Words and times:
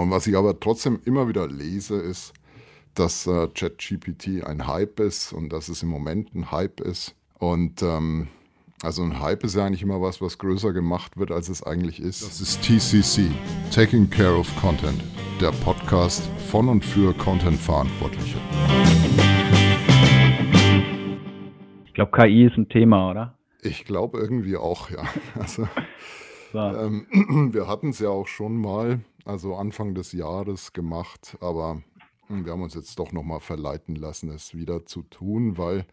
Und 0.00 0.10
was 0.10 0.26
ich 0.26 0.34
aber 0.34 0.58
trotzdem 0.58 0.98
immer 1.04 1.28
wieder 1.28 1.46
lese, 1.46 1.96
ist, 2.00 2.32
dass 2.94 3.26
äh, 3.26 3.48
ChatGPT 3.48 4.42
ein 4.46 4.66
Hype 4.66 4.98
ist 4.98 5.34
und 5.34 5.52
dass 5.52 5.68
es 5.68 5.82
im 5.82 5.90
Moment 5.90 6.34
ein 6.34 6.50
Hype 6.50 6.80
ist. 6.80 7.14
Und 7.38 7.82
ähm, 7.82 8.28
also 8.82 9.02
ein 9.02 9.20
Hype 9.20 9.44
ist 9.44 9.56
ja 9.56 9.66
eigentlich 9.66 9.82
immer 9.82 10.00
was, 10.00 10.22
was 10.22 10.38
größer 10.38 10.72
gemacht 10.72 11.18
wird, 11.18 11.30
als 11.30 11.50
es 11.50 11.62
eigentlich 11.62 12.00
ist. 12.00 12.22
Das 12.22 12.40
ist 12.40 12.62
TCC, 12.62 13.30
Taking 13.70 14.08
Care 14.08 14.38
of 14.38 14.48
Content, 14.58 15.04
der 15.38 15.52
Podcast 15.52 16.26
von 16.50 16.70
und 16.70 16.82
für 16.82 17.12
Content-Verantwortliche. 17.12 18.38
Ich 21.84 21.92
glaube, 21.92 22.12
KI 22.12 22.46
ist 22.46 22.56
ein 22.56 22.70
Thema, 22.70 23.10
oder? 23.10 23.34
Ich 23.60 23.84
glaube 23.84 24.18
irgendwie 24.18 24.56
auch, 24.56 24.88
ja. 24.88 25.02
Also, 25.38 25.68
So. 26.52 26.58
ähm, 26.58 27.50
wir 27.52 27.68
hatten 27.68 27.90
es 27.90 27.98
ja 27.98 28.08
auch 28.08 28.26
schon 28.26 28.56
mal, 28.56 29.00
also 29.24 29.56
Anfang 29.56 29.94
des 29.94 30.12
Jahres 30.12 30.72
gemacht, 30.72 31.36
aber 31.40 31.82
hm, 32.26 32.44
wir 32.44 32.52
haben 32.52 32.62
uns 32.62 32.74
jetzt 32.74 32.98
doch 32.98 33.12
nochmal 33.12 33.40
verleiten 33.40 33.96
lassen, 33.96 34.30
es 34.30 34.54
wieder 34.54 34.86
zu 34.86 35.02
tun, 35.02 35.58
weil 35.58 35.86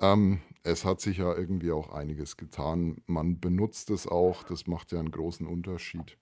ähm, 0.00 0.40
es 0.62 0.84
hat 0.84 1.00
sich 1.00 1.18
ja 1.18 1.34
irgendwie 1.34 1.72
auch 1.72 1.90
einiges 1.90 2.36
getan. 2.36 3.02
Man 3.06 3.40
benutzt 3.40 3.90
es 3.90 4.06
auch, 4.06 4.42
das 4.42 4.66
macht 4.66 4.92
ja 4.92 4.98
einen 4.98 5.10
großen 5.10 5.46
Unterschied. 5.46 6.16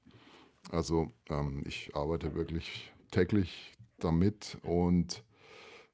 Also 0.71 1.13
ähm, 1.29 1.63
ich 1.67 1.95
arbeite 1.95 2.35
wirklich 2.35 2.93
täglich 3.11 3.73
damit 3.99 4.59
und 4.63 5.25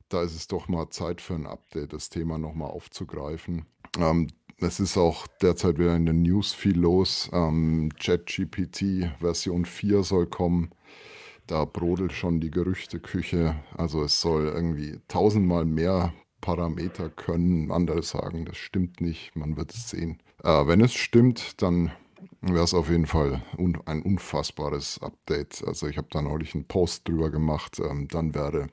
da 0.09 0.23
ist 0.23 0.35
es 0.35 0.49
doch 0.49 0.69
mal 0.69 0.89
Zeit 0.91 1.21
für 1.21 1.35
ein 1.35 1.47
Update, 1.47 1.93
das 1.93 2.09
Thema 2.09 2.39
nochmal 2.39 2.71
aufzugreifen. 2.71 3.67
Ähm, 3.99 4.29
es 4.61 4.81
ist 4.81 4.97
auch 4.97 5.27
derzeit 5.41 5.79
wieder 5.79 5.95
in 5.95 6.07
den 6.07 6.23
News 6.23 6.53
viel 6.53 6.79
los. 6.79 7.31
Ähm, 7.33 7.91
ChatGPT 7.99 9.11
Version 9.21 9.65
4 9.65 10.03
soll 10.03 10.27
kommen. 10.27 10.71
Da 11.47 11.65
brodelt 11.65 12.13
schon 12.13 12.41
die 12.41 12.51
Gerüchteküche. 12.51 13.57
Also 13.77 14.03
es 14.03 14.21
soll 14.21 14.47
irgendwie 14.47 15.01
tausendmal 15.09 15.65
mehr 15.65 16.13
Parameter 16.41 17.09
können. 17.09 17.71
Andere 17.71 18.03
sagen, 18.03 18.45
das 18.45 18.57
stimmt 18.57 19.01
nicht. 19.01 19.35
Man 19.35 19.57
wird 19.57 19.73
es 19.73 19.91
sehen. 19.91 20.19
Äh, 20.43 20.67
wenn 20.67 20.81
es 20.81 20.93
stimmt, 20.93 21.63
dann 21.63 21.93
wäre 22.41 22.65
es 22.65 22.75
auf 22.75 22.91
jeden 22.91 23.07
Fall 23.07 23.43
un 23.57 23.79
ein 23.87 24.03
unfassbares 24.03 25.01
Update. 25.03 25.65
Also 25.67 25.87
ich 25.87 25.97
habe 25.97 26.09
da 26.11 26.21
neulich 26.21 26.55
einen 26.55 26.67
Post 26.67 27.09
drüber 27.09 27.31
gemacht. 27.31 27.81
Ähm, 27.81 28.09
dann 28.09 28.35
wäre 28.35 28.69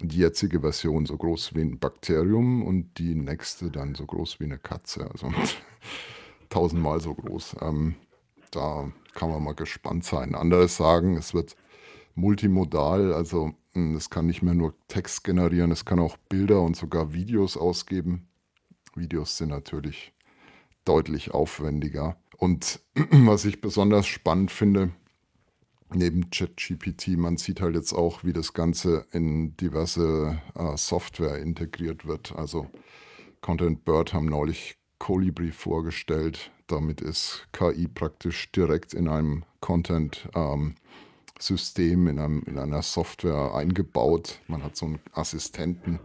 die 0.00 0.18
jetzige 0.18 0.60
Version 0.60 1.06
so 1.06 1.16
groß 1.16 1.54
wie 1.54 1.60
ein 1.60 1.78
Bakterium 1.78 2.62
und 2.62 2.98
die 2.98 3.14
nächste 3.14 3.70
dann 3.70 3.94
so 3.94 4.06
groß 4.06 4.40
wie 4.40 4.44
eine 4.44 4.58
Katze. 4.58 5.10
Also 5.10 5.32
tausendmal 6.48 7.00
so 7.00 7.14
groß. 7.14 7.56
Ähm, 7.60 7.96
da 8.50 8.90
kann 9.14 9.30
man 9.30 9.42
mal 9.42 9.54
gespannt 9.54 10.04
sein. 10.04 10.34
Andere 10.34 10.68
sagen, 10.68 11.16
es 11.16 11.34
wird 11.34 11.56
multimodal, 12.14 13.12
also 13.12 13.52
mh, 13.74 13.96
es 13.96 14.10
kann 14.10 14.26
nicht 14.26 14.42
mehr 14.42 14.54
nur 14.54 14.74
Text 14.88 15.24
generieren, 15.24 15.70
es 15.70 15.84
kann 15.84 16.00
auch 16.00 16.16
Bilder 16.28 16.62
und 16.62 16.76
sogar 16.76 17.12
Videos 17.12 17.56
ausgeben. 17.56 18.28
Videos 18.94 19.36
sind 19.36 19.50
natürlich 19.50 20.12
deutlich 20.84 21.32
aufwendiger. 21.32 22.16
Und 22.36 22.80
was 23.10 23.44
ich 23.44 23.60
besonders 23.60 24.06
spannend 24.06 24.50
finde, 24.50 24.90
neben 25.94 26.30
ChatGPT, 26.30 27.16
man 27.16 27.36
sieht 27.36 27.60
halt 27.60 27.74
jetzt 27.74 27.92
auch, 27.92 28.24
wie 28.24 28.32
das 28.32 28.52
Ganze 28.52 29.06
in 29.12 29.56
diverse 29.56 30.40
äh, 30.54 30.76
Software 30.76 31.38
integriert 31.38 32.06
wird. 32.06 32.34
Also 32.36 32.68
Content 33.40 33.84
Bird 33.84 34.12
haben 34.12 34.26
neulich 34.26 34.76
Colibri 34.98 35.52
vorgestellt. 35.52 36.50
Damit 36.66 37.00
ist 37.00 37.46
KI 37.52 37.88
praktisch 37.88 38.52
direkt 38.52 38.92
in 38.94 39.08
einem 39.08 39.44
Content-System, 39.60 42.06
in, 42.06 42.18
einem, 42.18 42.42
in 42.46 42.58
einer 42.58 42.82
Software 42.82 43.54
eingebaut. 43.54 44.40
Man 44.46 44.62
hat 44.62 44.76
so 44.76 44.86
einen 44.86 45.00
Assistenten. 45.12 45.98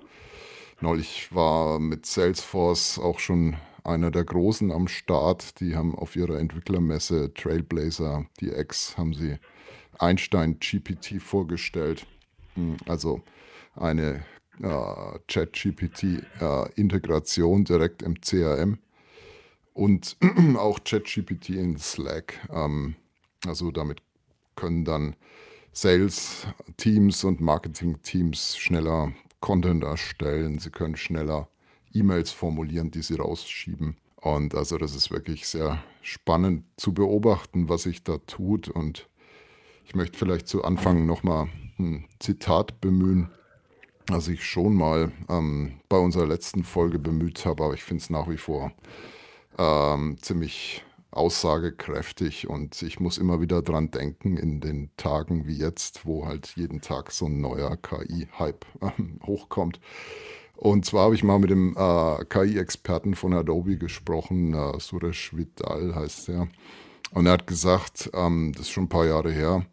Neulich 0.82 1.34
war 1.34 1.80
mit 1.80 2.06
Salesforce 2.06 3.00
auch 3.00 3.20
schon 3.20 3.56
einer 3.84 4.12
der 4.12 4.24
Großen 4.24 4.72
am 4.72 4.88
Start. 4.88 5.60
Die 5.60 5.76
haben 5.76 5.96
auf 5.96 6.16
ihrer 6.16 6.40
Entwicklermesse 6.40 7.34
Trailblazer 7.34 8.26
DX 8.42 8.98
haben 8.98 9.14
sie 9.14 9.38
Einstein 10.00 10.60
GPT 10.60 11.22
vorgestellt. 11.22 12.08
Hm, 12.56 12.78
Also 12.88 13.22
eine 13.76 14.26
äh, 14.62 15.20
Chat-GPT-Integration 15.28 17.66
direkt 17.66 18.02
im 18.02 18.20
CRM 18.22 18.80
und 19.74 20.18
auch 20.58 20.80
ChatGPT 20.84 21.50
in 21.50 21.78
Slack. 21.78 22.40
Ähm, 22.52 22.96
also 23.46 23.70
damit 23.72 24.02
können 24.56 24.86
dann 24.86 25.16
Sales-Teams 25.74 27.24
und 27.26 27.42
Marketing-Teams 27.42 28.58
schneller 28.58 29.12
Content 29.42 29.84
erstellen. 29.84 30.58
Sie 30.60 30.72
können 30.72 30.96
schneller 30.96 31.50
E-Mails 31.94 32.32
formulieren, 32.32 32.90
die 32.92 33.02
sie 33.02 33.16
rausschieben. 33.16 33.98
Und 34.16 34.56
also 34.56 34.78
das 34.78 34.96
ist 34.96 35.12
wirklich 35.12 35.48
sehr 35.48 35.84
spannend 36.02 36.64
zu 36.78 36.94
beobachten, 36.94 37.68
was 37.70 37.84
sich 37.84 38.04
da 38.04 38.18
tut. 38.20 38.70
Und 38.70 39.08
ich 39.86 39.96
möchte 39.96 40.18
vielleicht 40.18 40.48
zu 40.48 40.64
Anfang 40.64 41.06
nochmal 41.06 41.48
ein 41.80 42.06
Zitat 42.20 42.82
bemühen, 42.82 43.30
das 44.08 44.28
ich 44.28 44.44
schon 44.44 44.76
mal 44.76 45.12
ähm, 45.30 45.80
bei 45.90 45.98
unserer 45.98 46.26
letzten 46.26 46.64
Folge 46.64 47.00
bemüht 47.00 47.46
habe, 47.46 47.64
aber 47.64 47.74
ich 47.74 47.84
finde 47.84 48.02
es 48.02 48.10
nach 48.10 48.30
wie 48.30 48.38
vor 48.38 48.72
ähm, 49.58 50.18
ziemlich 50.22 50.84
aussagekräftig 51.12 52.50
und 52.50 52.82
ich 52.82 53.00
muss 53.00 53.18
immer 53.18 53.40
wieder 53.40 53.62
dran 53.62 53.90
denken 53.90 54.38
in 54.38 54.60
den 54.60 54.90
Tagen 54.98 55.48
wie 55.48 55.58
jetzt, 55.58 56.06
wo 56.06 56.26
halt 56.26 56.54
jeden 56.56 56.82
Tag 56.82 57.12
so 57.12 57.28
ein 57.28 57.40
neuer 57.40 57.78
KI-Hype 57.78 58.66
ähm, 58.82 59.20
hochkommt. 59.26 59.80
Und 60.56 60.86
zwar 60.86 61.06
habe 61.06 61.16
ich 61.16 61.24
mal 61.24 61.40
mit 61.40 61.50
dem 61.52 61.76
äh, 61.78 62.26
KI-Experten 62.26 63.16
von 63.16 63.34
Adobe 63.34 63.78
gesprochen, 63.78 64.54
äh, 64.54 64.80
Suresh 64.80 65.36
Vidal 65.36 65.96
heißt 65.96 66.30
er. 66.30 66.48
Und 67.16 67.26
er 67.28 67.32
hat 67.32 67.48
gesagt, 67.48 68.12
ähm, 68.14 68.52
das 68.52 68.64
ist 68.64 68.72
schon 68.72 68.84
ein 68.84 68.90
paar 68.90 69.06
Jahre 69.06 69.32
her, 69.32 69.66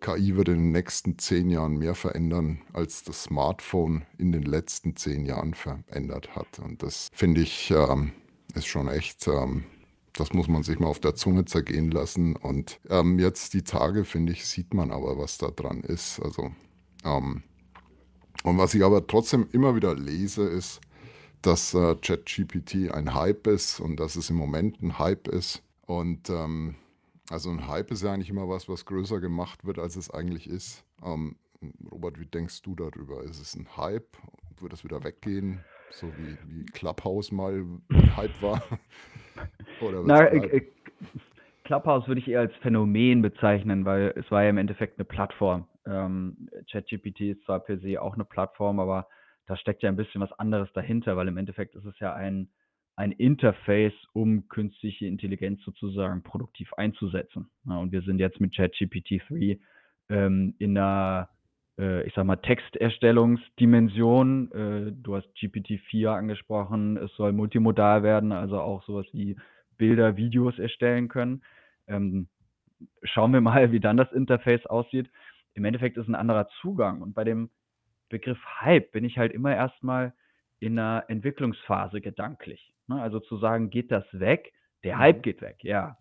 KI 0.00 0.36
wird 0.36 0.48
in 0.48 0.56
den 0.56 0.72
nächsten 0.72 1.18
zehn 1.18 1.50
Jahren 1.50 1.76
mehr 1.76 1.94
verändern, 1.94 2.60
als 2.72 3.02
das 3.02 3.24
Smartphone 3.24 4.04
in 4.16 4.30
den 4.30 4.42
letzten 4.42 4.94
zehn 4.94 5.24
Jahren 5.26 5.54
verändert 5.54 6.36
hat. 6.36 6.60
Und 6.60 6.84
das 6.84 7.08
finde 7.12 7.40
ich 7.40 7.70
ähm, 7.70 8.12
ist 8.54 8.66
schon 8.66 8.86
echt, 8.86 9.26
ähm, 9.26 9.64
das 10.12 10.32
muss 10.32 10.46
man 10.46 10.62
sich 10.62 10.78
mal 10.78 10.86
auf 10.86 11.00
der 11.00 11.16
Zunge 11.16 11.44
zergehen 11.46 11.90
lassen. 11.90 12.36
Und 12.36 12.78
ähm, 12.88 13.18
jetzt 13.18 13.54
die 13.54 13.62
Tage, 13.62 14.04
finde 14.04 14.32
ich, 14.32 14.46
sieht 14.46 14.72
man 14.72 14.92
aber, 14.92 15.18
was 15.18 15.38
da 15.38 15.48
dran 15.48 15.80
ist. 15.80 16.20
Also, 16.20 16.52
ähm, 17.04 17.42
und 18.44 18.58
was 18.58 18.72
ich 18.74 18.84
aber 18.84 19.04
trotzdem 19.06 19.48
immer 19.50 19.74
wieder 19.74 19.96
lese, 19.96 20.44
ist, 20.44 20.80
dass 21.42 21.74
äh, 21.74 21.96
ChatGPT 21.96 22.92
ein 22.92 23.14
Hype 23.14 23.48
ist 23.48 23.80
und 23.80 23.98
dass 23.98 24.14
es 24.14 24.30
im 24.30 24.36
Moment 24.36 24.80
ein 24.80 24.98
Hype 25.00 25.26
ist. 25.26 25.62
Und 25.86 26.30
ähm, 26.30 26.76
also 27.30 27.50
ein 27.50 27.66
Hype 27.68 27.90
ist 27.90 28.02
ja 28.02 28.12
eigentlich 28.12 28.30
immer 28.30 28.48
was, 28.48 28.68
was 28.68 28.84
größer 28.84 29.20
gemacht 29.20 29.64
wird, 29.64 29.78
als 29.78 29.96
es 29.96 30.10
eigentlich 30.10 30.48
ist. 30.48 30.84
Ähm, 31.02 31.36
Robert, 31.90 32.20
wie 32.20 32.26
denkst 32.26 32.62
du 32.62 32.74
darüber? 32.74 33.22
Ist 33.22 33.40
es 33.40 33.54
ein 33.54 33.76
Hype? 33.76 34.16
Wird 34.60 34.72
es 34.72 34.84
wieder 34.84 35.02
weggehen? 35.02 35.64
So 35.90 36.08
wie, 36.18 36.36
wie 36.46 36.64
Clubhouse 36.66 37.32
mal 37.32 37.64
ein 37.90 38.16
Hype 38.16 38.42
war? 38.42 38.62
Oder 39.80 40.02
Na, 40.04 40.26
äh, 40.26 40.62
Clubhouse 41.64 42.06
würde 42.06 42.20
ich 42.20 42.28
eher 42.28 42.40
als 42.40 42.54
Phänomen 42.56 43.22
bezeichnen, 43.22 43.84
weil 43.84 44.12
es 44.16 44.30
war 44.30 44.42
ja 44.42 44.50
im 44.50 44.58
Endeffekt 44.58 44.98
eine 44.98 45.04
Plattform. 45.04 45.66
Ähm, 45.86 46.48
ChatGPT 46.70 47.20
ist 47.20 47.44
zwar 47.44 47.60
per 47.60 47.78
se 47.78 48.00
auch 48.00 48.14
eine 48.14 48.24
Plattform, 48.24 48.80
aber 48.80 49.08
da 49.46 49.56
steckt 49.56 49.82
ja 49.82 49.88
ein 49.88 49.96
bisschen 49.96 50.20
was 50.20 50.32
anderes 50.32 50.70
dahinter, 50.72 51.16
weil 51.16 51.28
im 51.28 51.36
Endeffekt 51.36 51.74
ist 51.74 51.84
es 51.84 51.98
ja 51.98 52.14
ein, 52.14 52.48
ein 52.96 53.12
Interface, 53.12 53.94
um 54.12 54.48
künstliche 54.48 55.06
Intelligenz 55.06 55.62
sozusagen 55.64 56.22
produktiv 56.22 56.72
einzusetzen. 56.74 57.48
Ja, 57.64 57.78
und 57.78 57.92
wir 57.92 58.02
sind 58.02 58.18
jetzt 58.18 58.40
mit 58.40 58.54
ChatGPT 58.54 59.22
3 59.28 59.58
ähm, 60.10 60.54
in 60.58 60.76
einer, 60.78 61.30
äh, 61.78 62.06
ich 62.06 62.12
sag 62.14 62.24
mal, 62.24 62.36
Texterstellungsdimension. 62.36 64.52
Äh, 64.52 64.92
du 64.92 65.16
hast 65.16 65.26
GPT-4 65.36 66.08
angesprochen, 66.08 66.96
es 66.96 67.12
soll 67.16 67.32
multimodal 67.32 68.04
werden, 68.04 68.32
also 68.32 68.60
auch 68.60 68.84
sowas 68.84 69.06
wie 69.12 69.36
Bilder, 69.76 70.16
Videos 70.16 70.58
erstellen 70.58 71.08
können. 71.08 71.42
Ähm, 71.88 72.28
schauen 73.02 73.32
wir 73.32 73.40
mal, 73.40 73.72
wie 73.76 73.80
dann 73.80 73.96
das 73.96 74.12
Interface 74.12 74.66
aussieht. 74.66 75.10
Im 75.54 75.64
Endeffekt 75.64 75.96
ist 75.96 76.06
ein 76.08 76.14
anderer 76.14 76.46
Zugang. 76.60 77.02
Und 77.02 77.14
bei 77.14 77.24
dem 77.24 77.50
Begriff 78.08 78.38
Hype 78.60 78.92
bin 78.92 79.04
ich 79.04 79.18
halt 79.18 79.32
immer 79.32 79.52
erstmal 79.54 80.14
in 80.60 80.78
einer 80.78 81.04
Entwicklungsphase 81.08 82.00
gedanklich. 82.00 82.73
Ne? 82.88 83.00
Also 83.00 83.20
zu 83.20 83.36
sagen, 83.38 83.70
geht 83.70 83.90
das 83.90 84.04
weg? 84.12 84.52
Der 84.84 84.98
Hype 84.98 85.18
Mhm. 85.18 85.22
geht 85.22 85.40
weg, 85.42 85.58
ja. 85.62 85.96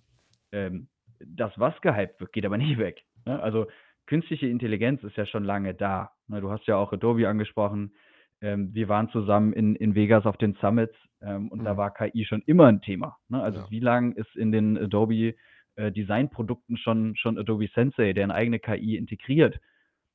Ähm, 0.51 0.87
das, 1.19 1.51
was 1.57 1.79
gehypt 1.81 2.19
wird, 2.19 2.33
geht 2.33 2.45
aber 2.45 2.57
nicht 2.57 2.77
weg. 2.77 3.03
Ne? 3.25 3.41
Also 3.41 3.67
künstliche 4.07 4.47
Intelligenz 4.47 5.03
ist 5.03 5.15
ja 5.17 5.25
schon 5.25 5.43
lange 5.43 5.73
da. 5.73 6.11
Ne? 6.27 6.41
Du 6.41 6.51
hast 6.51 6.67
ja 6.67 6.75
auch 6.77 6.91
Adobe 6.93 7.27
angesprochen. 7.27 7.93
Ähm, 8.41 8.73
wir 8.73 8.89
waren 8.89 9.09
zusammen 9.09 9.53
in, 9.53 9.75
in 9.75 9.95
Vegas 9.95 10.25
auf 10.25 10.37
den 10.37 10.53
Summits 10.55 10.95
ähm, 11.21 11.49
und 11.49 11.63
da 11.63 11.73
Mhm. 11.73 11.77
war 11.77 11.93
KI 11.93 12.25
schon 12.25 12.41
immer 12.45 12.67
ein 12.67 12.81
Thema. 12.81 13.17
Ne? 13.29 13.41
Also 13.41 13.59
Ja. 13.59 13.69
wie 13.69 13.79
lange 13.79 14.13
ist 14.15 14.35
in 14.35 14.51
den 14.51 14.77
Adobe 14.77 15.35
äh, 15.75 15.91
Designprodukten 15.91 16.77
schon, 16.77 17.15
schon 17.15 17.37
Adobe 17.37 17.67
Sensei, 17.73 18.13
der 18.13 18.25
eine 18.25 18.35
eigene 18.35 18.59
KI 18.59 18.97
integriert, 18.97 19.59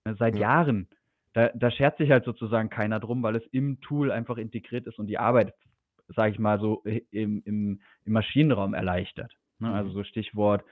äh, 0.05 0.15
seit 0.19 0.35
Ja. 0.35 0.41
Jahren. 0.41 0.89
Da, 1.33 1.51
da 1.55 1.71
schert 1.71 1.99
sich 1.99 2.11
halt 2.11 2.25
sozusagen 2.25 2.69
keiner 2.69 3.01
drum, 3.01 3.23
weil 3.23 3.37
es 3.37 3.47
im 3.53 3.81
Tool 3.81 4.11
einfach 4.11 4.37
integriert 4.39 4.87
ist 4.87 4.99
und 4.99 5.07
die 5.07 5.19
Arbeit, 5.19 5.55
sage 6.09 6.33
ich 6.33 6.39
mal, 6.39 6.61
so 6.61 6.83
im, 7.11 7.43
im, 7.45 7.81
im 8.05 8.13
Maschinenraum 8.13 8.75
erleichtert. 8.75 9.33
Ne? 9.59 9.73
Also 9.73 9.91
Mhm. 9.91 9.95
so 9.95 10.05
Stichwort 10.05 10.65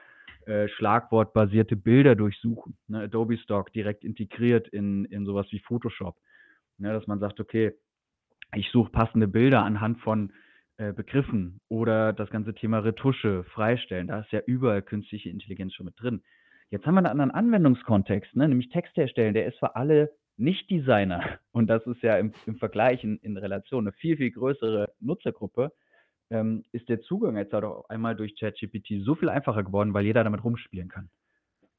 äh, 0.46 0.68
schlagwortbasierte 0.68 1.76
Bilder 1.76 2.14
durchsuchen. 2.14 2.76
Ne? 2.88 3.00
Adobe 3.02 3.36
Stock 3.38 3.72
direkt 3.72 4.04
integriert 4.04 4.68
in, 4.68 5.04
in 5.06 5.26
sowas 5.26 5.46
wie 5.50 5.60
Photoshop. 5.60 6.16
Ne? 6.78 6.92
Dass 6.92 7.06
man 7.06 7.18
sagt, 7.18 7.40
okay, 7.40 7.72
ich 8.54 8.70
suche 8.70 8.90
passende 8.90 9.28
Bilder 9.28 9.64
anhand 9.64 10.00
von 10.00 10.32
äh, 10.78 10.92
Begriffen 10.92 11.60
oder 11.68 12.12
das 12.12 12.30
ganze 12.30 12.54
Thema 12.54 12.78
Retusche 12.78 13.44
freistellen. 13.44 14.08
Da 14.08 14.20
ist 14.20 14.32
ja 14.32 14.40
überall 14.46 14.82
künstliche 14.82 15.30
Intelligenz 15.30 15.74
schon 15.74 15.86
mit 15.86 16.00
drin. 16.00 16.22
Jetzt 16.70 16.86
haben 16.86 16.94
wir 16.94 16.98
einen 16.98 17.06
anderen 17.06 17.30
Anwendungskontext, 17.30 18.34
ne? 18.36 18.48
nämlich 18.48 18.68
Text 18.70 18.96
herstellen. 18.96 19.34
Der 19.34 19.46
ist 19.46 19.58
für 19.58 19.76
alle 19.76 20.10
Nicht-Designer 20.36 21.38
und 21.52 21.68
das 21.68 21.86
ist 21.86 22.02
ja 22.02 22.18
im, 22.18 22.32
im 22.46 22.56
Vergleich 22.56 23.02
in, 23.04 23.16
in 23.18 23.36
Relation 23.36 23.84
eine 23.84 23.92
viel, 23.92 24.16
viel 24.16 24.30
größere 24.30 24.92
Nutzergruppe 25.00 25.72
ähm, 26.30 26.64
ist 26.72 26.88
der 26.88 27.00
Zugang 27.02 27.36
jetzt 27.36 27.52
halt 27.52 27.64
auch 27.64 27.88
einmal 27.88 28.16
durch 28.16 28.36
ChatGPT 28.38 29.02
so 29.04 29.14
viel 29.14 29.28
einfacher 29.28 29.62
geworden, 29.62 29.94
weil 29.94 30.04
jeder 30.04 30.24
damit 30.24 30.42
rumspielen 30.42 30.88
kann. 30.88 31.08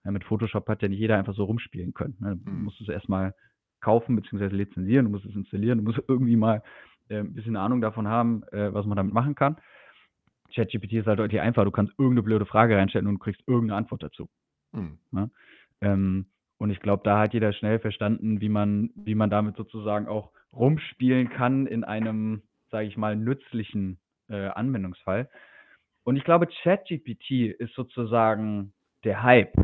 Ja, 0.05 0.11
mit 0.11 0.23
Photoshop 0.23 0.67
hat 0.69 0.81
ja 0.81 0.87
nicht 0.87 0.99
jeder 0.99 1.17
einfach 1.17 1.35
so 1.35 1.43
rumspielen 1.43 1.93
können. 1.93 2.15
Ne? 2.19 2.37
Du 2.37 2.51
Mhm. 2.51 2.63
musst 2.63 2.79
es 2.81 2.87
erstmal 2.87 3.33
kaufen 3.81 4.15
bzw. 4.15 4.47
lizenzieren, 4.47 5.05
du 5.05 5.11
musst 5.11 5.25
es 5.25 5.35
installieren, 5.35 5.79
du 5.79 5.83
musst 5.83 5.99
irgendwie 6.07 6.35
mal 6.37 6.63
äh, 7.09 7.19
ein 7.19 7.33
bisschen 7.33 7.57
Ahnung 7.57 7.81
davon 7.81 8.07
haben, 8.07 8.43
äh, 8.51 8.73
was 8.73 8.85
man 8.85 8.95
damit 8.95 9.13
machen 9.13 9.35
kann. 9.35 9.57
ChatGPT 10.53 10.93
ist 10.93 11.07
halt 11.07 11.19
deutlich 11.19 11.41
einfacher. 11.41 11.65
Du 11.65 11.71
kannst 11.71 11.93
irgendeine 11.97 12.23
blöde 12.23 12.45
Frage 12.45 12.77
reinstellen 12.77 13.07
und 13.07 13.15
du 13.15 13.19
kriegst 13.19 13.41
irgendeine 13.47 13.77
Antwort 13.77 14.03
dazu. 14.03 14.29
Mhm. 14.71 14.97
Ne? 15.11 15.29
Ähm, 15.81 16.27
und 16.57 16.71
ich 16.71 16.79
glaube, 16.79 17.03
da 17.03 17.19
hat 17.19 17.33
jeder 17.33 17.53
schnell 17.53 17.79
verstanden, 17.79 18.41
wie 18.41 18.49
man, 18.49 18.91
wie 18.95 19.15
man 19.15 19.29
damit 19.29 19.55
sozusagen 19.57 20.07
auch 20.07 20.31
rumspielen 20.53 21.29
kann 21.29 21.67
in 21.67 21.83
einem, 21.83 22.41
sage 22.71 22.87
ich 22.87 22.97
mal, 22.97 23.15
nützlichen 23.15 23.99
äh, 24.29 24.47
Anwendungsfall. 24.47 25.29
Und 26.03 26.15
ich 26.17 26.23
glaube, 26.23 26.47
ChatGPT 26.47 27.31
ist 27.59 27.73
sozusagen 27.75 28.73
der 29.03 29.23
Hype. 29.23 29.55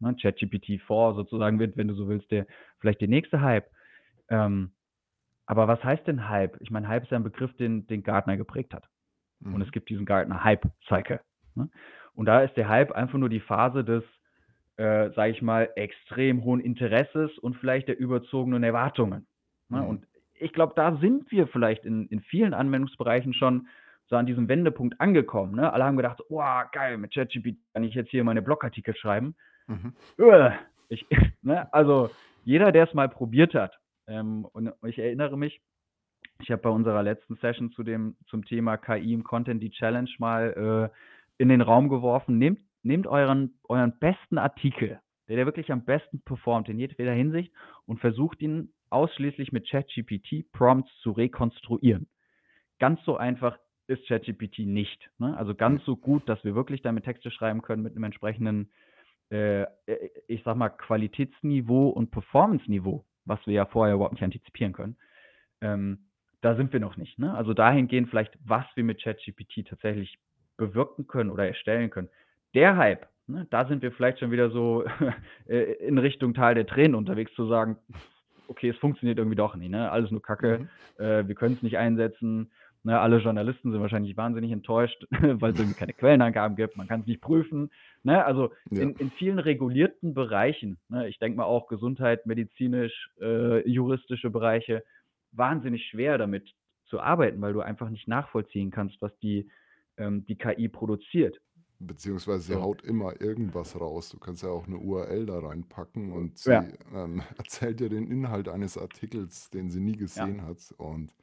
Ne? 0.00 0.16
ChatGPT 0.20 0.80
4 0.86 1.14
sozusagen 1.14 1.58
wird, 1.58 1.76
wenn 1.76 1.88
du 1.88 1.94
so 1.94 2.08
willst, 2.08 2.30
der 2.30 2.46
vielleicht 2.78 3.00
der 3.00 3.08
nächste 3.08 3.40
Hype. 3.40 3.66
Ähm, 4.28 4.72
aber 5.46 5.68
was 5.68 5.82
heißt 5.82 6.06
denn 6.06 6.28
Hype? 6.28 6.56
Ich 6.60 6.70
meine, 6.70 6.88
Hype 6.88 7.04
ist 7.04 7.10
ja 7.10 7.18
ein 7.18 7.24
Begriff, 7.24 7.54
den, 7.56 7.86
den 7.86 8.02
Gartner 8.02 8.36
geprägt 8.36 8.74
hat. 8.74 8.86
Und 9.44 9.60
es 9.62 9.68
Mhm. 9.68 9.72
gibt 9.72 9.90
diesen 9.90 10.06
Gartner 10.06 10.44
Hype 10.44 10.66
Cycle. 10.88 11.20
Ne? 11.54 11.70
Und 12.14 12.26
da 12.26 12.40
ist 12.42 12.56
der 12.56 12.68
Hype 12.68 12.92
einfach 12.92 13.18
nur 13.18 13.28
die 13.28 13.40
Phase 13.40 13.84
des, 13.84 14.04
äh, 14.78 15.10
sage 15.10 15.32
ich 15.32 15.42
mal, 15.42 15.68
extrem 15.74 16.44
hohen 16.44 16.60
Interesses 16.60 17.36
und 17.38 17.56
vielleicht 17.56 17.88
der 17.88 17.98
überzogenen 17.98 18.62
Erwartungen. 18.62 19.26
Ne? 19.68 19.82
Mhm. 19.82 19.86
Und 19.88 20.06
ich 20.38 20.52
glaube, 20.52 20.72
da 20.76 20.96
sind 20.96 21.30
wir 21.30 21.48
vielleicht 21.48 21.84
in, 21.84 22.06
in 22.06 22.20
vielen 22.20 22.54
Anwendungsbereichen 22.54 23.34
schon 23.34 23.66
so 24.06 24.16
an 24.16 24.26
diesem 24.26 24.48
Wendepunkt 24.48 25.00
angekommen. 25.00 25.56
Ne? 25.56 25.72
Alle 25.72 25.84
haben 25.84 25.96
gedacht, 25.96 26.20
oh, 26.28 26.42
geil, 26.72 26.96
mit 26.96 27.12
ChatGPT 27.12 27.58
kann 27.74 27.84
ich 27.84 27.94
jetzt 27.94 28.10
hier 28.10 28.24
meine 28.24 28.40
Blogartikel 28.40 28.96
schreiben. 28.96 29.34
Mhm. 29.66 29.92
Uah, 30.16 30.54
Ich, 30.88 31.04
ne? 31.42 31.72
Also 31.74 32.10
jeder, 32.44 32.72
der 32.72 32.84
es 32.88 32.94
mal 32.94 33.08
probiert 33.08 33.54
hat, 33.54 33.78
ähm, 34.06 34.46
und 34.52 34.72
ich 34.86 34.98
erinnere 34.98 35.36
mich, 35.36 35.60
ich 36.40 36.50
habe 36.50 36.62
bei 36.62 36.70
unserer 36.70 37.02
letzten 37.02 37.34
Session 37.36 37.72
zu 37.72 37.82
dem, 37.82 38.16
zum 38.28 38.44
Thema 38.44 38.76
KI 38.76 39.12
im 39.12 39.24
Content 39.24 39.62
die 39.62 39.70
Challenge 39.70 40.08
mal 40.18 40.90
äh, 40.94 41.42
in 41.42 41.48
den 41.48 41.60
Raum 41.60 41.88
geworfen. 41.88 42.38
Nehmt, 42.38 42.60
nehmt 42.88 43.06
euren, 43.06 43.54
euren 43.68 43.96
besten 43.98 44.38
Artikel, 44.38 45.00
der, 45.28 45.36
der 45.36 45.46
wirklich 45.46 45.70
am 45.70 45.84
besten 45.84 46.20
performt 46.22 46.68
in 46.68 46.78
jedweder 46.78 47.12
Hinsicht 47.12 47.52
und 47.86 48.00
versucht 48.00 48.42
ihn 48.42 48.72
ausschließlich 48.90 49.52
mit 49.52 49.68
ChatGPT 49.68 50.50
Prompts 50.52 50.90
zu 51.02 51.12
rekonstruieren. 51.12 52.08
Ganz 52.80 53.04
so 53.04 53.16
einfach 53.16 53.58
ist 53.86 54.06
ChatGPT 54.06 54.60
nicht. 54.60 55.10
Ne? 55.18 55.36
Also 55.36 55.54
ganz 55.54 55.84
so 55.84 55.96
gut, 55.96 56.28
dass 56.28 56.42
wir 56.44 56.54
wirklich 56.54 56.82
damit 56.82 57.04
Texte 57.04 57.30
schreiben 57.30 57.62
können 57.62 57.82
mit 57.82 57.92
einem 57.92 58.04
entsprechenden, 58.04 58.70
äh, 59.30 59.62
äh, 59.62 59.66
ich 60.26 60.42
sag 60.44 60.56
mal, 60.56 60.70
Qualitätsniveau 60.70 61.88
und 61.88 62.10
Performance-Niveau, 62.10 63.04
was 63.24 63.46
wir 63.46 63.54
ja 63.54 63.66
vorher 63.66 63.94
überhaupt 63.94 64.14
nicht 64.14 64.24
antizipieren 64.24 64.72
können. 64.72 64.96
Ähm, 65.60 66.06
da 66.40 66.54
sind 66.54 66.72
wir 66.72 66.80
noch 66.80 66.96
nicht. 66.96 67.18
Ne? 67.18 67.34
Also 67.34 67.52
dahingehend 67.52 68.08
vielleicht, 68.08 68.38
was 68.44 68.64
wir 68.74 68.84
mit 68.84 69.02
ChatGPT 69.02 69.66
tatsächlich 69.66 70.18
bewirken 70.56 71.06
können 71.06 71.30
oder 71.30 71.46
erstellen 71.46 71.90
können. 71.90 72.08
Der 72.58 72.76
Hype, 72.76 73.06
ne, 73.28 73.46
da 73.50 73.66
sind 73.68 73.82
wir 73.82 73.92
vielleicht 73.92 74.18
schon 74.18 74.32
wieder 74.32 74.50
so 74.50 74.84
äh, 75.48 75.74
in 75.86 75.96
Richtung 75.98 76.34
Tal 76.34 76.56
der 76.56 76.66
Tränen 76.66 76.96
unterwegs 76.96 77.32
zu 77.34 77.46
sagen, 77.46 77.78
okay, 78.48 78.70
es 78.70 78.76
funktioniert 78.78 79.18
irgendwie 79.18 79.36
doch 79.36 79.54
nicht, 79.54 79.70
ne? 79.70 79.92
Alles 79.92 80.10
nur 80.10 80.22
Kacke, 80.22 80.64
Mhm. 80.98 81.04
äh, 81.04 81.28
wir 81.28 81.34
können 81.36 81.54
es 81.54 81.62
nicht 81.62 81.78
einsetzen. 81.78 82.50
Ne? 82.82 82.98
Alle 82.98 83.18
Journalisten 83.18 83.70
sind 83.70 83.80
wahrscheinlich 83.80 84.16
wahnsinnig 84.16 84.50
enttäuscht, 84.50 85.06
weil 85.42 85.52
es 85.52 85.58
irgendwie 85.58 85.76
keine 85.76 85.92
Quellenangaben 85.92 86.56
gibt, 86.56 86.76
man 86.76 86.88
kann 86.88 87.02
es 87.02 87.06
nicht 87.06 87.20
prüfen. 87.20 87.70
Ne? 88.02 88.24
Also 88.24 88.52
Ja. 88.70 88.82
in, 88.82 88.96
in 88.96 89.10
vielen 89.12 89.38
regulierten 89.38 90.14
Bereichen, 90.14 90.78
ne? 90.88 91.08
ich 91.08 91.18
denke 91.20 91.36
mal 91.36 91.44
auch 91.44 91.68
Gesundheit, 91.68 92.26
medizinisch, 92.26 93.10
äh, 93.20 93.68
juristische 93.68 94.30
Bereiche, 94.30 94.82
wahnsinnig 95.32 95.86
schwer 95.86 96.18
damit 96.18 96.50
zu 96.86 97.00
arbeiten, 97.00 97.40
weil 97.40 97.52
du 97.52 97.60
einfach 97.60 97.90
nicht 97.90 98.08
nachvollziehen 98.08 98.70
kannst, 98.72 99.00
was 99.02 99.16
die, 99.20 99.48
ähm, 99.98 100.26
die 100.26 100.36
KI 100.36 100.68
produziert. 100.68 101.38
Beziehungsweise 101.80 102.40
sie 102.42 102.56
haut 102.56 102.82
immer 102.82 103.20
irgendwas 103.20 103.80
raus. 103.80 104.10
Du 104.10 104.18
kannst 104.18 104.42
ja 104.42 104.48
auch 104.50 104.66
eine 104.66 104.78
URL 104.78 105.26
da 105.26 105.38
reinpacken 105.38 106.12
und 106.12 106.38
sie 106.38 106.52
Ja. 106.52 106.68
ähm, 106.92 107.22
erzählt 107.38 107.80
dir 107.80 107.88
den 107.88 108.06
Inhalt 108.08 108.48
eines 108.48 108.76
Artikels, 108.76 109.50
den 109.50 109.70
sie 109.70 109.80
nie 109.80 109.96
Ja. 110.14 110.24
gesehen 110.26 110.42
hat. 110.44 110.74
Und 110.76 111.14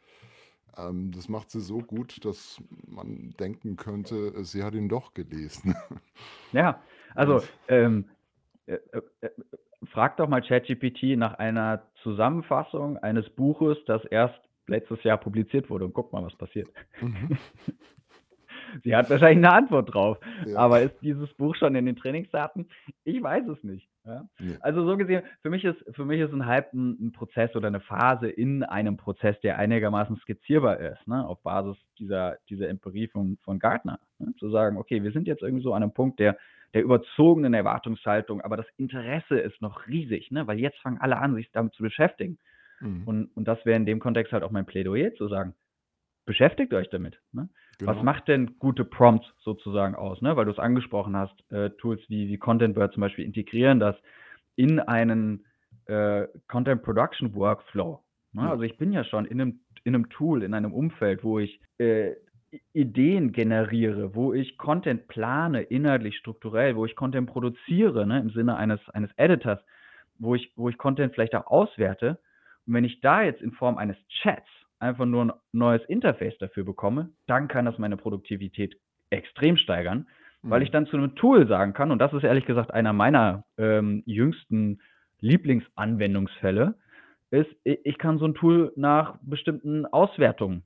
ähm, 0.78 1.12
das 1.12 1.30
macht 1.30 1.52
sie 1.52 1.62
so 1.62 1.84
gut, 1.84 2.24
dass 2.26 2.62
man 2.88 3.36
denken 3.40 3.76
könnte, 3.78 4.34
äh, 4.36 4.44
sie 4.46 4.64
hat 4.64 4.76
ihn 4.76 4.90
doch 4.90 5.14
gelesen. 5.14 5.76
Ja, 6.52 6.84
also 7.16 7.42
Und 7.42 7.54
ähm, 7.68 8.10
äh, 8.68 8.76
äh, 8.92 9.02
äh, 9.22 9.30
frag 9.92 10.18
doch 10.18 10.28
mal 10.28 10.42
ChatGPT 10.42 11.18
nach 11.18 11.36
einer 11.36 11.92
Zusammenfassung 12.04 12.98
eines 12.98 13.30
Buches, 13.36 13.78
das 13.88 14.04
erst 14.06 14.40
letztes 14.68 15.04
Jahr 15.04 15.18
publiziert 15.18 15.70
wurde 15.70 15.86
und 15.86 15.94
guck 15.94 16.12
mal, 16.14 16.24
was 16.24 16.36
passiert. 16.38 16.70
mhm. 17.02 17.30
Sie 18.84 18.96
hat 18.96 19.10
wahrscheinlich 19.10 19.46
eine 19.46 19.54
Antwort 19.54 19.94
drauf. 19.94 20.18
Ja. 20.46 20.58
Aber 20.58 20.82
ist 20.82 20.96
dieses 21.02 21.34
Buch 21.34 21.56
schon 21.56 21.76
in 21.76 21.86
den 21.86 21.96
Trainingsdaten? 21.96 22.68
Ich 23.04 23.22
weiß 23.22 23.48
es 23.48 23.64
nicht. 23.64 23.88
Ja? 24.06 24.28
Nee. 24.40 24.58
Also 24.62 24.86
so 24.86 24.98
gesehen, 24.98 25.24
für 25.42 25.50
mich 25.50 25.64
ist, 25.64 25.84
für 25.96 26.06
mich 26.06 26.20
ist 26.20 26.32
ein 26.32 26.46
Hype 26.46 26.74
ein, 26.74 27.08
ein 27.08 27.12
Prozess 27.12 27.56
oder 27.56 27.68
eine 27.68 27.80
Phase 27.80 28.30
in 28.30 28.64
einem 28.64 28.98
Prozess, 28.98 29.40
der 29.42 29.58
einigermaßen 29.58 30.18
skizzierbar 30.18 30.80
ist, 30.80 31.08
ne? 31.08 31.26
auf 31.28 31.42
Basis 31.42 31.78
dieser, 31.98 32.38
dieser 32.50 32.70
Empirie 32.70 33.08
von, 33.08 33.38
von 33.44 33.60
Gartner. 33.60 34.00
Ne? 34.20 34.34
Zu 34.38 34.50
sagen, 34.50 34.78
okay, 34.78 35.04
wir 35.04 35.12
sind 35.12 35.28
jetzt 35.28 35.42
irgendwie 35.42 35.64
so 35.64 35.74
an 35.74 35.84
einem 35.84 35.94
Punkt 35.94 36.20
der, 36.20 36.38
der 36.74 36.84
überzogenen 36.84 37.54
Erwartungshaltung, 37.54 38.42
aber 38.42 38.58
das 38.58 38.68
Interesse 38.78 39.40
ist 39.40 39.62
noch 39.62 39.88
riesig, 39.88 40.30
ne? 40.32 40.46
weil 40.46 40.60
jetzt 40.60 40.80
fangen 40.80 41.00
alle 41.00 41.18
an, 41.18 41.36
sich 41.36 41.52
damit 41.52 41.74
zu 41.74 41.82
beschäftigen. 41.82 42.38
Mhm. 42.80 43.04
Und, 43.06 43.26
und 43.36 43.48
das 43.48 43.66
wäre 43.66 43.78
in 43.78 43.86
dem 43.86 44.00
Kontext 44.00 44.34
halt 44.34 44.44
auch 44.44 44.52
mein 44.52 44.66
Plädoyer 44.66 45.14
zu 45.16 45.28
sagen, 45.28 45.56
beschäftigt 46.26 46.74
euch 46.74 46.90
damit. 46.90 47.20
Ne? 47.32 47.50
Was 47.82 47.96
Genau. 47.98 48.04
macht 48.04 48.28
denn 48.28 48.58
gute 48.60 48.86
Prompts 48.86 49.28
sozusagen 49.40 49.96
aus? 49.96 50.22
Ne? 50.22 50.36
Weil 50.36 50.46
du 50.46 50.52
es 50.52 50.60
angesprochen 50.60 51.16
hast, 51.16 51.36
äh, 51.52 51.72
Tools 51.72 52.02
wie, 52.08 52.28
wie 52.30 52.38
ContentBird 52.38 52.94
zum 52.94 53.02
Beispiel 53.02 53.26
integrieren 53.26 53.80
das 53.80 53.96
in 54.56 54.80
einen 54.80 55.46
äh, 55.88 56.28
Content 56.48 56.84
Production 56.84 57.36
Workflow. 57.36 58.02
Ne? 58.34 58.44
Ja. 58.44 58.52
Also 58.52 58.64
ich 58.64 58.78
bin 58.78 58.92
ja 58.92 59.04
schon 59.04 59.26
in 59.26 59.42
einem, 59.42 59.60
in 59.84 59.96
einem 59.96 60.10
Tool, 60.10 60.44
in 60.44 60.54
einem 60.54 60.74
Umfeld, 60.74 61.24
wo 61.24 61.40
ich 61.40 61.60
äh, 61.78 62.14
Ideen 62.74 63.32
generiere, 63.34 64.16
wo 64.16 64.34
ich 64.34 64.58
Content 64.58 65.08
plane, 65.08 65.62
inhaltlich, 65.64 66.18
strukturell, 66.18 66.76
wo 66.76 66.86
ich 66.86 66.96
Content 66.96 67.30
produziere, 67.30 68.08
ne? 68.08 68.20
im 68.20 68.30
Sinne 68.30 68.56
eines, 68.56 68.80
eines 68.90 69.12
Editors, 69.18 69.60
wo 70.20 70.36
ich, 70.36 70.54
wo 70.56 70.70
ich 70.70 70.78
Content 70.78 71.14
vielleicht 71.14 71.36
auch 71.36 71.48
auswerte. 71.48 72.20
Und 72.66 72.74
wenn 72.74 72.86
ich 72.86 73.02
da 73.02 73.22
jetzt 73.24 73.42
in 73.42 73.52
Form 73.52 73.78
eines 73.78 73.98
Chats 74.22 74.48
einfach 74.86 75.06
nur 75.06 75.26
ein 75.26 75.34
neues 75.52 75.84
Interface 75.86 76.38
dafür 76.40 76.64
bekomme, 76.64 77.10
dann 77.28 77.48
kann 77.48 77.66
das 77.66 77.78
meine 77.80 77.98
Produktivität 77.98 78.78
extrem 79.10 79.58
steigern, 79.58 80.08
weil 80.44 80.64
ich 80.64 80.70
Mhm. 80.70 80.74
dann 80.74 80.88
zu 80.88 80.98
einem 80.98 81.16
Tool 81.16 81.48
sagen 81.48 81.74
kann, 81.74 81.92
und 81.92 82.00
das 82.00 82.14
ist 82.14 82.24
ehrlich 82.24 82.46
gesagt 82.46 82.72
einer 82.74 82.94
meiner 82.94 83.46
ähm, 83.58 84.04
jüngsten 84.06 84.82
Lieblingsanwendungsfälle, 85.22 86.76
ist, 87.32 87.50
ich 87.64 87.98
kann 87.98 88.20
so 88.20 88.26
ein 88.26 88.36
Tool 88.36 88.72
nach 88.76 89.18
bestimmten 89.22 89.86
Auswertungen 89.88 90.64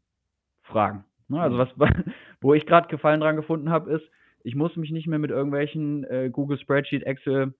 fragen. 0.63 1.05
Ne? 1.29 1.39
Also 1.41 1.57
Mhm. 1.57 1.59
was, 1.59 1.69
wo 2.41 2.53
ich 2.53 2.65
gerade 2.65 2.87
Gefallen 2.89 3.21
dran 3.21 3.35
gefunden 3.35 3.69
habe, 3.69 3.91
ist, 3.93 4.05
ich 4.43 4.55
muss 4.55 4.75
mich 4.77 4.91
nicht 4.91 5.07
mehr 5.07 5.19
mit 5.19 5.31
irgendwelchen 5.31 6.03
äh, 6.05 6.29
Google 6.31 6.59
Spreadsheet, 6.59 7.03
Excel 7.03 7.53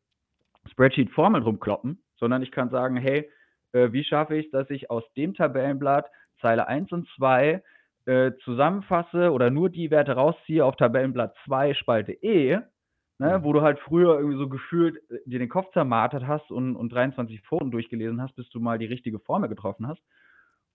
Spreadsheet-Formeln 0.71 1.43
rumkloppen, 1.43 2.03
sondern 2.17 2.41
ich 2.43 2.51
kann 2.51 2.69
sagen, 2.69 2.97
hey, 2.97 3.29
äh, 3.73 3.91
wie 3.91 4.03
schaffe 4.03 4.35
ich 4.37 4.45
es, 4.47 4.51
dass 4.51 4.69
ich 4.69 4.89
aus 4.89 5.03
dem 5.15 5.33
Tabellenblatt 5.33 6.09
Zeile 6.39 6.67
1 6.67 6.91
und 6.91 7.07
2 7.15 7.63
äh, 8.05 8.31
zusammenfasse 8.43 9.31
oder 9.31 9.49
nur 9.49 9.69
die 9.69 9.91
Werte 9.91 10.13
rausziehe 10.13 10.65
auf 10.65 10.75
Tabellenblatt 10.75 11.35
2 11.45 11.73
Spalte 11.73 12.13
E 12.13 12.59
ne, 13.19 13.43
wo 13.43 13.53
du 13.53 13.61
halt 13.61 13.79
früher 13.79 14.17
irgendwie 14.17 14.37
so 14.37 14.49
gefühlt 14.49 14.97
äh, 15.11 15.19
dir 15.25 15.39
den 15.39 15.49
Kopf 15.49 15.71
zermartert 15.73 16.25
hast 16.25 16.49
und, 16.51 16.75
und 16.75 16.91
23 16.91 17.41
Foren 17.41 17.69
durchgelesen 17.69 18.21
hast, 18.21 18.35
bis 18.35 18.49
du 18.49 18.59
mal 18.59 18.79
die 18.79 18.85
richtige 18.85 19.19
Formel 19.19 19.49
getroffen 19.49 19.87
hast. 19.87 20.01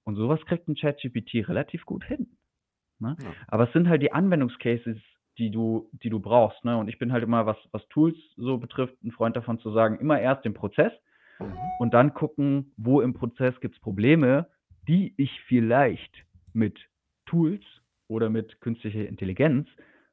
Und 0.04 0.16
sowas 0.16 0.40
kriegt 0.44 0.68
ein 0.68 0.74
ChatGPT 0.74 1.48
relativ 1.48 1.86
gut 1.86 2.04
hin. 2.04 2.36
Ne? 2.98 3.16
Ja. 3.20 3.30
Aber 3.48 3.64
es 3.64 3.72
sind 3.72 3.88
halt 3.88 4.02
die 4.02 4.12
Anwendungscases, 4.12 4.98
die 5.38 5.50
du, 5.50 5.88
die 5.92 6.10
du 6.10 6.20
brauchst. 6.20 6.62
Ne? 6.64 6.76
Und 6.76 6.88
ich 6.88 6.98
bin 6.98 7.10
halt 7.10 7.24
immer, 7.24 7.46
was, 7.46 7.56
was 7.72 7.86
Tools 7.88 8.16
so 8.36 8.58
betrifft, 8.58 9.02
ein 9.02 9.10
Freund 9.10 9.34
davon 9.34 9.58
zu 9.58 9.72
sagen, 9.72 9.98
immer 9.98 10.20
erst 10.20 10.44
den 10.44 10.54
Prozess 10.54 10.92
Mhm. 11.40 11.56
und 11.80 11.94
dann 11.94 12.14
gucken, 12.14 12.72
wo 12.76 13.00
im 13.00 13.12
Prozess 13.12 13.58
gibt 13.60 13.74
es 13.74 13.80
Probleme, 13.80 14.46
die 14.88 15.14
ich 15.16 15.40
vielleicht 15.46 16.24
mit 16.52 16.78
Tools 17.26 17.64
oder 18.08 18.30
mit 18.30 18.60
künstlicher 18.60 19.06
Intelligenz 19.06 19.68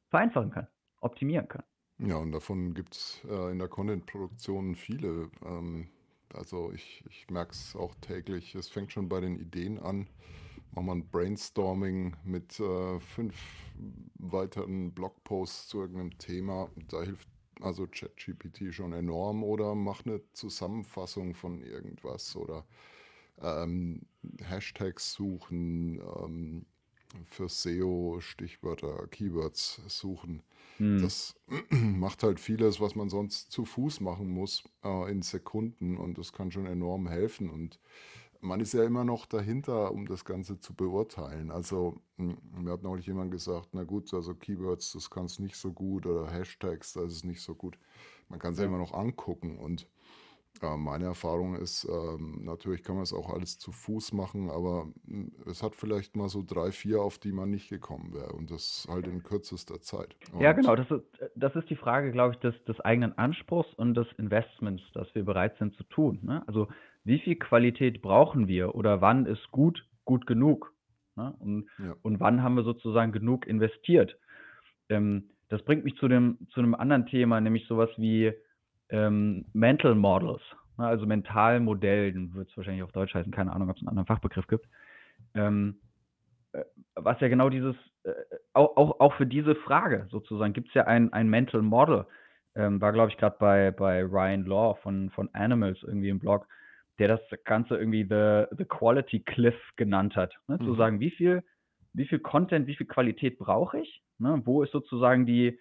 vereinfachen 0.10 0.52
kann, 0.52 0.68
optimieren 1.02 1.48
kann. 1.48 1.64
Ja, 2.00 2.18
und 2.18 2.32
davon 2.32 2.74
gibt 2.74 2.96
es 2.96 3.22
äh, 3.30 3.52
in 3.52 3.60
der 3.60 3.68
Content-Produktion 3.68 4.76
viele. 4.76 5.30
Ähm, 5.46 5.88
also 6.34 6.72
ich, 6.72 7.04
ich 7.10 7.30
merke 7.30 7.52
es 7.52 7.76
auch 7.76 7.94
täglich. 8.02 8.56
Es 8.56 8.70
fängt 8.70 8.92
schon 8.92 9.08
bei 9.08 9.22
den 9.22 9.38
Ideen 9.38 9.78
an. 9.78 10.08
Machen 10.74 10.86
wir 10.86 10.94
ein 10.94 11.10
Brainstorming 11.10 12.16
mit 12.24 12.60
äh, 12.60 13.00
fünf 13.00 13.36
weiteren 14.16 14.94
Blogposts 14.94 15.68
zu 15.68 15.82
irgendeinem 15.82 16.18
Thema. 16.18 16.70
Da 16.90 17.04
hilft 17.04 17.28
also 17.60 17.86
ChatGPT 17.88 18.74
schon 18.74 18.94
enorm 18.94 19.44
oder 19.44 19.76
mach 19.76 20.06
eine 20.06 20.22
Zusammenfassung 20.34 21.36
von 21.36 21.62
irgendwas 21.62 22.36
oder 22.36 22.66
ähm, 23.42 24.04
Hashtags 24.44 25.14
suchen, 25.14 26.00
ähm, 26.00 26.66
für 27.26 27.50
SEO 27.50 28.20
Stichwörter, 28.22 29.08
Keywords 29.08 29.82
suchen. 29.88 30.44
Hm. 30.80 31.02
Das 31.02 31.36
macht 31.72 32.24
halt 32.24 32.40
vieles, 32.40 32.80
was 32.80 32.96
man 32.96 33.10
sonst 33.10 33.52
zu 33.52 33.66
Fuß 33.66 34.00
machen 34.02 34.30
muss, 34.30 34.64
äh, 34.84 35.12
in 35.12 35.22
Sekunden 35.22 35.98
und 35.98 36.18
das 36.18 36.34
kann 36.34 36.52
schon 36.52 36.66
enorm 36.66 37.08
helfen. 37.08 37.50
Und 37.50 37.80
man 38.40 38.60
ist 38.60 38.74
ja 38.74 38.84
immer 38.84 39.04
noch 39.04 39.26
dahinter, 39.26 39.92
um 39.92 40.08
das 40.08 40.26
Ganze 40.26 40.60
zu 40.60 40.74
beurteilen. 40.76 41.52
Also, 41.52 42.02
m, 42.18 42.38
mir 42.52 42.72
hat 42.72 42.84
neulich 42.84 43.06
jemand 43.08 43.32
gesagt, 43.32 43.70
na 43.74 43.84
gut, 43.84 44.14
also 44.14 44.34
Keywords, 44.36 44.94
das 44.94 45.10
kannst 45.10 45.40
nicht 45.40 45.56
so 45.58 45.72
gut 45.74 46.06
oder 46.06 46.30
Hashtags, 46.32 46.94
das 46.94 47.14
ist 47.14 47.26
nicht 47.26 47.42
so 47.42 47.56
gut. 47.56 47.78
Man 48.30 48.40
kann 48.40 48.54
es 48.54 48.60
ja 48.60 48.66
Ja. 48.66 48.66
immer 48.66 48.78
noch 48.80 48.94
angucken 48.94 49.58
und 49.60 49.88
äh, 50.62 50.78
meine 50.78 51.06
Erfahrung 51.06 51.56
ist, 51.56 51.88
ähm, 51.90 52.44
natürlich 52.44 52.84
kann 52.84 52.96
man 52.96 53.04
es 53.04 53.14
auch 53.14 53.30
alles 53.34 53.58
zu 53.58 53.72
Fuß 53.72 54.14
machen, 54.14 54.50
aber 54.50 54.92
m, 55.08 55.32
es 55.46 55.64
hat 55.64 55.76
vielleicht 55.76 56.16
mal 56.16 56.30
so 56.30 56.44
drei, 56.46 56.72
vier, 56.72 57.02
auf 57.02 57.18
die 57.18 57.32
man 57.32 57.50
nicht 57.50 57.70
gekommen 57.70 58.14
wäre 58.14 58.34
und 58.34 58.52
das 58.52 58.88
halt 58.90 59.08
in 59.08 59.24
kürzester 59.24 59.82
Zeit. 59.82 60.16
Ja, 60.40 60.52
genau. 60.54 60.76
Das 60.76 60.90
ist, 60.92 61.04
das 61.36 61.56
ist 61.56 61.70
die 61.70 61.76
Frage, 61.76 62.12
glaube 62.12 62.34
ich, 62.34 62.40
des, 62.40 62.56
des 62.66 62.80
eigenen 62.82 63.18
Anspruchs 63.18 63.74
und 63.76 63.96
des 63.96 64.08
Investments, 64.18 64.84
das 64.94 65.08
wir 65.16 65.24
bereit 65.24 65.58
sind 65.58 65.76
zu 65.76 65.84
tun. 65.84 66.20
Ne? 66.22 66.44
Also 66.48 66.68
wie 67.04 67.20
viel 67.20 67.36
Qualität 67.36 68.02
brauchen 68.02 68.48
wir 68.48 68.76
oder 68.76 69.02
wann 69.02 69.26
ist 69.26 69.52
gut 69.52 69.86
gut 70.06 70.28
genug? 70.28 70.74
Ne? 71.16 71.34
Und, 71.40 71.70
ja, 71.80 71.96
und 72.02 72.20
wann 72.20 72.44
haben 72.44 72.56
wir 72.56 72.64
sozusagen 72.64 73.12
genug 73.12 73.48
investiert? 73.48 74.18
Ähm, 74.90 75.30
das 75.50 75.64
bringt 75.64 75.84
mich 75.84 75.96
zu 75.96 76.08
dem, 76.08 76.38
zu 76.52 76.60
einem 76.60 76.76
anderen 76.76 77.06
Thema, 77.08 77.42
nämlich 77.42 77.66
sowas 77.68 77.90
wie 77.98 78.34
ähm, 78.92 79.46
Mental 79.54 79.96
Models, 79.96 80.42
ne? 80.78 80.86
also 80.86 81.06
Mentalmodellen, 81.06 82.34
wird 82.34 82.50
es 82.50 82.58
wahrscheinlich 82.58 82.84
auf 82.84 82.92
Deutsch 82.92 83.14
heißen, 83.14 83.32
keine 83.32 83.54
Ahnung, 83.54 83.70
ob 83.70 83.78
es 83.78 83.82
einen 83.82 83.90
anderen 83.90 84.08
Fachbegriff 84.08 84.48
gibt. 84.48 84.68
Ähm, 85.34 85.80
äh, 86.52 86.64
was 86.96 87.20
ja 87.22 87.30
genau 87.30 87.50
dieses, 87.50 87.76
äh, 88.04 88.12
auch, 88.54 88.76
auch, 88.78 89.00
auch 89.00 89.14
für 89.16 89.26
diese 89.26 89.56
Frage 89.56 90.08
sozusagen, 90.10 90.54
gibt 90.54 90.68
es 90.68 90.74
ja 90.74 90.86
ein, 90.86 91.12
ein 91.14 91.30
Mental 91.30 91.62
Model, 91.62 92.06
ähm, 92.56 92.82
war 92.82 92.92
glaube 92.92 93.12
ich 93.12 93.18
gerade 93.18 93.38
bei, 93.40 93.72
bei 93.72 94.04
Ryan 94.04 94.46
Law 94.46 94.76
von, 94.82 95.10
von 95.12 95.30
Animals 95.34 95.80
irgendwie 95.84 96.10
im 96.10 96.20
Blog, 96.20 96.48
der 97.00 97.08
das 97.08 97.22
Ganze 97.46 97.78
irgendwie 97.78 98.04
the, 98.04 98.46
the 98.58 98.66
Quality 98.66 99.22
Cliff 99.22 99.56
genannt 99.78 100.16
hat. 100.16 100.36
Ne? 100.48 100.58
Zu 100.60 100.72
mhm, 100.72 100.76
sagen, 100.76 101.00
wie 101.00 101.12
viel, 101.12 101.44
wie 101.94 102.06
viel 102.06 102.20
Content, 102.20 102.68
wie 102.68 102.76
viel 102.76 102.88
Qualität 102.88 103.40
brauche 103.40 103.80
ich? 103.80 104.04
Ne? 104.20 104.42
Wo 104.44 104.62
ist 104.64 104.72
sozusagen 104.72 105.26
die 105.26 105.58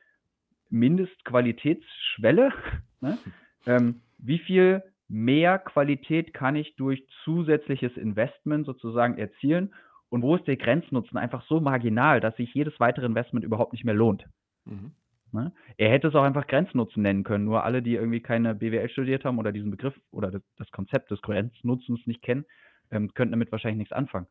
Mindestqualitätsschwelle? 0.71 2.53
ne? 3.01 3.19
ähm, 3.67 4.03
wie 4.19 4.39
viel 4.39 4.83
mehr 5.09 5.59
Qualität 5.59 6.33
kann 6.35 6.57
ich 6.57 6.77
durch 6.77 7.07
zusätzliches 7.25 7.97
Investment 7.97 8.67
sozusagen 8.67 9.19
erzielen? 9.19 9.75
Und 10.09 10.23
wo 10.23 10.37
ist 10.37 10.47
der 10.47 10.57
Grenznutzen 10.57 11.19
einfach 11.19 11.45
so 11.47 11.61
marginal, 11.61 12.21
dass 12.21 12.37
sich 12.37 12.53
jedes 12.55 12.79
weitere 12.81 13.07
Investment 13.07 13.45
überhaupt 13.45 13.73
nicht 13.73 13.85
mehr 13.85 13.95
lohnt? 13.95 14.25
mhm, 14.65 14.93
Ne? 15.33 15.53
Er 15.77 15.91
hätte 15.91 16.09
es 16.09 16.15
auch 16.15 16.25
einfach 16.25 16.47
Grenznutzen 16.47 17.03
nennen 17.03 17.25
können. 17.25 17.45
Nur 17.45 17.65
alle, 17.65 17.83
die 17.83 17.95
irgendwie 17.95 18.21
keine 18.21 18.55
BWL 18.55 18.89
studiert 18.89 19.25
haben 19.25 19.39
oder 19.39 19.53
diesen 19.53 19.71
Begriff 19.71 19.95
oder 20.11 20.31
das, 20.31 20.43
das 20.57 20.71
Konzept 20.71 21.11
des 21.11 21.23
Grenznutzens 21.23 22.07
nicht 22.07 22.23
kennen, 22.23 22.45
ähm, 22.91 23.15
könnten 23.15 23.33
damit 23.33 23.53
wahrscheinlich 23.53 23.79
nichts 23.79 23.93
anfangen. 23.93 24.27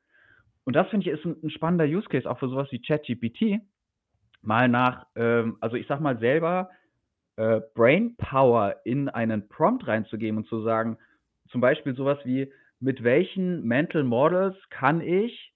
Und 0.65 0.75
das 0.75 0.89
finde 0.89 1.07
ich 1.09 1.17
ist 1.17 1.25
ein, 1.25 1.37
ein 1.41 1.49
spannender 1.49 1.85
Use 1.85 2.09
Case 2.09 2.29
auch 2.29 2.39
für 2.39 2.49
sowas 2.49 2.67
wie 2.71 2.81
ChatGPT. 2.81 3.61
Mal 4.41 4.69
nach, 4.69 5.05
ähm, 5.15 5.57
also 5.59 5.75
ich 5.75 5.87
sag 5.87 5.99
mal 5.99 6.17
selber, 6.19 6.69
äh, 7.35 7.61
Brain 7.73 8.15
Power 8.17 8.75
in 8.83 9.09
einen 9.09 9.47
Prompt 9.47 9.87
reinzugeben 9.87 10.39
und 10.39 10.47
zu 10.47 10.61
sagen, 10.61 10.97
zum 11.49 11.61
Beispiel 11.61 11.95
sowas 11.95 12.19
wie, 12.23 12.51
mit 12.79 13.03
welchen 13.03 13.63
Mental 13.63 14.03
Models 14.03 14.55
kann 14.69 15.01
ich 15.01 15.53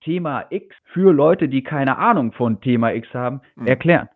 Thema 0.00 0.46
X 0.50 0.74
für 0.92 1.12
Leute, 1.12 1.48
die 1.48 1.62
keine 1.62 1.98
Ahnung 1.98 2.32
von 2.32 2.60
Thema 2.60 2.94
X 2.94 3.12
haben, 3.14 3.40
mhm, 3.56 3.66
erklären. 3.66 4.08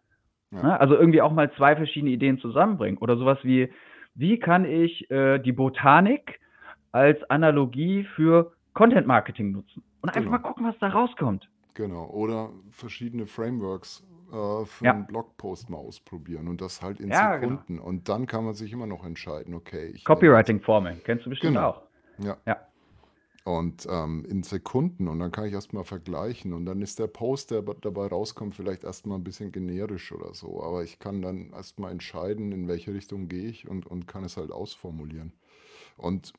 ja, 0.53 0.63
Ne? 0.63 0.81
Also 0.81 0.95
irgendwie 0.95 1.21
auch 1.21 1.33
mal 1.33 1.53
zwei 1.53 1.77
verschiedene 1.77 2.13
Ideen 2.13 2.39
zusammenbringen. 2.39 2.99
Oder 2.99 3.17
sowas 3.17 3.39
wie, 3.43 3.73
wie 4.15 4.39
kann 4.39 4.65
ich 4.65 5.11
äh, 5.11 5.39
die 5.39 5.53
Botanik 5.53 6.41
als 6.93 7.23
Analogie 7.31 8.05
für 8.15 8.53
Content 8.75 9.07
Marketing 9.07 9.53
nutzen? 9.53 9.83
Und 10.03 10.17
einfach 10.17 10.31
mal 10.31 10.37
genau. 10.39 10.49
gucken, 10.49 10.67
was 10.67 10.79
da 10.79 10.89
rauskommt. 10.89 11.49
Genau, 11.75 12.07
oder 12.11 12.53
verschiedene 12.71 13.27
Frameworks 13.27 14.05
äh, 14.31 14.65
für 14.67 14.85
Ja, 14.85 14.93
einen 14.93 15.07
Blogpost 15.07 15.71
mal 15.71 15.79
ausprobieren 15.79 16.49
und 16.49 16.61
das 16.61 16.83
halt 16.83 17.01
in 17.01 17.11
ja, 17.11 17.37
genau. 17.37 17.63
Sekunden. 17.63 17.79
Und 17.79 18.09
dann 18.09 18.27
kann 18.27 18.45
man 18.45 18.55
sich 18.55 18.73
immer 18.73 18.87
noch 18.87 19.05
entscheiden, 19.05 19.55
okay, 19.55 19.95
Copywriting-Formeln, 20.05 21.03
kennst 21.05 21.27
du 21.27 21.31
bestimmt 21.31 21.55
genau, 21.55 21.63
auch. 21.63 21.83
ja. 22.19 22.37
Ja, 22.47 22.57
Und 23.45 23.89
ähm, 23.91 24.25
in 24.25 24.45
Sekunden 24.45 25.09
und 25.09 25.19
dann 25.19 25.33
kann 25.33 25.47
ich 25.47 25.53
erstmal 25.53 25.83
vergleichen 25.83 26.53
und 26.53 26.65
dann 26.65 26.81
ist 26.81 27.01
der 27.01 27.09
Post, 27.09 27.51
der 27.51 27.63
dabei 27.63 28.07
rauskommt, 28.07 28.55
vielleicht 28.55 28.85
erstmal 28.85 29.19
ein 29.19 29.25
bisschen 29.25 29.51
generisch 29.51 30.13
oder 30.13 30.33
so. 30.33 30.63
Aber 30.63 30.85
ich 30.85 31.01
kann 31.01 31.23
dann 31.23 31.51
erstmal 31.51 31.91
entscheiden, 31.91 32.53
in 32.53 32.69
welche 32.69 32.95
Richtung 32.95 33.27
gehe 33.27 33.49
ich 33.49 33.67
und, 33.67 33.85
und 33.89 34.07
kann 34.07 34.23
es 34.23 34.37
halt 34.37 34.53
ausformulieren. 34.53 35.33
Und 35.97 36.35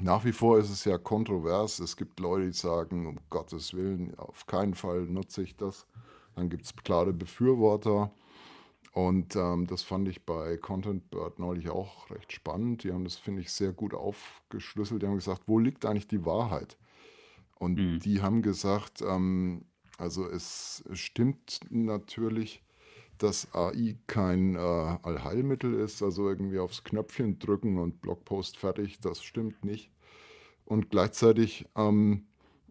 nach 0.00 0.24
wie 0.24 0.32
vor 0.32 0.58
ist 0.58 0.70
es 0.70 0.84
ja 0.84 0.98
kontrovers. 0.98 1.78
Es 1.78 1.96
gibt 1.96 2.20
Leute, 2.20 2.46
die 2.46 2.52
sagen, 2.52 3.06
um 3.06 3.18
Gottes 3.30 3.74
Willen, 3.74 4.14
auf 4.18 4.46
keinen 4.46 4.74
Fall 4.74 5.02
nutze 5.02 5.42
ich 5.42 5.56
das. 5.56 5.86
Dann 6.36 6.48
gibt 6.48 6.64
es 6.64 6.76
klare 6.76 7.12
Befürworter. 7.12 8.12
Und 8.92 9.36
ähm, 9.36 9.66
das 9.66 9.82
fand 9.82 10.08
ich 10.08 10.24
bei 10.24 10.56
Content 10.56 11.10
Bird 11.10 11.38
neulich 11.38 11.68
auch 11.70 12.10
recht 12.10 12.32
spannend. 12.32 12.84
Die 12.84 12.92
haben 12.92 13.04
das, 13.04 13.16
finde 13.16 13.42
ich, 13.42 13.52
sehr 13.52 13.72
gut 13.72 13.94
aufgeschlüsselt. 13.94 15.02
Die 15.02 15.06
haben 15.06 15.14
gesagt, 15.14 15.42
wo 15.46 15.58
liegt 15.58 15.84
eigentlich 15.84 16.08
die 16.08 16.24
Wahrheit? 16.24 16.76
Und 17.58 17.78
Mhm. 17.78 17.98
die 18.00 18.22
haben 18.22 18.42
gesagt, 18.42 19.02
ähm, 19.02 19.64
also 19.98 20.26
es 20.26 20.84
stimmt 20.92 21.60
natürlich, 21.70 22.62
dass 23.18 23.52
AI 23.54 23.96
kein 24.06 24.54
äh, 24.56 24.58
Allheilmittel 24.58 25.74
ist, 25.74 26.02
also 26.02 26.28
irgendwie 26.28 26.58
aufs 26.58 26.84
Knöpfchen 26.84 27.38
drücken 27.38 27.78
und 27.78 28.00
Blogpost 28.00 28.56
fertig, 28.58 29.00
das 29.00 29.22
stimmt 29.22 29.64
nicht. 29.64 29.90
Und 30.64 30.90
gleichzeitig 30.90 31.66
ähm, 31.76 32.26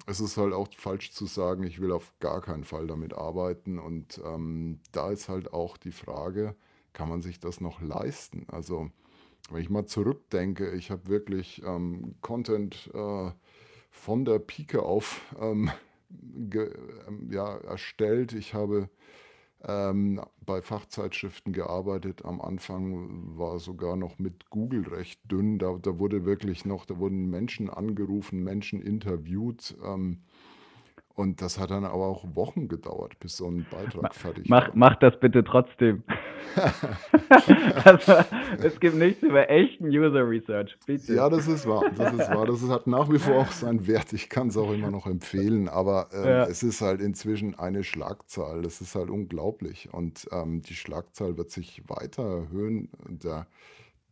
es 0.07 0.21
ist 0.21 0.37
halt 0.37 0.53
auch 0.53 0.69
falsch 0.75 1.11
zu 1.11 1.25
sagen, 1.25 1.63
ich 1.63 1.81
will 1.81 1.91
auf 1.91 2.13
gar 2.19 2.41
keinen 2.41 2.63
Fall 2.63 2.87
damit 2.87 3.13
arbeiten. 3.13 3.77
Und 3.79 4.21
ähm, 4.25 4.79
da 4.91 5.11
ist 5.11 5.29
halt 5.29 5.53
auch 5.53 5.77
die 5.77 5.91
Frage, 5.91 6.55
kann 6.93 7.09
man 7.09 7.21
sich 7.21 7.39
das 7.39 7.59
noch 7.61 7.81
leisten? 7.81 8.45
Also 8.49 8.89
wenn 9.51 9.61
ich 9.61 9.69
mal 9.69 9.85
zurückdenke, 9.85 10.71
ich 10.71 10.91
habe 10.91 11.07
wirklich 11.07 11.61
ähm, 11.65 12.15
Content 12.21 12.89
äh, 12.93 13.31
von 13.91 14.25
der 14.25 14.39
Pike 14.39 14.83
auf 14.83 15.21
ähm, 15.39 15.71
ge, 16.09 16.73
ähm, 17.07 17.29
ja, 17.31 17.57
erstellt. 17.57 18.33
Ich 18.33 18.53
habe 18.53 18.89
ähm, 19.63 20.21
bei 20.45 20.61
Fachzeitschriften 20.61 21.53
gearbeitet. 21.53 22.25
Am 22.25 22.41
Anfang 22.41 23.37
war 23.37 23.59
sogar 23.59 23.95
noch 23.95 24.19
mit 24.19 24.49
Google 24.49 24.87
recht 24.87 25.19
dünn. 25.31 25.59
Da, 25.59 25.77
da 25.81 25.99
wurde 25.99 26.25
wirklich 26.25 26.65
noch, 26.65 26.85
da 26.85 26.97
wurden 26.97 27.29
Menschen 27.29 27.69
angerufen, 27.69 28.43
Menschen 28.43 28.81
interviewt. 28.81 29.75
Ähm, 29.83 30.23
Und 31.17 31.41
das 31.41 31.57
hat 31.59 31.71
dann 31.71 31.83
aber 31.83 32.05
auch 32.05 32.23
Wochen 32.35 32.67
gedauert, 32.67 33.19
bis 33.19 33.37
so 33.37 33.47
ein 33.47 33.65
Beitrag 33.71 34.13
fertig 34.13 34.47
Mach, 34.47 34.67
war. 34.67 34.75
mach 34.75 34.95
das 34.99 35.19
bitte 35.19 35.43
trotzdem. 35.43 36.03
also, 37.83 38.13
es 38.61 38.79
gibt 38.79 38.95
nichts 38.95 39.23
über 39.23 39.49
echten 39.49 39.87
User 39.87 40.29
Research. 40.29 40.77
Bitte. 40.85 41.15
Ja, 41.15 41.27
das 41.27 41.47
ist 41.47 41.67
wahr. 41.67 41.85
Das 41.97 42.13
ist 42.13 42.29
wahr. 42.29 42.45
Das 42.45 42.61
hat 42.69 42.85
nach 42.85 43.11
wie 43.11 43.17
vor 43.17 43.35
auch 43.41 43.51
seinen 43.51 43.87
Wert. 43.87 44.13
Ich 44.13 44.29
kann 44.29 44.49
es 44.49 44.57
auch 44.57 44.71
immer 44.71 44.91
noch 44.91 45.07
empfehlen. 45.07 45.67
Aber 45.69 46.09
ähm, 46.13 46.23
Ja. 46.25 46.43
es 46.45 46.61
ist 46.61 46.81
halt 46.81 47.01
inzwischen 47.01 47.57
eine 47.57 47.83
Schlagzahl. 47.83 48.61
Das 48.61 48.79
ist 48.81 48.93
halt 48.93 49.09
unglaublich. 49.09 49.89
Und 49.91 50.27
ähm, 50.31 50.61
die 50.61 50.75
Schlagzahl 50.75 51.35
wird 51.35 51.49
sich 51.49 51.81
weiter 51.87 52.23
erhöhen. 52.43 52.89
Der, 53.07 53.47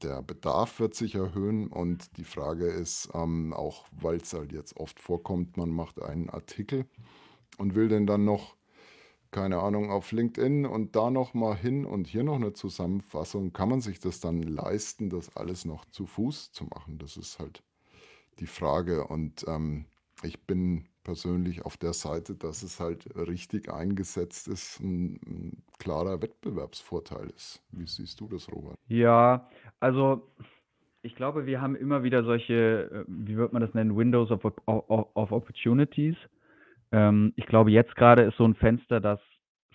der 0.04 0.22
Bedarf 0.22 0.80
wird 0.80 0.96
sich 0.96 1.16
erhöhen. 1.16 1.68
Und 1.68 2.18
die 2.18 2.24
Frage 2.24 2.68
ist 2.68 3.10
ähm, 3.14 3.54
auch, 3.54 3.86
weil 3.92 4.18
es 4.18 4.34
halt 4.34 4.52
jetzt 4.52 4.78
oft 4.78 5.00
vorkommt, 5.00 5.58
man 5.58 5.70
macht 5.70 6.02
einen 6.02 6.30
Artikel 6.30 6.86
und 7.58 7.76
will 7.76 7.88
den 7.88 8.06
dann 8.06 8.26
noch 8.26 8.56
keine 9.36 9.60
Ahnung, 9.60 9.92
auf 9.92 10.14
LinkedIn 10.14 10.66
und 10.66 10.96
da 10.96 11.10
noch 11.10 11.34
mal 11.34 11.58
hin 11.58 11.84
und 11.84 12.08
hier 12.08 12.24
noch 12.24 12.36
eine 12.36 12.54
Zusammenfassung. 12.54 13.52
Kann 13.52 13.68
man 13.68 13.82
sich 13.82 14.00
das 14.00 14.22
dann 14.22 14.42
leisten, 14.42 15.10
das 15.10 15.36
alles 15.36 15.66
noch 15.66 15.84
zu 15.84 16.06
Fuß 16.06 16.54
zu 16.54 16.64
machen? 16.64 17.00
Das 17.00 17.18
ist 17.18 17.38
halt 17.38 17.62
die 18.40 18.48
Frage. 18.48 19.08
Und 19.08 19.44
ähm, 19.50 19.88
ich 20.24 20.46
bin 20.46 20.86
persönlich 21.04 21.66
auf 21.66 21.76
der 21.76 21.92
Seite, 21.92 22.34
dass 22.34 22.64
es 22.64 22.80
halt 22.80 23.14
richtig 23.16 23.70
eingesetzt 23.70 24.48
ist, 24.48 24.80
ein, 24.80 25.20
ein 25.28 25.64
klarer 25.80 26.22
Wettbewerbsvorteil 26.22 27.30
ist. 27.36 27.62
Wie 27.72 27.88
siehst 27.88 28.22
du 28.22 28.30
das, 28.30 28.50
Robert? 28.50 28.78
Ja, 28.88 29.50
also 29.86 30.28
ich 31.04 31.16
glaube, 31.16 31.46
wir 31.46 31.62
haben 31.62 31.76
immer 31.76 32.02
wieder 32.02 32.24
solche, 32.24 32.90
äh, 32.92 33.06
wie 33.08 33.38
wird 33.38 33.54
man 33.54 33.62
das 33.62 33.74
nennen, 33.76 33.96
Windows 33.96 34.32
of, 34.32 34.44
of, 34.44 34.56
of 35.16 35.32
Opportunities. 35.32 36.16
Ähm, 36.92 37.34
ich 37.36 37.46
glaube, 37.46 37.70
jetzt 37.70 37.96
gerade 37.96 38.24
ist 38.24 38.38
so 38.38 38.46
ein 38.46 38.56
Fenster, 38.56 39.00
dass 39.00 39.20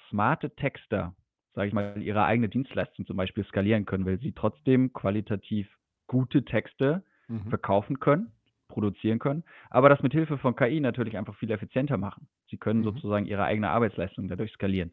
smarte 0.08 0.50
Texter, 0.56 1.14
sage 1.54 1.68
ich 1.68 1.74
mal, 1.74 2.02
ihre 2.02 2.24
eigene 2.24 2.48
Dienstleistung 2.48 3.06
zum 3.06 3.16
Beispiel 3.16 3.44
skalieren 3.44 3.84
können, 3.86 4.04
weil 4.04 4.18
sie 4.18 4.32
trotzdem 4.32 4.92
qualitativ 4.92 5.68
gute 6.08 6.44
Texte 6.44 7.04
Mhm. 7.28 7.48
verkaufen 7.48 8.00
können, 8.00 8.32
produzieren 8.66 9.20
können, 9.20 9.44
aber 9.70 9.88
das 9.88 10.02
mit 10.02 10.12
Hilfe 10.12 10.36
von 10.38 10.56
KI 10.56 10.80
natürlich 10.80 11.16
einfach 11.16 11.36
viel 11.36 11.52
effizienter 11.52 11.96
machen. 11.96 12.26
Sie 12.50 12.56
können 12.56 12.80
Mhm. 12.80 12.84
sozusagen 12.84 13.26
ihre 13.26 13.44
eigene 13.44 13.68
Arbeitsleistung 13.70 14.26
dadurch 14.26 14.50
skalieren. 14.50 14.90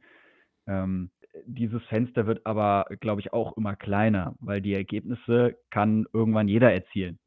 Ähm, 0.67 1.09
dieses 1.46 1.84
Fenster 1.86 2.25
wird 2.27 2.46
aber, 2.46 2.86
glaube 3.00 3.22
ich, 3.22 3.34
auch 3.34 3.56
immer 3.58 3.75
kleiner, 3.75 4.36
weil 4.39 4.62
die 4.62 4.74
Ergebnisse 4.74 5.58
kann 5.70 6.06
irgendwann 6.13 6.48
jeder 6.48 6.74
erzielen. 6.74 7.20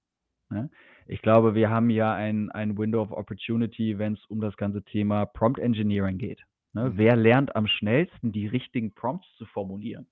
Ne? 0.51 0.71
Ich 1.07 1.23
glaube, 1.23 1.55
wir 1.55 1.71
haben 1.71 1.91
ja 1.91 2.15
ein, 2.15 2.51
ein 2.51 2.79
Window 2.79 3.03
of 3.03 3.13
Opportunity, 3.13 3.99
wenn 3.99 4.15
es 4.15 4.25
um 4.27 4.41
das 4.41 4.57
ganze 4.57 4.83
Thema 4.85 5.27
Prompt 5.27 5.59
Engineering 5.59 6.19
geht. 6.19 6.45
Ne? 6.73 6.91
Mhm. 6.91 6.99
Wer 6.99 7.17
lernt 7.17 7.57
am 7.57 7.67
schnellsten, 7.67 8.33
die 8.33 8.47
richtigen 8.47 8.95
Prompts 8.95 9.27
zu 9.37 9.47
formulieren? 9.47 10.07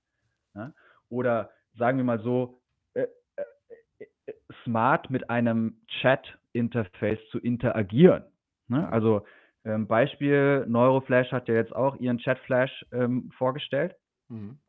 Ne? 0.53 0.73
Oder 1.09 1.51
sagen 1.75 1.97
wir 1.97 2.03
mal 2.03 2.21
so, 2.21 2.61
äh, 2.93 3.07
äh, 3.37 4.05
äh, 4.27 4.33
smart 4.65 5.09
mit 5.09 5.29
einem 5.29 5.81
Chat-Interface 6.01 7.19
zu 7.31 7.39
interagieren. 7.39 8.23
Ne? 8.67 8.87
Also 8.89 9.25
ähm, 9.65 9.87
Beispiel, 9.87 10.65
Neuroflash 10.67 11.31
hat 11.31 11.47
ja 11.47 11.55
jetzt 11.55 11.75
auch 11.75 11.97
ihren 11.97 12.17
Chatflash 12.19 12.85
ähm, 12.91 13.31
vorgestellt. 13.37 13.95
Mhm. 14.29 14.59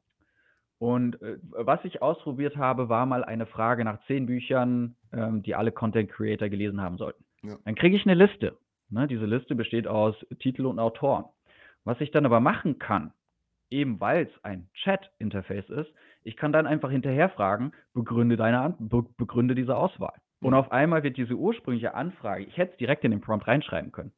Und 0.79 1.21
äh, 1.21 1.37
was 1.43 1.85
ich 1.85 2.01
ausprobiert 2.01 2.57
habe, 2.57 2.89
war 2.89 3.05
mal 3.07 3.23
eine 3.23 3.47
Frage 3.47 3.85
nach 3.85 4.03
zehn 4.07 4.27
Büchern, 4.27 4.97
ähm, 5.13 5.43
die 5.43 5.55
alle 5.55 5.73
Content 5.73 6.11
Creator 6.11 6.49
gelesen 6.49 6.81
haben 6.81 6.97
sollten. 6.97 7.25
Ja. 7.43 7.57
Dann 7.65 7.75
kriege 7.75 7.97
ich 7.97 8.07
eine 8.07 8.15
Liste. 8.15 8.57
Ne? 8.89 9.07
Diese 9.07 9.27
Liste 9.27 9.55
besteht 9.55 9.87
aus 9.87 10.15
Titel 10.39 10.67
und 10.67 10.79
Autoren. 10.79 11.25
Was 11.85 12.01
ich 12.01 12.11
dann 12.11 12.27
aber 12.27 12.41
machen 12.41 12.79
kann, 12.79 13.13
eben 13.71 14.01
weil 14.01 14.27
es 14.27 14.45
ein 14.45 14.69
Chat-Interface 14.75 15.69
ist, 15.71 15.93
ich 16.23 16.37
kann 16.37 16.53
dann 16.53 16.67
einfach 16.67 16.91
hinterher 16.91 17.31
fragen, 17.31 17.73
begründe 17.95 18.37
deine 18.37 18.61
An 18.61 18.75
be 18.79 19.05
begründe 19.17 19.55
diese 19.55 19.77
Auswahl. 19.77 20.15
Und 20.41 20.51
Mhm. 20.51 20.57
auf 20.57 20.73
einmal 20.73 21.03
wird 21.03 21.17
diese 21.17 21.35
ursprüngliche 21.35 21.95
Anfrage, 21.95 22.45
ich 22.45 22.57
hätte 22.57 22.73
es 22.73 22.79
direkt 22.79 23.05
in 23.05 23.11
den 23.11 23.21
Prompt 23.21 23.47
reinschreiben 23.47 23.93
können. 23.93 24.13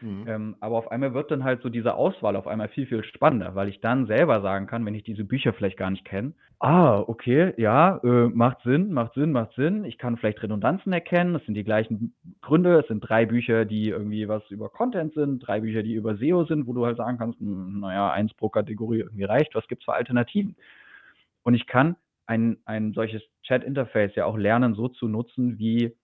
Mhm. 0.00 0.24
Ähm, 0.26 0.56
aber 0.60 0.76
auf 0.76 0.90
einmal 0.90 1.14
wird 1.14 1.30
dann 1.30 1.44
halt 1.44 1.62
so 1.62 1.68
diese 1.68 1.94
Auswahl 1.94 2.36
auf 2.36 2.46
einmal 2.46 2.68
viel, 2.68 2.86
viel 2.86 3.04
spannender, 3.04 3.54
weil 3.54 3.68
ich 3.68 3.80
dann 3.80 4.06
selber 4.06 4.40
sagen 4.40 4.66
kann, 4.66 4.84
wenn 4.86 4.94
ich 4.94 5.02
diese 5.02 5.24
Bücher 5.24 5.52
vielleicht 5.52 5.76
gar 5.76 5.90
nicht 5.90 6.04
kenne, 6.04 6.34
ah, 6.60 7.00
okay, 7.00 7.54
ja, 7.56 7.98
äh, 8.02 8.28
macht 8.28 8.62
Sinn, 8.62 8.92
macht 8.92 9.14
Sinn, 9.14 9.32
macht 9.32 9.54
Sinn. 9.54 9.84
Ich 9.84 9.98
kann 9.98 10.16
vielleicht 10.16 10.42
Redundanzen 10.42 10.92
erkennen, 10.92 11.36
es 11.36 11.44
sind 11.44 11.54
die 11.54 11.64
gleichen 11.64 12.14
Gründe, 12.42 12.80
es 12.80 12.88
sind 12.88 13.00
drei 13.00 13.26
Bücher, 13.26 13.64
die 13.64 13.88
irgendwie 13.88 14.28
was 14.28 14.42
über 14.50 14.68
Content 14.68 15.14
sind, 15.14 15.40
drei 15.40 15.60
Bücher, 15.60 15.82
die 15.82 15.94
über 15.94 16.16
SEO 16.16 16.44
sind, 16.44 16.66
wo 16.66 16.72
du 16.72 16.84
halt 16.84 16.96
sagen 16.96 17.18
kannst, 17.18 17.38
hm, 17.40 17.80
naja, 17.80 18.10
eins 18.10 18.34
pro 18.34 18.48
Kategorie 18.48 19.00
irgendwie 19.00 19.24
reicht, 19.24 19.54
was 19.54 19.68
gibt 19.68 19.82
es 19.82 19.84
für 19.84 19.94
Alternativen? 19.94 20.56
Und 21.42 21.54
ich 21.54 21.66
kann 21.66 21.96
ein, 22.26 22.58
ein 22.64 22.92
solches 22.92 23.22
Chat-Interface 23.44 24.14
ja 24.16 24.26
auch 24.26 24.36
lernen, 24.36 24.74
so 24.74 24.88
zu 24.88 25.08
nutzen 25.08 25.58
wie 25.58 25.94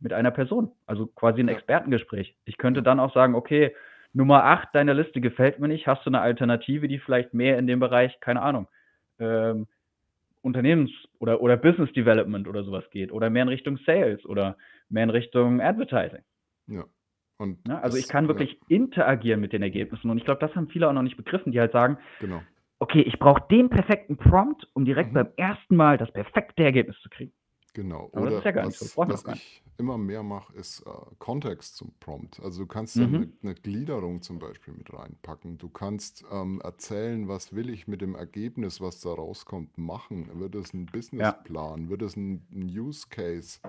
mit 0.00 0.12
einer 0.12 0.30
Person, 0.30 0.72
also 0.86 1.06
quasi 1.06 1.40
ein 1.40 1.48
Ja. 1.48 1.54
Expertengespräch. 1.54 2.36
Ich 2.44 2.58
könnte 2.58 2.80
Ja. 2.80 2.84
dann 2.84 3.00
auch 3.00 3.12
sagen, 3.14 3.34
okay, 3.34 3.74
Nummer 4.12 4.44
8 4.44 4.74
deiner 4.74 4.94
Liste 4.94 5.20
gefällt 5.20 5.58
mir 5.58 5.68
nicht, 5.68 5.86
hast 5.86 6.04
du 6.06 6.10
eine 6.10 6.20
Alternative, 6.20 6.88
die 6.88 6.98
vielleicht 6.98 7.34
mehr 7.34 7.58
in 7.58 7.66
dem 7.66 7.80
Bereich, 7.80 8.18
keine 8.20 8.42
Ahnung, 8.42 8.68
ähm, 9.18 9.66
Unternehmens- 10.42 10.92
oder, 11.18 11.40
oder 11.40 11.56
Business 11.56 11.92
Development 11.92 12.46
oder 12.46 12.62
sowas 12.62 12.88
geht 12.90 13.10
oder 13.10 13.30
mehr 13.30 13.42
in 13.42 13.48
Richtung 13.48 13.78
Sales 13.78 14.24
oder 14.24 14.56
mehr 14.88 15.04
in 15.04 15.10
Richtung 15.10 15.60
Advertising. 15.60 16.22
Ja. 16.68 16.84
Und 17.38 17.66
Ne? 17.66 17.82
Also 17.82 17.96
ich 17.96 18.04
es, 18.04 18.08
kann 18.08 18.24
ja, 18.24 18.28
wirklich 18.28 18.58
interagieren 18.68 19.40
mit 19.40 19.52
den 19.52 19.62
Ergebnissen 19.62 20.10
und 20.10 20.18
ich 20.18 20.24
glaube, 20.24 20.40
das 20.40 20.54
haben 20.54 20.68
viele 20.68 20.88
auch 20.88 20.92
noch 20.92 21.02
nicht 21.02 21.16
begriffen, 21.16 21.52
die 21.52 21.60
halt 21.60 21.72
sagen, 21.72 21.98
genau. 22.20 22.42
okay, 22.78 23.00
ich 23.00 23.18
brauche 23.18 23.42
den 23.50 23.68
perfekten 23.68 24.16
Prompt, 24.16 24.68
um 24.74 24.84
direkt 24.84 25.10
Mhm. 25.10 25.14
beim 25.14 25.28
ersten 25.36 25.76
Mal 25.76 25.98
das 25.98 26.10
perfekte 26.12 26.62
Ergebnis 26.62 26.98
zu 27.00 27.08
kriegen. 27.08 27.32
Genau. 27.76 28.08
Aber 28.14 28.24
das 28.26 28.36
Oder 28.36 28.38
ist 28.38 28.44
ja 28.44 28.50
gar 28.52 28.66
nicht 28.66 28.78
so. 28.78 28.88
was, 29.04 29.22
gar 29.22 29.34
nicht. 29.34 29.42
ich 29.42 29.62
immer 29.76 29.98
mehr 29.98 30.22
mache, 30.22 30.54
ist 30.56 30.80
äh, 30.86 30.90
Kontext 31.18 31.76
zum 31.76 31.92
Prompt. 32.00 32.40
Also 32.40 32.62
du 32.62 32.66
kannst 32.66 32.98
dann 32.98 33.10
Mhm. 33.10 33.16
eine, 33.16 33.32
eine 33.42 33.54
Gliederung 33.54 34.22
zum 34.22 34.38
Beispiel 34.38 34.72
mit 34.72 34.94
reinpacken. 34.94 35.58
Du 35.58 35.68
kannst 35.68 36.24
ähm, 36.32 36.62
erzählen, 36.64 37.28
was 37.28 37.54
will 37.54 37.68
ich 37.68 37.86
mit 37.86 38.00
dem 38.00 38.14
Ergebnis, 38.14 38.80
was 38.80 39.00
da 39.00 39.10
rauskommt, 39.12 39.76
machen. 39.76 40.40
Wird 40.40 40.54
es 40.54 40.72
ein 40.72 40.88
Ja. 41.18 41.46
Businessplan? 41.50 41.90
Wird 41.90 42.00
es 42.00 42.16
ein, 42.16 42.46
ein 42.50 42.62
Use 42.64 43.08
Case? 43.10 43.60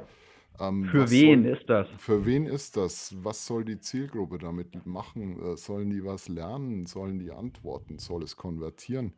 Ähm, 0.59 0.91
Für 0.91 0.97
was 0.97 1.11
wen 1.11 1.19
soll, 1.19 1.45
ist 1.45 1.69
das? 1.69 1.87
für 1.97 2.25
wen 2.25 2.45
ist 2.47 2.77
das? 2.77 3.15
Was 3.23 3.45
soll 3.45 3.65
die 3.65 3.79
Zielgruppe 3.79 4.37
damit 4.39 4.85
machen? 4.85 5.41
Äh, 5.41 5.57
sollen 5.57 5.89
die 5.89 6.05
was 6.05 6.29
lernen? 6.29 6.85
Sollen 6.85 7.19
die 7.19 7.31
antworten? 7.31 7.99
Soll 7.99 8.23
es 8.23 8.37
konvertieren? 8.37 9.13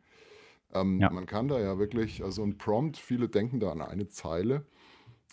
Ähm, 0.72 1.04
Ja. 1.04 1.10
man 1.10 1.26
kann 1.26 1.48
da 1.48 1.58
ja 1.60 1.78
wirklich, 1.78 2.22
also 2.22 2.42
ein 2.42 2.58
Prompt, 2.58 2.96
viele 2.96 3.28
denken 3.28 3.60
da 3.60 3.72
an 3.72 3.82
eine 3.82 4.08
Zeile. 4.08 4.66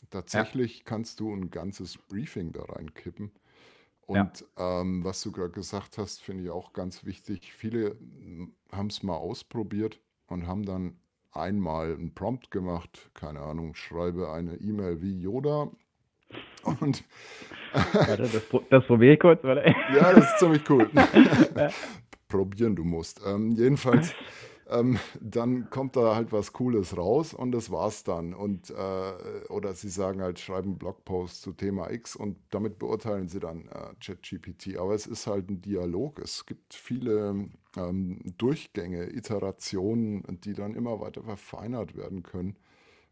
Ja. 0.01 0.07
Tatsächlich 0.21 0.85
kannst 0.85 1.19
du 1.19 1.33
ein 1.33 1.51
ganzes 1.51 1.97
Briefing 1.97 2.51
da 2.51 2.63
reinkippen. 2.63 3.31
Ja. 4.07 4.21
Und 4.21 4.45
ähm, 4.57 5.03
was 5.03 5.21
du 5.21 5.31
gerade 5.31 5.51
gesagt 5.51 5.97
hast, 5.97 6.21
finde 6.21 6.43
ich 6.45 6.49
auch 6.49 6.73
ganz 6.73 7.05
wichtig. 7.05 7.53
Viele 7.53 7.97
haben 8.71 8.87
es 8.87 9.03
mal 9.03 9.17
ausprobiert 9.17 9.99
und 10.27 10.47
haben 10.47 10.65
dann 10.65 10.97
einmal 11.31 11.93
einen 11.93 12.13
Prompt 12.13 12.51
gemacht. 12.51 13.09
Keine 13.13 13.41
Ahnung, 13.41 13.75
schreibe 13.75 14.31
eine 14.31 14.55
E-Mail 14.55 15.01
wie 15.01 15.19
Yoda. 15.19 15.69
Und 16.63 17.03
Warte, 17.93 18.23
das, 18.23 18.41
das 18.69 18.85
probiere 18.85 19.13
ich 19.13 19.19
kurz, 19.19 19.43
warte. 19.43 19.73
ja, 19.93 20.13
das 20.13 20.25
ist 20.25 20.39
ziemlich 20.39 20.69
cool. 20.69 20.89
Ja. 21.55 21.69
Probieren 22.27 22.75
du 22.75 22.83
musst. 22.83 23.21
Ähm, 23.25 23.51
jedenfalls, 23.51 24.13
ähm, 24.69 24.99
dann 25.21 25.69
kommt 25.69 25.95
da 25.95 26.15
halt 26.15 26.31
was 26.31 26.53
Cooles 26.53 26.97
raus 26.97 27.33
und 27.33 27.51
das 27.51 27.71
war's 27.71 28.03
dann. 28.03 28.33
Und, 28.33 28.69
äh, 28.69 29.47
oder 29.49 29.73
sie 29.73 29.89
sagen 29.89 30.21
halt, 30.21 30.39
schreiben 30.39 30.69
einen 30.69 30.77
Blogpost 30.77 31.41
zu 31.41 31.53
Thema 31.53 31.89
X 31.91 32.15
und 32.15 32.37
damit 32.49 32.79
beurteilen 32.79 33.27
sie 33.29 33.39
dann 33.39 33.67
äh, 33.67 33.93
ChatGPT. 33.99 34.77
Aber 34.77 34.93
es 34.93 35.07
ist 35.07 35.27
halt 35.27 35.49
ein 35.49 35.61
Dialog. 35.61 36.19
Es 36.19 36.45
gibt 36.45 36.73
viele 36.73 37.49
ähm, 37.77 38.19
Durchgänge, 38.37 39.13
Iterationen, 39.15 40.23
die 40.43 40.53
dann 40.53 40.75
immer 40.75 40.99
weiter 40.99 41.23
verfeinert 41.23 41.95
werden 41.95 42.23
können. 42.23 42.57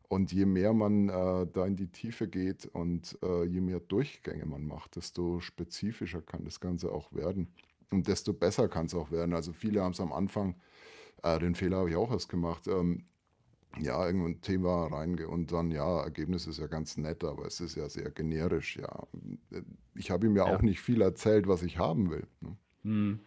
Und 0.08 0.32
je 0.32 0.46
mehr 0.46 0.74
man 0.74 1.10
äh, 1.10 1.48
da 1.52 1.66
in 1.66 1.76
die 1.76 1.88
Tiefe 1.88 2.28
geht 2.28 2.66
und 2.68 3.18
äh, 3.24 3.44
je 3.46 3.62
mehr 3.62 3.80
Durchgänge 3.80 4.46
man 4.46 4.66
macht, 4.66 4.98
desto 4.98 5.40
spezifischer 5.40 6.22
kann 6.22 6.46
das 6.46 6.60
Ganze 6.60 6.92
auch 6.92 7.12
werden. 7.12 7.48
Und 7.92 8.08
desto 8.08 8.34
besser 8.34 8.68
kann 8.68 8.88
es 8.88 8.94
auch 8.94 9.12
werden. 9.12 9.34
Also 9.34 9.54
viele 9.54 9.82
haben 9.82 9.94
es 9.94 10.00
am 10.00 10.14
Anfang, 10.14 10.56
äh, 11.26 11.40
den 11.40 11.56
Fehler 11.56 11.78
habe 11.78 11.90
ich 11.90 11.96
auch 11.96 12.12
erst 12.12 12.30
gemacht, 12.30 12.68
ähm, 12.68 13.06
ja, 13.80 14.06
irgendein 14.06 14.42
Thema 14.42 14.88
reinge 14.88 15.28
und 15.28 15.52
dann, 15.52 15.72
ja, 15.72 16.02
Ergebnis 16.04 16.48
ist 16.48 16.60
ja 16.60 16.68
ganz 16.68 16.98
nett, 16.98 17.24
aber 17.26 17.46
es 17.46 17.60
ist 17.60 17.76
ja 17.76 17.90
sehr 17.90 18.12
generisch, 18.12 18.78
ja. 18.78 19.08
Ich 19.96 20.12
habe 20.12 20.28
ihm 20.28 20.36
ja 20.38 20.46
Ja. 20.46 20.58
auch 20.58 20.62
nicht 20.62 20.82
viel 20.82 21.02
erzählt, 21.02 21.48
was 21.48 21.64
ich 21.64 21.78
haben 21.78 22.10
will. 22.10 22.28
Ne? 22.42 22.58
Hm. 22.84 23.20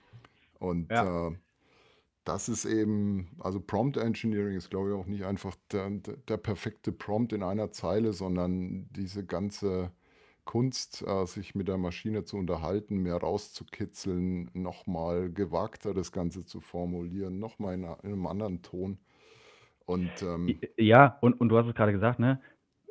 Und 0.60 0.90
Ja. 0.90 1.28
äh, 1.30 1.36
das 2.24 2.48
ist 2.48 2.64
eben, 2.66 3.28
also 3.40 3.60
Prompt 3.60 3.96
Engineering 3.96 4.56
ist, 4.56 4.70
glaube 4.70 4.90
ich, 4.90 4.94
auch 4.96 5.06
nicht 5.06 5.24
einfach 5.24 5.56
der, 5.72 5.90
der 5.90 6.36
perfekte 6.36 6.92
Prompt 6.92 7.32
in 7.32 7.42
einer 7.42 7.70
Zeile, 7.72 8.12
sondern 8.12 8.88
diese 8.92 9.24
ganze 9.24 9.92
Kunst, 10.48 11.04
äh, 11.06 11.26
sich 11.26 11.54
mit 11.54 11.68
der 11.68 11.76
Maschine 11.76 12.24
zu 12.24 12.38
unterhalten, 12.38 13.02
mehr 13.02 13.16
rauszukitzeln, 13.16 14.50
nochmal 14.54 15.30
gewagter 15.30 15.92
das 15.92 16.10
Ganze 16.10 16.46
zu 16.46 16.60
formulieren, 16.62 17.38
nochmal 17.38 17.74
in, 17.74 17.82
in 17.84 18.12
einem 18.12 18.26
anderen 18.26 18.62
Ton. 18.62 18.98
Und 19.84 20.10
ähm, 20.22 20.58
Ja, 20.78 21.18
und, 21.20 21.38
und 21.38 21.50
du 21.50 21.58
hast 21.58 21.66
es 21.66 21.74
gerade 21.74 21.92
gesagt, 21.92 22.18
ne? 22.18 22.40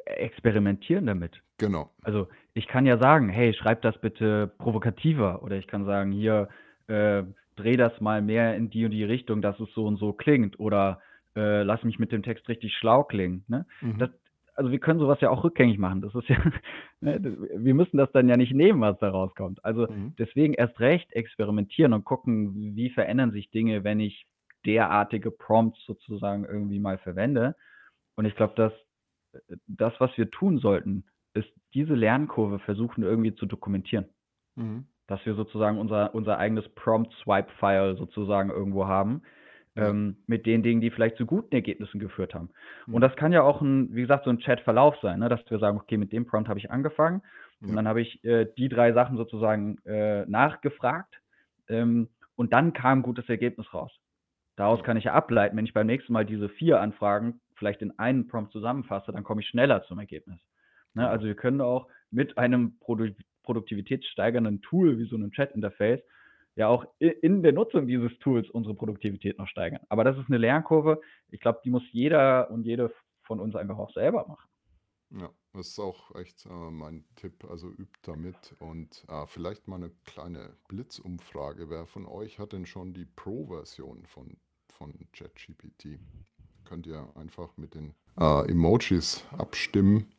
Experimentieren 0.06 1.08
damit. 1.08 1.42
genau. 1.58 1.90
Also 2.04 2.28
ich 2.54 2.68
kann 2.68 2.86
ja 2.86 3.00
sagen, 3.00 3.28
hey, 3.28 3.56
schreib 3.56 3.82
das 3.82 4.00
bitte 4.00 4.54
provokativer 4.60 5.42
oder 5.42 5.58
ich 5.58 5.66
kann 5.66 5.84
sagen, 5.84 6.12
hier, 6.12 6.50
äh, 6.86 7.24
dreh 7.56 7.76
das 7.76 8.00
mal 8.00 8.22
mehr 8.22 8.56
in 8.56 8.70
die 8.70 8.86
und 8.86 8.92
die 8.92 9.04
Richtung, 9.04 9.42
dass 9.42 9.60
es 9.60 9.74
so 9.74 9.88
und 9.88 9.98
so 9.98 10.14
klingt 10.14 10.60
oder 10.60 11.02
äh, 11.36 11.64
lass 11.64 11.84
mich 11.84 11.98
mit 11.98 12.12
dem 12.12 12.22
Text 12.22 12.48
richtig 12.50 12.74
schlau 12.78 13.04
klingen. 13.04 13.44
Ne? 13.48 13.66
Mhm. 13.82 13.98
Das, 13.98 14.12
also 14.58 14.72
wir 14.72 14.80
können 14.80 15.00
sowas 15.00 15.22
ja 15.22 15.30
auch 15.30 15.44
rückgängig 15.44 15.78
machen. 15.78 16.02
Das 16.02 16.14
ist 16.16 16.28
ja, 16.28 16.38
ne, 17.02 17.38
wir 17.56 17.74
müssen 17.74 17.98
das 17.98 18.12
dann 18.12 18.28
ja 18.28 18.38
nicht 18.38 18.54
nehmen, 18.54 18.82
was 18.82 18.98
da 19.00 19.10
rauskommt. 19.10 19.64
Also 19.64 19.88
Mhm. 19.88 20.16
deswegen 20.18 20.54
erst 20.54 20.80
recht 20.80 21.14
experimentieren 21.14 21.94
und 21.94 22.04
gucken, 22.04 22.76
wie 22.76 22.90
verändern 22.90 23.32
sich 23.32 23.50
Dinge, 23.52 23.84
wenn 23.84 24.00
ich 24.00 24.26
derartige 24.66 25.32
Prompts 25.32 25.80
sozusagen 25.86 26.44
irgendwie 26.44 26.80
mal 26.80 26.98
verwende. 26.98 27.56
Und 28.16 28.26
ich 28.26 28.36
glaube, 28.36 28.56
dass 28.56 28.74
das, 29.68 29.94
was 30.00 30.18
wir 30.18 30.30
tun 30.32 30.58
sollten, 30.58 31.06
ist 31.34 31.50
diese 31.74 31.94
Lernkurve 31.94 32.60
versuchen 32.60 33.04
irgendwie 33.04 33.36
zu 33.36 33.46
dokumentieren. 33.46 34.06
Mhm. 34.56 34.88
Dass 35.06 35.24
wir 35.26 35.36
sozusagen 35.36 35.78
unser, 35.78 36.14
unser 36.16 36.38
eigenes 36.40 36.68
Prompt-Swipe-File 36.70 37.96
sozusagen 37.98 38.50
irgendwo 38.50 38.88
haben. 38.88 39.22
Ähm, 39.78 40.18
mit 40.28 40.46
den 40.46 40.64
Dingen, 40.64 40.82
die 40.82 40.92
vielleicht 40.92 41.18
zu 41.18 41.26
guten 41.26 41.54
Ergebnissen 41.56 42.00
geführt 42.00 42.34
haben. 42.34 42.50
Und 42.88 42.96
Mhm. 42.96 43.02
das 43.02 43.16
kann 43.16 43.32
ja 43.32 43.44
auch 43.44 43.62
ein, 43.62 43.94
wie 43.96 44.02
gesagt, 44.02 44.26
so 44.26 44.30
ein 44.30 44.40
Chat-Verlauf 44.40 44.96
sein, 45.02 45.20
ne? 45.20 45.30
dass 45.30 45.42
wir 45.50 45.60
sagen, 45.60 45.78
okay, 45.78 45.98
mit 45.98 46.12
dem 46.12 46.26
Prompt 46.26 46.50
habe 46.50 46.60
ich 46.60 46.72
angefangen 46.72 47.22
und 47.62 47.76
dann 47.76 47.88
habe 47.88 48.02
ich 48.02 48.24
äh, 48.24 48.48
die 48.58 48.70
drei 48.70 48.94
Sachen 48.94 49.18
sozusagen 49.18 49.78
äh, 49.86 50.26
nachgefragt 50.28 51.16
ähm, 51.70 52.10
und 52.36 52.54
dann 52.54 52.74
kam 52.74 53.00
ein 53.00 53.04
gutes 53.04 53.28
Ergebnis 53.30 53.74
raus. 53.74 53.92
Daraus 54.56 54.84
kann 54.84 54.98
ich 54.98 55.06
ja 55.06 55.14
ableiten, 55.14 55.56
wenn 55.58 55.66
ich 55.66 55.74
beim 55.74 55.88
nächsten 55.88 56.14
Mal 56.14 56.26
diese 56.26 56.50
vier 56.50 56.82
Anfragen 56.82 57.42
vielleicht 57.56 57.82
in 57.82 57.98
einen 58.00 58.28
Prompt 58.28 58.52
zusammenfasse, 58.52 59.12
dann 59.12 59.24
komme 59.24 59.42
ich 59.42 59.48
schneller 59.48 59.84
zum 59.84 60.00
Ergebnis. 60.00 60.40
Ne? 60.94 61.08
Also 61.08 61.26
wir 61.26 61.36
können 61.36 61.62
auch 61.62 61.88
mit 62.12 62.38
einem 62.38 62.78
Produ 62.80 63.10
produktivitätssteigernden 63.44 64.62
Tool 64.62 65.00
wie 65.00 65.06
so 65.08 65.16
einem 65.16 65.32
Chat-Interface 65.32 66.02
ja 66.58 66.68
auch 66.68 66.86
in 67.00 67.44
der 67.44 67.54
Nutzung 67.54 67.88
dieses 67.88 68.18
Tools 68.20 68.50
unsere 68.50 68.76
Produktivität 68.76 69.38
noch 69.38 69.48
steigern. 69.48 69.82
Aber 69.90 70.04
das 70.04 70.18
ist 70.18 70.28
eine 70.28 70.40
Lernkurve. 70.40 71.00
Ich 71.30 71.40
glaube, 71.40 71.62
die 71.64 71.70
muss 71.70 71.84
jeder 71.92 72.50
und 72.50 72.66
jede 72.66 72.92
von 73.22 73.40
uns 73.40 73.56
einfach 73.56 73.78
auch 73.78 73.94
selber 73.94 74.28
machen. 74.28 74.50
Ja, 75.12 75.30
das 75.54 75.68
ist 75.70 75.80
auch 75.80 76.16
echt 76.16 76.46
äh, 76.48 76.50
mein 76.50 77.06
Tipp. 77.16 77.46
Also 77.50 77.70
übt 77.70 78.00
damit 78.02 78.56
und 78.60 79.06
äh, 79.08 79.26
vielleicht 79.28 79.68
mal 79.68 79.78
eine 79.78 79.92
kleine 80.06 80.58
Blitzumfrage. 80.68 81.70
Wer 81.70 81.86
von 81.86 82.06
euch 82.06 82.40
hat 82.40 82.54
denn 82.54 82.66
schon 82.66 82.94
die 82.94 83.06
Pro-Version 83.06 84.06
von, 84.08 84.38
von 84.74 84.94
ChatGPT? 85.14 86.00
Könnt 86.66 86.88
ihr 86.88 87.08
einfach 87.16 87.56
mit 87.56 87.76
den 87.76 87.94
äh, 88.20 88.50
Emojis 88.50 89.24
abstimmen. 89.38 90.12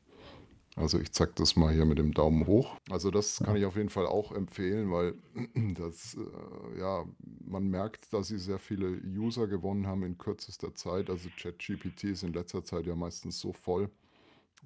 Also 0.79 1.01
ich 1.01 1.11
zeig 1.11 1.35
das 1.35 1.57
mal 1.57 1.75
hier 1.75 1.85
mit 1.85 1.99
dem 1.99 2.15
Daumen 2.15 2.47
hoch. 2.47 2.77
Also 2.89 3.11
das 3.11 3.41
kann 3.41 3.57
ich 3.57 3.65
auf 3.65 3.77
jeden 3.77 3.89
Fall 3.89 4.07
auch 4.07 4.31
empfehlen, 4.31 4.93
weil 4.93 5.15
das, 5.75 6.15
äh, 6.15 6.79
ja, 6.79 7.05
man 7.45 7.69
merkt, 7.69 8.13
dass 8.13 8.29
sie 8.29 8.39
sehr 8.39 8.61
viele 8.61 9.01
User 9.05 9.49
gewonnen 9.49 9.89
haben 9.89 10.05
in 10.05 10.19
kürzester 10.19 10.75
Zeit. 10.77 11.11
Also 11.11 11.29
ChatGPT 11.37 12.05
ist 12.05 12.23
in 12.23 12.33
letzter 12.33 12.65
Zeit 12.65 12.87
ja 12.87 12.95
meistens 12.95 13.41
so 13.41 13.53
voll, 13.53 13.91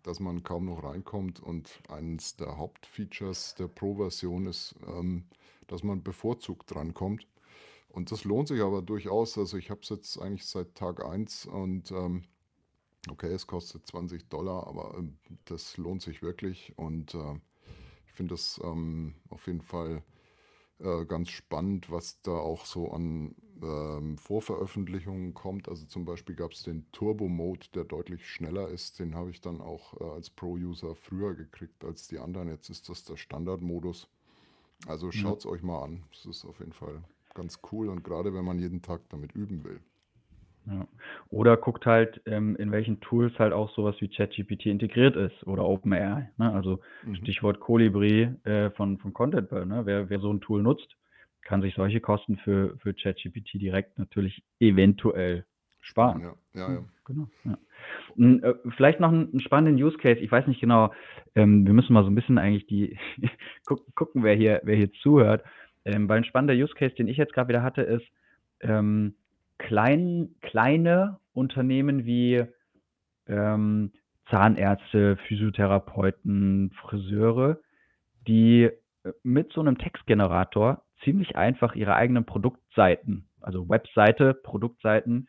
dass 0.02 0.20
man 0.20 0.42
kaum 0.42 0.66
noch 0.66 0.84
reinkommt. 0.84 1.40
Und 1.40 1.70
eines 1.88 2.36
der 2.36 2.58
Hauptfeatures 2.58 3.54
der 3.54 3.68
Pro-Version 3.68 4.46
ist, 4.46 4.74
ähm, 4.86 5.24
dass 5.66 5.82
man 5.82 6.02
bevorzugt 6.02 6.74
drankommt. 6.74 7.26
Und 7.88 8.12
das 8.12 8.24
lohnt 8.24 8.48
sich 8.48 8.60
aber 8.60 8.82
durchaus. 8.82 9.38
Also 9.38 9.56
ich 9.56 9.70
habe 9.70 9.80
es 9.82 9.88
jetzt 9.88 10.20
eigentlich 10.20 10.44
seit 10.44 10.74
Tag 10.74 11.02
1 11.02 11.46
und 11.46 11.90
ähm, 11.90 12.24
okay, 13.10 13.32
es 13.32 13.46
kostet 13.46 13.86
20 13.86 14.28
Dollar, 14.28 14.66
aber 14.66 14.94
ähm, 14.98 15.18
das 15.44 15.76
lohnt 15.76 16.02
sich 16.02 16.22
wirklich. 16.22 16.72
Und 16.76 17.14
äh, 17.14 17.34
ich 18.06 18.12
finde 18.12 18.34
das 18.34 18.60
ähm, 18.62 19.14
auf 19.28 19.46
jeden 19.46 19.62
Fall 19.62 20.02
äh, 20.78 21.04
ganz 21.06 21.30
spannend, 21.30 21.90
was 21.90 22.20
da 22.22 22.32
auch 22.32 22.66
so 22.66 22.90
an 22.90 23.34
ähm, 23.62 24.18
Vorveröffentlichungen 24.18 25.34
kommt. 25.34 25.68
Also 25.68 25.86
zum 25.86 26.04
Beispiel 26.04 26.34
gab 26.34 26.52
es 26.52 26.62
den 26.64 26.90
Turbo-Mode, 26.92 27.68
der 27.74 27.84
deutlich 27.84 28.28
schneller 28.28 28.68
ist. 28.68 28.98
Den 28.98 29.14
habe 29.14 29.30
ich 29.30 29.40
dann 29.40 29.60
auch 29.60 30.00
äh, 30.00 30.04
als 30.04 30.30
Pro-User 30.30 30.94
früher 30.96 31.34
gekriegt 31.34 31.84
als 31.84 32.08
die 32.08 32.18
anderen. 32.18 32.48
Jetzt 32.48 32.68
ist 32.70 32.88
das 32.88 33.04
der 33.04 33.16
Standardmodus. 33.16 34.08
Also 34.86 35.12
schaut 35.12 35.38
es 35.40 35.46
euch 35.46 35.62
mal 35.62 35.82
an. 35.84 36.02
Das 36.10 36.26
ist 36.26 36.44
auf 36.44 36.58
jeden 36.58 36.72
Fall 36.72 37.04
ganz 37.34 37.60
cool 37.70 37.88
und 37.88 38.02
gerade 38.02 38.34
wenn 38.34 38.44
man 38.44 38.58
jeden 38.58 38.82
Tag 38.82 39.08
damit 39.08 39.32
üben 39.32 39.64
will. 39.64 39.80
Ja. 40.66 40.86
Oder 41.28 41.56
guckt 41.56 41.86
halt, 41.86 42.20
ähm, 42.26 42.56
in 42.56 42.70
welchen 42.70 43.00
Tools 43.00 43.36
halt 43.38 43.52
auch 43.52 43.70
sowas 43.74 43.96
wie 44.00 44.08
ChatGPT 44.08 44.66
integriert 44.66 45.16
ist 45.16 45.46
oder 45.46 45.64
OpenAI. 45.64 46.30
Ne? 46.38 46.52
Also 46.52 46.80
Mhm. 47.04 47.16
Stichwort 47.16 47.60
Colibri 47.60 48.28
äh, 48.44 48.70
von, 48.70 48.98
von 48.98 49.12
Contentbill. 49.12 49.66
Ne? 49.66 49.82
Wer, 49.84 50.08
wer 50.08 50.20
so 50.20 50.32
ein 50.32 50.40
Tool 50.40 50.62
nutzt, 50.62 50.96
kann 51.42 51.62
sich 51.62 51.74
solche 51.74 52.00
Kosten 52.00 52.36
für, 52.36 52.76
für 52.78 52.94
ChatGPT 52.94 53.54
direkt 53.54 53.98
natürlich 53.98 54.44
eventuell 54.60 55.44
Sparen, 55.82 56.20
ja. 56.20 56.34
Ja, 56.54 56.74
ja. 56.74 56.84
Genau. 57.04 57.28
Ja. 57.44 57.58
Und, 58.16 58.42
äh, 58.44 58.54
vielleicht 58.76 59.00
noch 59.00 59.08
einen, 59.08 59.30
einen 59.32 59.40
spannenden 59.40 59.82
Use 59.82 59.98
Case. 59.98 60.20
Ich 60.20 60.30
weiß 60.30 60.46
nicht 60.46 60.60
genau, 60.60 60.92
ähm, 61.34 61.66
wir 61.66 61.72
müssen 61.72 61.92
mal 61.92 62.04
so 62.04 62.10
ein 62.10 62.14
bisschen 62.14 62.38
eigentlich 62.38 62.66
die 62.66 62.96
guck, 63.66 63.92
gucken, 63.96 64.22
wer 64.22 64.36
hier, 64.36 64.60
wer 64.62 64.76
hier 64.76 64.92
zuhört. 65.02 65.42
Ähm, 65.84 66.08
weil 66.08 66.18
ein 66.18 66.24
spannender 66.24 66.54
Use 66.54 66.74
Case, 66.74 66.94
den 66.94 67.08
ich 67.08 67.16
jetzt 67.16 67.32
gerade 67.32 67.48
wieder 67.48 67.64
hatte, 67.64 67.82
ist 67.82 68.06
ähm, 68.60 69.16
klein, 69.62 70.34
kleine 70.40 71.18
Unternehmen 71.32 72.04
wie 72.04 72.44
ähm, 73.26 73.92
Zahnärzte, 74.30 75.16
Physiotherapeuten, 75.28 76.72
Friseure, 76.80 77.58
die 78.26 78.70
äh, 79.04 79.12
mit 79.22 79.52
so 79.52 79.60
einem 79.60 79.78
Textgenerator 79.78 80.82
ziemlich 81.04 81.36
einfach 81.36 81.74
ihre 81.74 81.94
eigenen 81.94 82.24
Produktseiten, 82.24 83.28
also 83.40 83.68
Webseite, 83.68 84.34
Produktseiten, 84.34 85.28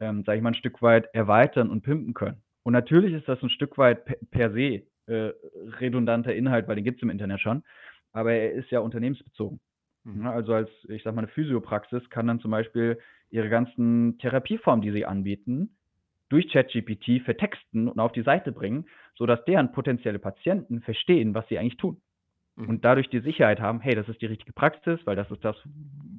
ähm, 0.00 0.24
sage 0.24 0.38
ich 0.38 0.42
mal, 0.42 0.50
ein 0.50 0.54
Stück 0.54 0.80
weit 0.82 1.06
erweitern 1.14 1.70
und 1.70 1.82
pimpen 1.82 2.14
können. 2.14 2.42
Und 2.62 2.72
natürlich 2.72 3.14
ist 3.14 3.28
das 3.28 3.42
ein 3.42 3.50
Stück 3.50 3.78
weit 3.78 4.04
per, 4.04 4.16
per 4.30 4.52
se 4.52 4.82
äh, 5.06 5.32
redundanter 5.80 6.34
Inhalt, 6.34 6.68
weil 6.68 6.76
den 6.76 6.84
gibt 6.84 6.98
es 6.98 7.02
im 7.02 7.10
Internet 7.10 7.40
schon, 7.40 7.64
aber 8.12 8.32
er 8.32 8.52
ist 8.52 8.70
ja 8.70 8.80
unternehmensbezogen. 8.80 9.60
Mhm. 10.04 10.26
Also 10.26 10.54
als, 10.54 10.70
ich 10.88 11.02
sag 11.02 11.14
mal, 11.14 11.22
eine 11.22 11.28
Physiopraxis 11.28 12.08
kann 12.10 12.26
dann 12.26 12.40
zum 12.40 12.50
Beispiel 12.50 12.98
ihre 13.30 13.48
ganzen 13.48 14.18
Therapieformen, 14.18 14.82
die 14.82 14.92
sie 14.92 15.04
anbieten, 15.04 15.76
durch 16.28 16.50
ChatGPT 16.52 17.22
vertexten 17.24 17.88
und 17.88 17.98
auf 17.98 18.12
die 18.12 18.22
Seite 18.22 18.52
bringen, 18.52 18.86
sodass 19.14 19.44
deren 19.44 19.72
potenzielle 19.72 20.18
Patienten 20.18 20.80
verstehen, 20.82 21.34
was 21.34 21.46
sie 21.48 21.58
eigentlich 21.58 21.78
tun. 21.78 22.00
Mhm. 22.56 22.68
Und 22.68 22.84
dadurch 22.84 23.08
die 23.08 23.20
Sicherheit 23.20 23.60
haben, 23.60 23.80
hey, 23.80 23.94
das 23.94 24.08
ist 24.08 24.20
die 24.20 24.26
richtige 24.26 24.52
Praxis, 24.52 25.00
weil 25.04 25.16
das 25.16 25.30
ist 25.30 25.44
das, 25.44 25.56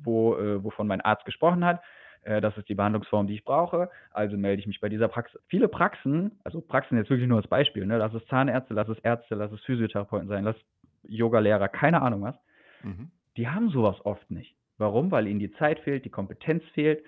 wo, 0.03 0.35
äh, 0.35 0.63
wovon 0.63 0.87
mein 0.87 1.01
Arzt 1.01 1.25
gesprochen 1.25 1.63
hat. 1.63 1.81
Äh, 2.23 2.41
das 2.41 2.57
ist 2.57 2.67
die 2.69 2.75
Behandlungsform, 2.75 3.27
die 3.27 3.35
ich 3.35 3.43
brauche. 3.43 3.89
Also 4.11 4.37
melde 4.37 4.61
ich 4.61 4.67
mich 4.67 4.79
bei 4.79 4.89
dieser 4.89 5.07
Praxis. 5.07 5.39
Viele 5.47 5.67
Praxen, 5.67 6.39
also 6.43 6.61
Praxen 6.61 6.97
jetzt 6.97 7.09
wirklich 7.09 7.29
nur 7.29 7.37
als 7.37 7.47
Beispiel, 7.47 7.85
ne? 7.85 7.97
lass 7.97 8.13
es 8.13 8.25
Zahnärzte, 8.27 8.73
lass 8.73 8.89
es 8.89 8.99
Ärzte, 8.99 9.35
lass 9.35 9.51
es 9.51 9.61
Physiotherapeuten 9.61 10.27
sein, 10.27 10.43
lass 10.43 10.55
Yogalehrer, 11.03 11.69
keine 11.69 12.01
Ahnung 12.01 12.21
was 12.23 12.35
Mhm. 12.81 13.11
die 13.35 13.47
haben 13.47 13.69
sowas 13.69 13.97
oft 14.05 14.31
nicht. 14.31 14.55
Warum? 14.79 15.11
Weil 15.11 15.27
ihnen 15.27 15.39
die 15.39 15.51
Zeit 15.53 15.79
fehlt, 15.81 16.05
die 16.05 16.09
Kompetenz 16.09 16.63
fehlt, 16.73 17.03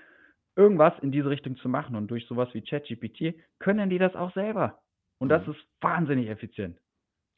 irgendwas 0.56 0.94
in 1.02 1.12
diese 1.12 1.30
Richtung 1.30 1.56
zu 1.58 1.70
machen. 1.70 1.96
Und 1.96 2.10
durch 2.12 2.28
sowas 2.28 2.50
wie 2.54 2.62
ChatGPT 2.62 3.36
können 3.60 3.90
die 3.90 3.98
das 3.98 4.16
auch 4.16 4.34
selber. 4.34 4.80
Und 5.18 5.30
das 5.30 5.46
Mhm. 5.48 5.54
ist 5.54 5.60
wahnsinnig 5.82 6.30
effizient. 6.30 6.78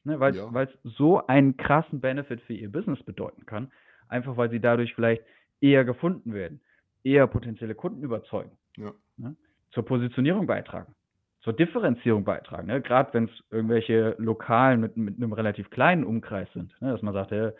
Ne, 0.05 0.19
weil 0.19 0.35
Ja. 0.35 0.51
es 0.63 0.69
so 0.83 1.25
einen 1.27 1.55
krassen 1.55 2.01
Benefit 2.01 2.41
für 2.41 2.53
ihr 2.53 2.69
Business 2.69 3.01
bedeuten 3.03 3.45
kann. 3.45 3.71
Einfach 4.09 4.35
weil 4.35 4.49
sie 4.49 4.59
dadurch 4.59 4.93
vielleicht 4.95 5.23
eher 5.61 5.85
gefunden 5.85 6.33
werden, 6.33 6.59
eher 7.05 7.25
potenzielle 7.27 7.73
Kunden 7.73 8.03
überzeugen, 8.03 8.51
Ja. 8.75 8.91
ne? 9.17 9.35
zur 9.71 9.85
Positionierung 9.85 10.45
beitragen, 10.45 10.93
zur 11.39 11.53
Differenzierung 11.53 12.25
beitragen. 12.25 12.67
Ne? 12.67 12.81
Gerade 12.81 13.13
wenn 13.13 13.25
es 13.25 13.43
irgendwelche 13.49 14.15
Lokalen 14.17 14.81
mit, 14.81 14.97
mit 14.97 15.15
einem 15.17 15.31
relativ 15.31 15.69
kleinen 15.69 16.03
Umkreis 16.03 16.51
sind, 16.53 16.75
ne? 16.81 16.91
dass 16.91 17.01
man 17.01 17.13
sagt, 17.13 17.31
äh, 17.31 17.53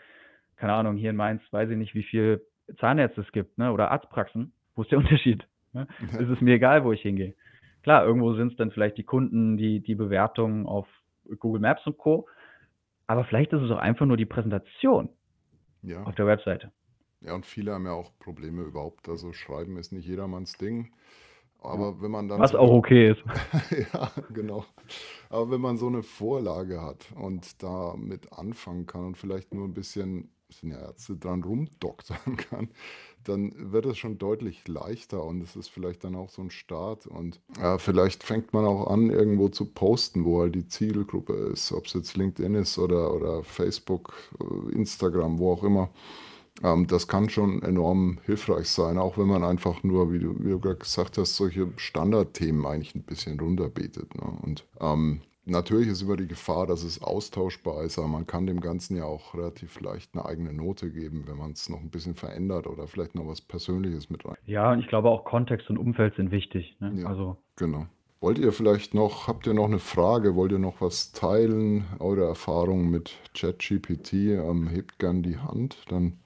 keine 0.56 0.74
Ahnung, 0.74 0.96
hier 0.96 1.10
in 1.10 1.16
Mainz 1.16 1.42
weiß 1.50 1.70
ich 1.70 1.78
nicht, 1.78 1.94
wie 1.94 2.02
viel 2.04 2.44
Zahnärzte 2.78 3.20
es 3.22 3.32
gibt 3.32 3.58
ne? 3.58 3.72
oder 3.72 3.90
Arztpraxen. 3.90 4.52
Wo 4.74 4.82
ist 4.82 4.90
der 4.90 4.98
Unterschied? 5.04 5.46
Ne? 5.72 5.86
Es 6.18 6.28
ist 6.28 6.40
mir 6.40 6.54
egal, 6.54 6.84
wo 6.84 6.92
ich 6.92 7.02
hingehe. 7.02 7.34
Klar, 7.82 8.04
irgendwo 8.04 8.34
sind 8.34 8.52
es 8.52 8.56
dann 8.56 8.70
vielleicht 8.70 8.96
die 8.96 9.04
Kunden, 9.04 9.56
die, 9.56 9.80
die 9.80 9.94
Bewertungen 9.94 10.66
auf 10.66 10.86
Google 11.38 11.60
Maps 11.60 11.86
und 11.86 11.98
Co. 11.98 12.26
Aber 13.06 13.24
vielleicht 13.24 13.52
ist 13.52 13.62
es 13.62 13.70
auch 13.70 13.78
einfach 13.78 14.06
nur 14.06 14.16
die 14.16 14.24
Präsentation 14.26 15.10
Ja. 15.82 16.02
auf 16.04 16.14
der 16.14 16.26
Webseite. 16.26 16.72
Ja, 17.20 17.34
und 17.34 17.46
viele 17.46 17.72
haben 17.72 17.86
ja 17.86 17.92
auch 17.92 18.10
Probleme 18.18 18.62
überhaupt. 18.62 19.08
Also 19.08 19.32
Schreiben 19.32 19.76
ist 19.78 19.92
nicht 19.92 20.06
jedermanns 20.06 20.54
Ding. 20.54 20.92
Aber 21.62 22.02
wenn 22.02 22.10
man 22.10 22.28
dann 22.28 22.40
Was 22.40 22.50
so 22.50 22.58
auch 22.58 22.70
okay 22.70 23.12
ist. 23.12 23.22
ja, 23.94 24.10
genau. 24.34 24.66
Aber 25.30 25.50
wenn 25.50 25.62
man 25.62 25.78
so 25.78 25.86
eine 25.86 26.02
Vorlage 26.02 26.82
hat 26.82 27.10
und 27.16 27.62
damit 27.62 28.32
anfangen 28.34 28.86
kann 28.86 29.06
und 29.06 29.16
vielleicht 29.16 29.54
nur 29.54 29.66
ein 29.66 29.72
bisschen, 29.72 30.30
sind 30.50 30.70
ja 30.70 30.78
Ärzte, 30.78 31.16
dran 31.16 31.42
rumdoktern 31.42 32.36
kann, 32.50 32.68
dann 33.24 33.72
wird 33.72 33.86
es 33.86 33.98
schon 33.98 34.18
deutlich 34.18 34.66
leichter 34.68 35.24
und 35.24 35.40
es 35.42 35.56
ist 35.56 35.68
vielleicht 35.68 36.04
dann 36.04 36.14
auch 36.14 36.28
so 36.28 36.42
ein 36.42 36.50
Start. 36.50 37.06
Und 37.06 37.40
ja, 37.58 37.78
vielleicht 37.78 38.22
fängt 38.22 38.52
man 38.52 38.64
auch 38.64 38.88
an, 38.88 39.10
irgendwo 39.10 39.48
zu 39.48 39.66
posten, 39.66 40.24
wo 40.24 40.40
halt 40.40 40.54
die 40.54 40.68
Zielgruppe 40.68 41.32
ist, 41.32 41.72
ob 41.72 41.86
es 41.86 41.94
jetzt 41.94 42.16
LinkedIn 42.16 42.54
ist 42.54 42.78
oder, 42.78 43.14
oder 43.14 43.42
Facebook, 43.42 44.14
äh, 44.40 44.72
Instagram, 44.74 45.38
wo 45.38 45.52
auch 45.52 45.64
immer. 45.64 45.90
Ähm, 46.62 46.86
das 46.86 47.08
kann 47.08 47.28
schon 47.30 47.62
enorm 47.62 48.20
hilfreich 48.24 48.68
sein, 48.68 48.98
auch 48.98 49.18
wenn 49.18 49.26
man 49.26 49.42
einfach 49.42 49.82
nur, 49.82 50.12
wie 50.12 50.20
du, 50.20 50.36
wie 50.38 50.50
du 50.50 50.60
gerade 50.60 50.76
gesagt 50.76 51.18
hast, 51.18 51.36
solche 51.36 51.72
Standardthemen 51.76 52.64
eigentlich 52.66 52.94
ein 52.94 53.02
bisschen 53.02 53.40
runterbetet. 53.40 54.14
Ne? 54.14 54.38
Und 54.42 54.66
ähm, 54.80 55.22
natürlich 55.44 55.88
ist 55.88 56.02
immer 56.02 56.16
die 56.16 56.26
Gefahr, 56.26 56.66
dass 56.66 56.82
es 56.82 57.02
austauschbar 57.02 57.84
ist, 57.84 57.98
aber 57.98 58.08
man 58.08 58.26
kann 58.26 58.46
dem 58.46 58.60
Ganzen 58.60 58.96
ja 58.96 59.04
auch 59.04 59.34
relativ 59.34 59.80
leicht 59.80 60.14
eine 60.14 60.24
eigene 60.24 60.52
Note 60.52 60.90
geben, 60.90 61.24
wenn 61.26 61.36
man 61.36 61.52
es 61.52 61.68
noch 61.68 61.80
ein 61.80 61.90
bisschen 61.90 62.14
verändert 62.14 62.66
oder 62.66 62.86
vielleicht 62.86 63.14
noch 63.14 63.26
was 63.26 63.40
Persönliches 63.40 64.10
mit 64.10 64.24
rein. 64.24 64.36
Ja, 64.46 64.72
und 64.72 64.80
ich 64.80 64.88
glaube 64.88 65.10
auch 65.10 65.24
Kontext 65.24 65.70
und 65.70 65.78
Umfeld 65.78 66.14
sind 66.16 66.30
wichtig. 66.30 66.76
Ne? 66.80 66.92
Ja, 67.02 67.06
Also, 67.08 67.36
genau. 67.56 67.86
Wollt 68.20 68.38
ihr 68.38 68.52
vielleicht 68.52 68.94
noch, 68.94 69.28
habt 69.28 69.46
ihr 69.46 69.52
noch 69.52 69.66
eine 69.66 69.78
Frage? 69.78 70.34
Wollt 70.34 70.52
ihr 70.52 70.58
noch 70.58 70.80
was 70.80 71.12
teilen? 71.12 71.84
Eure 71.98 72.24
Erfahrungen 72.24 72.90
mit 72.90 73.18
ChatGPT? 73.34 74.12
Ähm, 74.14 74.68
hebt 74.68 74.98
gern 74.98 75.22
die 75.22 75.36
Hand, 75.38 75.84
dann 75.90 76.18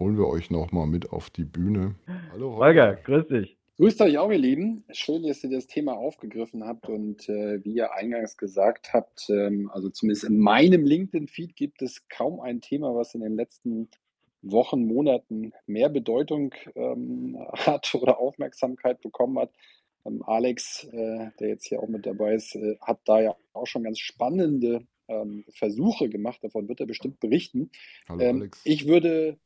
holen 0.00 0.18
wir 0.18 0.26
euch 0.26 0.50
noch 0.50 0.72
mal 0.72 0.86
mit 0.86 1.12
auf 1.12 1.30
die 1.30 1.44
Bühne. 1.44 1.94
Hallo 2.32 2.56
Holger, 2.56 2.86
Holger. 2.88 2.96
grüß 2.96 3.28
dich. 3.28 3.56
Grüßt 3.78 4.00
euch 4.00 4.16
auch, 4.16 4.30
ihr 4.30 4.38
Lieben. 4.38 4.84
Schön, 4.90 5.22
dass 5.24 5.44
ihr 5.44 5.50
das 5.50 5.66
Thema 5.66 5.98
aufgegriffen 5.98 6.64
habt 6.64 6.88
und 6.88 7.28
äh, 7.28 7.62
wie 7.62 7.74
ihr 7.74 7.92
eingangs 7.92 8.38
gesagt 8.38 8.94
habt, 8.94 9.28
ähm, 9.28 9.70
also 9.70 9.90
zumindest 9.90 10.24
in 10.24 10.38
meinem 10.38 10.86
LinkedIn-Feed 10.86 11.54
gibt 11.54 11.82
es 11.82 12.08
kaum 12.08 12.40
ein 12.40 12.62
Thema, 12.62 12.94
was 12.94 13.14
in 13.14 13.20
den 13.20 13.36
letzten 13.36 13.90
Wochen, 14.40 14.86
Monaten 14.86 15.52
mehr 15.66 15.90
Bedeutung 15.90 16.54
ähm, 16.74 17.36
hat 17.52 17.94
oder 17.94 18.18
Aufmerksamkeit 18.18 19.02
bekommen 19.02 19.38
hat. 19.38 19.52
Ähm, 20.06 20.22
Alex, 20.22 20.84
äh, 20.84 21.32
der 21.38 21.48
jetzt 21.48 21.66
hier 21.66 21.82
auch 21.82 21.88
mit 21.88 22.06
dabei 22.06 22.34
ist, 22.34 22.54
äh, 22.54 22.78
hat 22.80 23.00
da 23.04 23.20
ja 23.20 23.36
auch 23.52 23.66
schon 23.66 23.82
ganz 23.82 23.98
spannende 23.98 24.86
ähm, 25.08 25.44
Versuche 25.50 26.08
gemacht. 26.08 26.42
Davon 26.42 26.66
wird 26.66 26.80
er 26.80 26.86
bestimmt 26.86 27.20
berichten. 27.20 27.70
Hallo 28.08 28.22
Ähm, 28.22 28.40
Alex. 28.40 28.62
ich 28.64 28.86
würde 28.86 29.36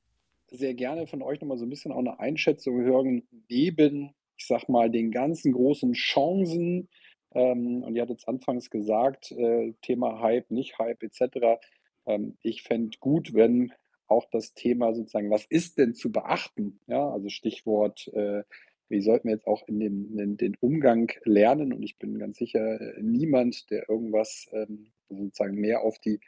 sehr 0.52 0.74
gerne 0.74 1.08
von 1.08 1.20
euch 1.20 1.40
nochmal 1.40 1.58
so 1.58 1.66
ein 1.66 1.70
bisschen 1.70 1.90
auch 1.90 1.98
eine 1.98 2.20
Einschätzung 2.20 2.80
hören, 2.80 3.26
neben, 3.48 4.14
ich 4.40 4.46
sag 4.46 4.68
mal, 4.68 4.90
den 4.90 5.10
ganzen 5.10 5.52
großen 5.52 5.92
Chancen. 5.92 6.88
Ähm, 7.32 7.82
und 7.82 7.94
ihr 7.94 8.02
hattet 8.02 8.20
es 8.20 8.28
anfangs 8.28 8.70
gesagt, 8.70 9.32
äh, 9.32 9.74
Thema 9.82 10.20
Hype, 10.20 10.50
nicht 10.50 10.78
Hype 10.78 11.02
etc. 11.02 11.60
Ähm, 12.06 12.38
ich 12.42 12.62
fände 12.62 12.96
gut, 12.98 13.34
wenn 13.34 13.72
auch 14.08 14.24
das 14.30 14.54
Thema 14.54 14.94
sozusagen, 14.94 15.30
was 15.30 15.44
ist 15.44 15.78
denn 15.78 15.94
zu 15.94 16.10
beachten? 16.10 16.80
Ja, 16.86 17.10
also 17.10 17.28
Stichwort, 17.28 18.08
äh, 18.14 18.42
wie 18.88 19.02
sollten 19.02 19.28
wir 19.28 19.34
jetzt 19.34 19.46
auch 19.46 19.68
in 19.68 19.78
dem, 19.78 20.18
in 20.18 20.36
den 20.38 20.56
Umgang 20.58 21.12
lernen? 21.24 21.72
Und 21.72 21.82
ich 21.82 21.98
bin 21.98 22.18
ganz 22.18 22.38
sicher 22.38 22.80
äh, 22.80 23.02
niemand, 23.02 23.70
der 23.70 23.88
irgendwas 23.90 24.48
ähm, 24.52 24.90
sozusagen 25.10 25.56
mehr 25.56 25.82
auf 25.82 25.98
die 25.98 26.18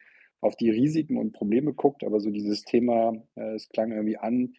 auf 0.42 0.56
die 0.56 0.70
Risiken 0.70 1.18
und 1.18 1.32
Probleme 1.32 1.72
guckt, 1.72 2.02
aber 2.02 2.18
so 2.18 2.28
dieses 2.30 2.62
Thema, 2.62 3.12
äh, 3.36 3.54
es 3.54 3.68
klang 3.68 3.92
irgendwie 3.92 4.16
an, 4.16 4.54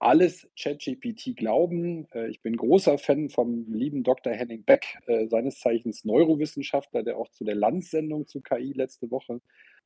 alles 0.00 0.48
ChatGPT 0.58 1.36
glauben. 1.36 2.06
Äh, 2.12 2.28
ich 2.28 2.42
bin 2.42 2.56
großer 2.56 2.98
Fan 2.98 3.28
vom 3.28 3.66
lieben 3.72 4.02
Dr. 4.02 4.32
Henning 4.32 4.64
Beck, 4.64 4.98
äh, 5.06 5.26
seines 5.28 5.60
Zeichens 5.60 6.04
Neurowissenschaftler, 6.04 7.02
der 7.02 7.16
auch 7.16 7.28
zu 7.28 7.44
der 7.44 7.54
Landsendung 7.54 8.26
zu 8.26 8.40
KI 8.40 8.72
letzte 8.72 9.10
Woche 9.10 9.40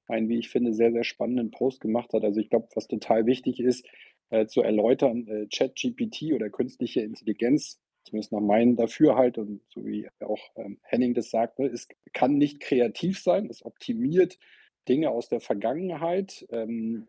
einen, 0.09 0.28
wie 0.28 0.38
ich 0.38 0.50
finde, 0.50 0.74
sehr, 0.74 0.92
sehr 0.92 1.05
spannenden 1.05 1.50
Post 1.50 1.81
gemacht 1.81 2.12
hat. 2.12 2.24
Also 2.24 2.40
ich 2.40 2.50
glaube, 2.50 2.68
was 2.74 2.88
total 2.88 3.26
wichtig 3.26 3.61
ist, 3.61 3.87
äh, 4.31 4.46
zu 4.46 4.62
erläutern, 4.62 5.26
äh, 5.28 5.46
ChatGPT 5.46 6.33
oder 6.33 6.50
künstliche 6.50 7.00
Intelligenz, 7.02 7.81
zumindest 8.05 8.33
nach 8.33 8.40
meinem 8.40 8.76
Dafürhalt 8.76 9.38
und 9.38 9.61
so 9.68 9.85
wie 9.85 10.09
auch 10.20 10.40
ähm, 10.57 10.78
Henning 10.83 11.14
das 11.14 11.31
sagte, 11.31 11.64
es 11.64 11.88
kann 12.12 12.37
nicht 12.37 12.61
kreativ 12.61 13.20
sein, 13.20 13.48
es 13.48 13.64
optimiert 13.64 14.38
Dinge 14.88 15.11
aus 15.11 15.28
der 15.28 15.40
Vergangenheit. 15.40 16.46
Ähm, 16.50 17.07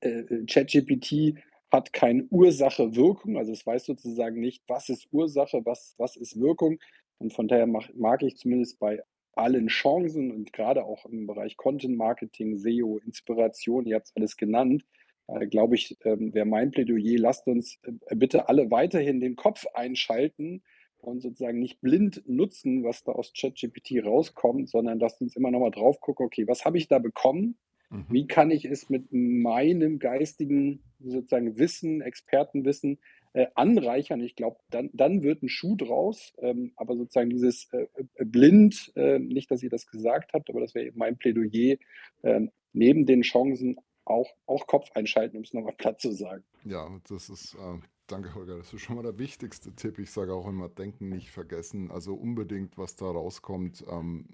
äh, 0.00 0.22
ChatGPT 0.46 1.36
hat 1.70 1.92
keine 1.92 2.24
Ursache-Wirkung, 2.30 3.36
also 3.36 3.52
es 3.52 3.64
weiß 3.66 3.86
sozusagen 3.86 4.40
nicht, 4.40 4.62
was 4.66 4.88
ist 4.88 5.08
Ursache, 5.12 5.60
was, 5.64 5.94
was 5.98 6.16
ist 6.16 6.40
Wirkung. 6.40 6.78
Und 7.18 7.32
von 7.32 7.48
daher 7.48 7.66
mach, 7.66 7.88
mag 7.94 8.22
ich 8.22 8.36
zumindest 8.36 8.78
bei 8.78 9.02
allen 9.34 9.68
Chancen 9.68 10.32
und 10.32 10.52
gerade 10.52 10.84
auch 10.84 11.06
im 11.06 11.26
Bereich 11.26 11.56
Content 11.56 11.96
Marketing, 11.96 12.56
SEO, 12.56 12.98
Inspiration, 12.98 13.86
ihr 13.86 13.96
habt 13.96 14.06
es 14.06 14.16
alles 14.16 14.36
genannt, 14.36 14.84
äh, 15.28 15.46
glaube 15.46 15.76
ich, 15.76 15.96
ähm, 16.04 16.34
wäre 16.34 16.46
mein 16.46 16.70
Plädoyer, 16.70 17.18
lasst 17.18 17.46
uns 17.46 17.78
äh, 17.82 18.16
bitte 18.16 18.48
alle 18.48 18.70
weiterhin 18.70 19.20
den 19.20 19.36
Kopf 19.36 19.66
einschalten 19.74 20.62
und 20.98 21.22
sozusagen 21.22 21.58
nicht 21.58 21.80
blind 21.80 22.22
nutzen, 22.26 22.84
was 22.84 23.04
da 23.04 23.12
aus 23.12 23.32
ChatGPT 23.32 24.04
rauskommt, 24.04 24.68
sondern 24.68 24.98
lasst 24.98 25.20
uns 25.20 25.36
immer 25.36 25.50
nochmal 25.50 25.70
drauf 25.70 26.00
gucken, 26.00 26.26
okay, 26.26 26.46
was 26.46 26.64
habe 26.64 26.78
ich 26.78 26.88
da 26.88 26.98
bekommen? 26.98 27.56
Mhm. 27.90 28.06
Wie 28.08 28.26
kann 28.26 28.50
ich 28.50 28.64
es 28.64 28.88
mit 28.88 29.08
meinem 29.10 29.98
geistigen 29.98 30.82
sozusagen 31.00 31.58
Wissen, 31.58 32.00
Expertenwissen 32.00 32.98
äh, 33.32 33.46
anreichern? 33.54 34.20
Ich 34.20 34.36
glaube, 34.36 34.58
dann, 34.70 34.90
dann 34.92 35.22
wird 35.22 35.42
ein 35.42 35.48
Schuh 35.48 35.76
draus. 35.76 36.32
Ähm, 36.38 36.72
aber 36.76 36.96
sozusagen 36.96 37.30
dieses 37.30 37.68
äh, 37.72 37.86
äh, 38.14 38.24
blind, 38.24 38.92
äh, 38.96 39.18
nicht, 39.18 39.50
dass 39.50 39.62
ihr 39.62 39.70
das 39.70 39.86
gesagt 39.86 40.32
habt, 40.32 40.48
aber 40.50 40.60
das 40.60 40.74
wäre 40.74 40.86
eben 40.86 40.98
mein 40.98 41.18
Plädoyer, 41.18 41.76
ähm, 42.22 42.50
neben 42.72 43.06
den 43.06 43.22
Chancen 43.22 43.76
auch, 44.04 44.30
auch 44.46 44.66
Kopf 44.66 44.90
einschalten, 44.94 45.36
um 45.36 45.42
es 45.42 45.52
nochmal 45.52 45.74
platt 45.76 46.00
zu 46.00 46.12
sagen. 46.12 46.44
Ja, 46.64 46.88
das 47.08 47.28
ist, 47.28 47.54
äh, 47.54 47.78
danke 48.10 48.34
Holger, 48.34 48.56
das 48.56 48.72
ist 48.72 48.80
schon 48.82 48.96
mal 48.96 49.02
der 49.02 49.18
wichtigste 49.18 49.74
Tipp. 49.74 49.98
Ich 49.98 50.10
sage 50.10 50.34
auch 50.34 50.48
immer, 50.48 50.68
denken 50.68 51.08
nicht 51.08 51.30
vergessen. 51.30 51.90
Also 51.90 52.14
unbedingt, 52.14 52.76
was 52.76 52.96
da 52.96 53.06
rauskommt, 53.06 53.84
ähm, 53.88 54.26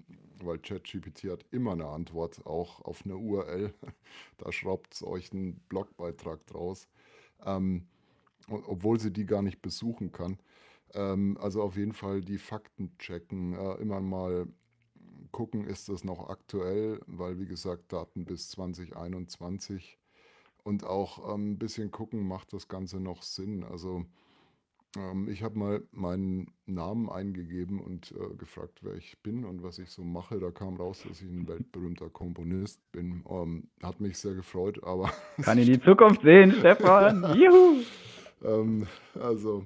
weil 0.43 0.57
ChatGPT 0.57 1.25
hat 1.25 1.45
immer 1.51 1.73
eine 1.73 1.87
Antwort, 1.87 2.45
auch 2.45 2.81
auf 2.81 3.03
eine 3.05 3.17
URL. 3.17 3.73
Da 4.37 4.51
schraubt 4.51 4.93
es 4.93 5.03
euch 5.03 5.31
einen 5.31 5.59
Blogbeitrag 5.69 6.45
draus, 6.47 6.87
ähm, 7.45 7.87
obwohl 8.47 8.99
sie 8.99 9.11
die 9.11 9.25
gar 9.25 9.41
nicht 9.41 9.61
besuchen 9.61 10.11
kann. 10.11 10.37
Ähm, 10.93 11.37
also 11.39 11.61
auf 11.61 11.75
jeden 11.75 11.93
Fall 11.93 12.21
die 12.21 12.37
Fakten 12.37 12.97
checken, 12.97 13.53
äh, 13.53 13.73
immer 13.75 13.99
mal 13.99 14.47
gucken, 15.31 15.65
ist 15.65 15.89
das 15.89 16.03
noch 16.03 16.29
aktuell, 16.29 16.99
weil 17.05 17.39
wie 17.39 17.47
gesagt, 17.47 17.91
Daten 17.91 18.25
bis 18.25 18.49
2021 18.49 19.99
und 20.67 20.83
auch 20.83 21.33
ähm, 21.33 21.51
ein 21.51 21.57
bisschen 21.57 21.91
gucken, 21.91 22.27
macht 22.27 22.51
das 22.51 22.67
Ganze 22.67 22.99
noch 22.99 23.21
Sinn. 23.23 23.63
Also 23.63 24.03
ähm, 24.97 25.29
ich 25.29 25.41
habe 25.41 25.57
mal 25.57 25.81
meinen 25.91 26.51
Namen 26.65 27.09
eingegeben 27.09 27.79
und 27.79 28.11
äh, 28.11 28.35
gefragt, 28.35 28.79
wer 28.81 28.95
ich 28.95 29.17
bin 29.23 29.45
und 29.45 29.63
was 29.63 29.79
ich 29.79 29.89
so 29.89 30.03
mache. 30.03 30.39
Da 30.39 30.51
kam 30.51 30.75
raus, 30.75 31.05
dass 31.07 31.21
ich 31.21 31.29
ein 31.29 31.47
weltberühmter 31.47 32.09
Komponist 32.09 32.81
bin. 32.91 33.23
Ähm, 33.29 33.69
hat 33.81 34.01
mich 34.01 34.17
sehr 34.17 34.35
gefreut, 34.35 34.83
aber 34.83 35.09
Kann 35.41 35.57
in 35.57 35.67
die 35.67 35.81
Zukunft 35.81 36.21
sehen, 36.23 36.51
Stefan. 36.51 37.23
Juhu. 37.39 37.81
ähm, 38.43 38.87
also 39.17 39.65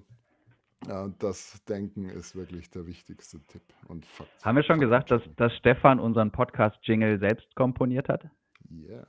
ja, 0.87 1.09
das 1.17 1.63
Denken 1.65 2.09
ist 2.09 2.35
wirklich 2.35 2.69
der 2.69 2.85
wichtigste 2.85 3.39
Tipp 3.47 3.63
und 3.87 4.05
Fakt. 4.05 4.45
Haben 4.45 4.55
wir 4.55 4.63
schon 4.63 4.79
gesagt, 4.79 5.09
dass, 5.09 5.23
dass 5.35 5.51
Stefan 5.57 5.99
unseren 5.99 6.31
Podcast-Jingle 6.31 7.19
selbst 7.19 7.55
komponiert 7.55 8.07
hat? 8.07 8.27
Yeah. 8.71 9.07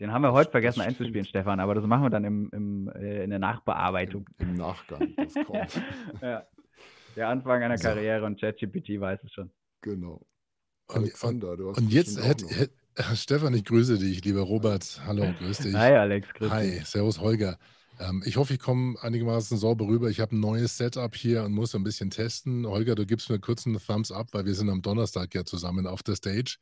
Den 0.00 0.12
haben 0.12 0.22
wir 0.22 0.32
heute 0.32 0.46
Das 0.46 0.52
vergessen 0.52 0.80
stimmt. 0.82 0.88
einzuspielen, 1.00 1.24
Stefan, 1.26 1.60
aber 1.60 1.74
das 1.74 1.84
machen 1.86 2.02
wir 2.04 2.10
dann 2.10 2.24
im, 2.24 2.50
im, 2.52 2.88
äh, 2.94 3.24
in 3.24 3.30
der 3.30 3.38
Nachbearbeitung. 3.38 4.28
Im, 4.38 4.50
Im 4.50 4.54
Nachgang, 4.54 5.14
das 5.16 5.34
kommt. 5.46 5.82
ja. 6.22 6.44
Der 7.16 7.28
Anfang 7.28 7.62
einer 7.62 7.78
So. 7.78 7.84
Karriere 7.88 8.24
und 8.26 8.38
ChatGPT 8.40 9.00
weiß 9.00 9.20
es 9.24 9.32
schon. 9.32 9.50
genau. 9.80 10.26
Und, 10.88 10.96
und, 10.96 11.02
Alexander, 11.04 11.56
du 11.56 11.70
hast 11.70 11.78
und 11.78 11.90
jetzt, 11.92 12.22
hätte, 12.22 12.46
hätte, 12.46 12.72
Stefan, 13.16 13.54
ich 13.54 13.64
grüße 13.64 13.98
dich, 13.98 14.24
lieber 14.24 14.42
Robert. 14.42 15.00
Hallo, 15.06 15.26
grüß 15.38 15.58
dich. 15.58 15.74
Hi 15.74 15.92
Alex, 15.96 16.28
grüß 16.34 16.50
Hi, 16.50 16.70
dich. 16.78 16.84
servus 16.86 17.18
Holger. 17.20 17.58
Ähm, 17.98 18.22
ich 18.26 18.36
hoffe, 18.36 18.52
ich 18.54 18.60
komme 18.60 18.96
einigermaßen 19.00 19.56
sauber 19.58 19.86
rüber. 19.88 20.10
Ich 20.10 20.20
habe 20.20 20.36
ein 20.36 20.40
neues 20.40 20.76
Setup 20.76 21.14
hier 21.16 21.42
und 21.44 21.52
muss 21.52 21.74
ein 21.74 21.82
bisschen 21.82 22.10
testen. 22.10 22.66
Holger, 22.66 22.94
du 22.94 23.04
gibst 23.06 23.30
mir 23.30 23.40
kurz 23.40 23.66
einen 23.66 23.78
Thumbs 23.84 24.12
up, 24.12 24.28
weil 24.32 24.44
wir 24.44 24.54
sind 24.54 24.68
am 24.70 24.82
Donnerstag 24.82 25.34
ja 25.34 25.44
zusammen 25.44 25.86
auf 25.86 26.02
der 26.02 26.14
Stage. 26.16 26.58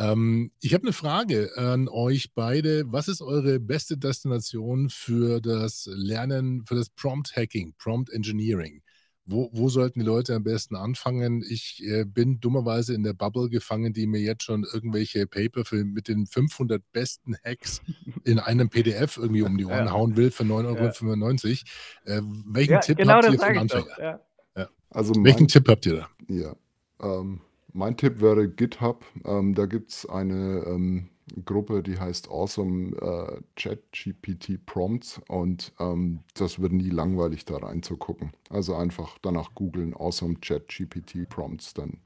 Ähm, 0.00 0.50
ich 0.60 0.72
habe 0.72 0.84
eine 0.84 0.94
Frage 0.94 1.50
an 1.56 1.86
euch 1.88 2.32
beide. 2.34 2.84
Was 2.90 3.06
ist 3.06 3.20
eure 3.20 3.60
beste 3.60 3.98
Destination 3.98 4.88
für 4.88 5.40
das 5.42 5.86
Lernen, 5.92 6.64
für 6.64 6.74
das 6.74 6.88
Prompt 6.88 7.36
Hacking, 7.36 7.74
Prompt 7.78 8.10
Engineering? 8.10 8.82
Wo, 9.26 9.50
wo 9.52 9.68
sollten 9.68 10.00
die 10.00 10.06
Leute 10.06 10.34
am 10.34 10.42
besten 10.42 10.74
anfangen? 10.74 11.44
Ich 11.48 11.84
äh, 11.84 12.04
bin 12.04 12.40
dummerweise 12.40 12.94
in 12.94 13.02
der 13.02 13.12
Bubble 13.12 13.50
gefangen, 13.50 13.92
die 13.92 14.06
mir 14.06 14.20
jetzt 14.20 14.42
schon 14.42 14.64
irgendwelche 14.64 15.26
Paper 15.26 15.66
für, 15.66 15.84
mit 15.84 16.08
den 16.08 16.26
500 16.26 16.82
besten 16.92 17.36
Hacks 17.44 17.82
in 18.24 18.38
einem 18.38 18.70
PDF 18.70 19.18
irgendwie 19.18 19.42
um 19.42 19.58
die 19.58 19.66
Ohren 19.66 19.84
Ja. 19.86 19.92
hauen 19.92 20.16
will 20.16 20.30
für 20.30 20.44
9,95 20.44 21.64
Euro. 22.06 22.18
Äh, 22.18 22.22
welchen 22.46 22.72
Ja, 22.72 22.80
Tipp 22.80 22.96
genau 22.96 23.12
habt 23.14 23.30
ihr 23.30 23.38
für. 23.38 23.46
Anfänger? 23.46 23.98
Ja. 24.00 24.20
Ja. 24.56 24.68
Also 24.88 25.12
Welchen 25.22 25.46
Tipp 25.46 25.68
habt 25.68 25.84
ihr 25.86 25.94
da? 25.96 26.08
Ja. 26.28 26.56
Ähm, 27.00 27.42
mein 27.72 27.96
Tipp 27.96 28.20
wäre 28.20 28.48
GitHub. 28.48 29.04
Ähm, 29.24 29.54
da 29.54 29.66
gibt 29.66 29.90
es 29.90 30.06
eine 30.08 30.64
ähm, 30.66 31.08
Gruppe, 31.44 31.82
die 31.82 31.98
heißt 31.98 32.28
Awesome 32.28 32.96
äh, 32.96 33.40
ChatGPT 33.56 34.64
Prompts 34.66 35.20
und 35.28 35.72
ähm, 35.78 36.20
das 36.34 36.60
wird 36.60 36.72
nie 36.72 36.90
langweilig, 36.90 37.44
da 37.44 37.58
reinzugucken. 37.58 38.32
Also 38.48 38.74
einfach 38.74 39.18
danach 39.22 39.54
googeln 39.54 39.94
Awesome 39.94 40.36
ChatGPT 40.40 41.28
Prompts, 41.28 41.74
dann 41.74 41.98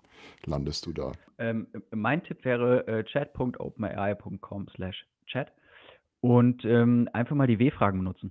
landest 0.45 0.87
du 0.87 0.93
da. 0.93 1.13
Ähm, 1.39 1.67
mein 1.91 2.23
Tipp 2.23 2.45
wäre 2.45 2.87
äh, 2.87 3.05
chat.openai.com 3.05 4.69
slash 4.75 5.07
chat 5.27 5.53
und 6.21 6.65
ähm, 6.65 7.09
einfach 7.13 7.37
mal 7.37 7.47
die 7.47 7.59
W-Fragen 7.59 7.99
benutzen 7.99 8.31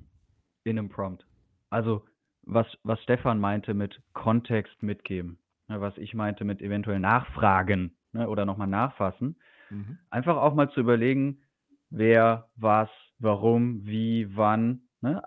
in 0.63 0.77
einem 0.77 0.89
Prompt. 0.89 1.25
Also 1.69 2.03
was, 2.43 2.67
was 2.83 3.01
Stefan 3.03 3.39
meinte 3.39 3.73
mit 3.73 4.01
Kontext 4.13 4.81
mitgeben, 4.81 5.37
was 5.81 5.97
ich 5.97 6.13
meinte 6.13 6.45
mit 6.45 6.61
eventuell 6.61 6.99
nachfragen 6.99 7.95
ne, 8.11 8.29
oder 8.29 8.45
nochmal 8.45 8.67
nachfassen. 8.67 9.37
Mhm. 9.69 9.97
Einfach 10.09 10.37
auch 10.37 10.53
mal 10.53 10.69
zu 10.71 10.79
überlegen, 10.79 11.41
wer, 11.89 12.49
was, 12.55 12.89
warum, 13.19 13.85
wie, 13.85 14.35
wann. 14.35 14.83
Ne? 15.01 15.21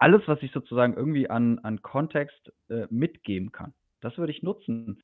Alles, 0.00 0.22
was 0.26 0.42
ich 0.42 0.52
sozusagen 0.52 0.94
irgendwie 0.94 1.30
an, 1.30 1.58
an 1.60 1.82
Kontext 1.82 2.52
äh, 2.68 2.86
mitgeben 2.90 3.52
kann. 3.52 3.72
Das 4.00 4.18
würde 4.18 4.32
ich 4.32 4.42
nutzen. 4.42 5.02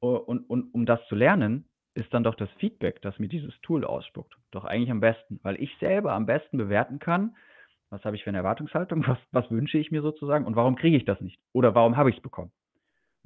Und, 0.00 0.48
und 0.48 0.74
um 0.74 0.86
das 0.86 1.00
zu 1.08 1.16
lernen, 1.16 1.68
ist 1.94 2.14
dann 2.14 2.22
doch 2.22 2.36
das 2.36 2.50
Feedback, 2.58 3.02
das 3.02 3.18
mir 3.18 3.28
dieses 3.28 3.60
Tool 3.62 3.84
ausspuckt, 3.84 4.36
doch 4.52 4.64
eigentlich 4.64 4.90
am 4.90 5.00
besten, 5.00 5.40
weil 5.42 5.60
ich 5.60 5.76
selber 5.80 6.12
am 6.12 6.26
besten 6.26 6.56
bewerten 6.56 7.00
kann, 7.00 7.36
was 7.90 8.04
habe 8.04 8.14
ich 8.14 8.22
für 8.22 8.30
eine 8.30 8.38
Erwartungshaltung, 8.38 9.04
was, 9.06 9.18
was 9.32 9.50
wünsche 9.50 9.78
ich 9.78 9.90
mir 9.90 10.02
sozusagen 10.02 10.46
und 10.46 10.56
warum 10.56 10.76
kriege 10.76 10.96
ich 10.96 11.04
das 11.04 11.20
nicht 11.20 11.40
oder 11.52 11.74
warum 11.74 11.96
habe 11.96 12.10
ich 12.10 12.16
es 12.16 12.22
bekommen. 12.22 12.52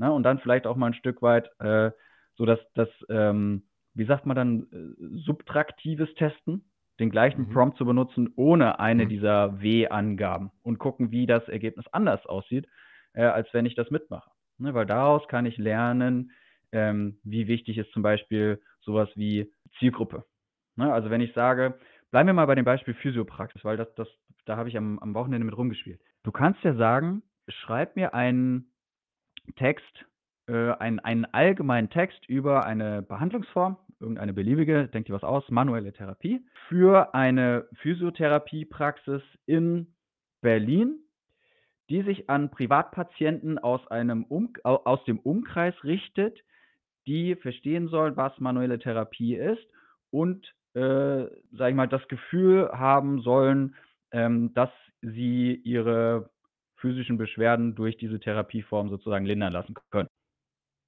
Na, 0.03 0.11
und 0.11 0.25
dann 0.25 0.41
vielleicht 0.41 0.67
auch 0.67 0.75
mal 0.75 0.89
ein 0.89 0.95
Stück 0.95 1.23
weit 1.23 1.49
äh, 1.61 1.93
so, 2.35 2.45
dass 2.45 2.59
das, 2.75 2.89
ähm, 3.09 3.63
wie 3.95 4.05
sagt 4.05 4.27
man 4.27 4.35
dann, 4.35 4.63
äh, 4.73 5.19
subtraktives 5.25 6.13
Testen, 6.15 6.65
den 6.99 7.09
gleichen 7.09 7.43
mhm. 7.43 7.53
Prompt 7.53 7.79
zu 7.79 7.85
benutzen, 7.85 8.33
ohne 8.35 8.81
eine 8.81 9.05
mhm. 9.05 9.11
dieser 9.11 9.63
W-Angaben 9.63 10.51
und 10.65 10.81
gucken, 10.81 11.13
wie 11.13 11.27
das 11.27 11.49
Ergebnis 11.49 11.87
anders 11.93 12.27
aussieht, 12.27 12.67
äh, 13.13 13.23
als 13.23 13.47
wenn 13.55 13.65
ich 13.65 13.77
das 13.77 13.93
mitmache. 13.93 14.29
Ne, 14.59 14.75
weil 14.75 14.87
daraus 14.87 15.29
kann 15.29 15.47
ich 15.47 15.57
lernen, 15.57 16.33
ähm, 16.73 17.21
wie 17.23 17.47
wichtig 17.47 17.79
ist 17.79 17.93
zum 17.93 18.03
Beispiel 18.03 18.61
sowas 18.81 19.09
wie 19.15 19.53
Zielgruppe. 19.79 20.25
Ne? 20.75 20.93
Also 20.93 21.11
wenn 21.11 21.21
ich 21.21 21.33
sage, 21.33 21.79
bleiben 22.11 22.29
wir 22.29 22.35
mal 22.35 22.47
bei 22.47 22.57
dem 22.57 22.65
Beispiel 22.65 22.95
Physiopraxis, 22.95 23.65
weil 23.65 23.77
das, 23.77 23.95
das, 23.95 24.09
da 24.47 24.57
habe 24.57 24.69
ich 24.69 24.77
am, 24.77 24.99
am 24.99 25.15
Wochenende 25.15 25.45
mit 25.45 25.57
rumgespielt. 25.57 26.01
Du 26.25 26.33
kannst 26.33 26.61
ja 26.65 26.75
sagen, 26.75 27.23
schreib 27.47 27.95
mir 27.95 28.15
einen 28.15 28.72
Text, 29.57 30.07
äh, 30.47 30.73
einen, 30.73 31.01
einen 31.01 31.25
allgemeinen 31.27 31.91
Text 31.91 32.29
über 32.29 32.65
eine 32.65 33.03
Behandlungsform, 33.03 33.77
irgendeine 34.01 34.33
beliebige, 34.33 34.89
denk 34.89 35.07
dir 35.07 35.15
was 35.15 35.25
aus, 35.25 35.49
manuelle 35.51 35.93
Therapie, 35.93 36.45
für 36.69 37.15
eine 37.15 37.67
Physiotherapiepraxis 37.75 39.23
in 39.47 39.95
Berlin 40.41 41.03
die 41.93 42.03
sich 42.03 42.31
an 42.31 42.51
Privatpatienten 42.51 43.59
aus, 43.59 43.87
einem 43.89 44.25
um 44.25 44.55
aus 44.65 45.05
dem 45.05 45.19
Umkreis 45.19 45.75
richtet, 45.85 46.41
die 47.07 47.37
verstehen 47.37 47.89
sollen, 47.89 48.17
was 48.17 48.39
manuelle 48.39 48.79
Therapie 48.79 49.35
ist 49.35 49.67
und, 50.11 50.55
äh, 50.73 51.27
sage 51.53 51.69
ich 51.69 51.75
mal, 51.75 51.89
das 51.89 52.07
Gefühl 52.09 52.71
haben 52.73 53.21
sollen, 53.21 53.75
ähm, 54.11 54.55
dass 54.55 54.71
sie 55.03 55.55
ihre 55.65 56.31
physischen 56.83 57.17
Beschwerden 57.17 57.75
durch 57.75 57.97
diese 57.97 58.21
Therapieform 58.21 58.91
sozusagen 58.91 59.25
lindern 59.25 59.55
lassen 59.55 59.75
können. 59.91 60.09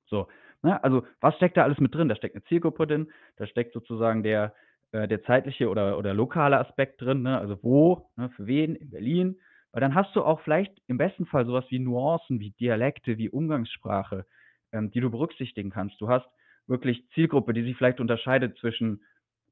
So, 0.07 0.29
ne? 0.63 0.83
Also, 0.85 1.07
was 1.21 1.37
steckt 1.37 1.57
da 1.57 1.63
alles 1.65 1.79
mit 1.79 1.95
drin? 1.95 2.09
Da 2.09 2.17
steckt 2.17 2.35
eine 2.35 2.45
Zielgruppe 2.45 2.87
drin, 2.87 3.11
da 3.37 3.47
steckt 3.47 3.73
sozusagen 3.73 4.23
der, 4.23 4.55
äh, 4.93 5.09
der 5.09 5.23
zeitliche 5.23 5.71
oder, 5.71 5.97
oder 5.97 6.13
lokale 6.13 6.59
Aspekt 6.59 7.01
drin, 7.01 7.23
ne? 7.23 7.39
Also 7.39 7.63
wo, 7.63 8.11
ne? 8.17 8.29
für 8.31 8.47
wen, 8.47 8.75
in 8.75 8.91
Berlin. 8.91 9.41
Weil 9.73 9.81
dann 9.81 9.95
hast 9.95 10.15
du 10.15 10.23
auch 10.23 10.41
vielleicht 10.41 10.73
im 10.89 10.99
besten 10.99 11.27
Fall 11.27 11.47
sowas 11.47 11.65
wie 11.71 11.79
Nuancen, 11.79 12.41
wie 12.41 12.51
Dialekte, 12.51 13.19
wie 13.19 13.31
Umgangssprache, 13.31 14.27
ähm, 14.73 14.91
die 14.91 15.01
du 15.01 15.11
berücksichtigen 15.11 15.71
kannst. 15.71 16.01
Du 16.01 16.09
hast 16.09 16.27
wirklich 16.67 17.09
Zielgruppe, 17.15 17.53
die 17.55 17.63
sich 17.63 17.77
vielleicht 17.77 18.01
unterscheidet 18.01 18.59
zwischen 18.59 19.03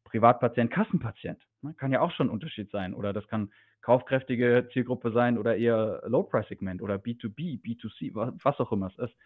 Privatpatient, 0.04 0.70
Kassenpatient. 0.70 1.40
Ne? 1.62 1.74
Kann 1.74 1.92
ja 1.92 2.00
auch 2.00 2.10
schon 2.12 2.28
ein 2.28 2.32
Unterschied 2.32 2.70
sein. 2.70 2.94
Oder 2.94 3.12
das 3.12 3.26
kann 3.28 3.50
kaufkräftige 3.80 4.68
Zielgruppe 4.72 5.12
sein 5.12 5.38
oder 5.38 5.56
eher 5.56 6.02
Low-Price-Segment 6.06 6.82
oder 6.82 6.96
B2B, 6.96 7.60
B2C, 7.60 8.12
was 8.14 8.60
auch 8.60 8.72
immer 8.72 8.86
es 8.86 8.98
ist. 8.98 9.16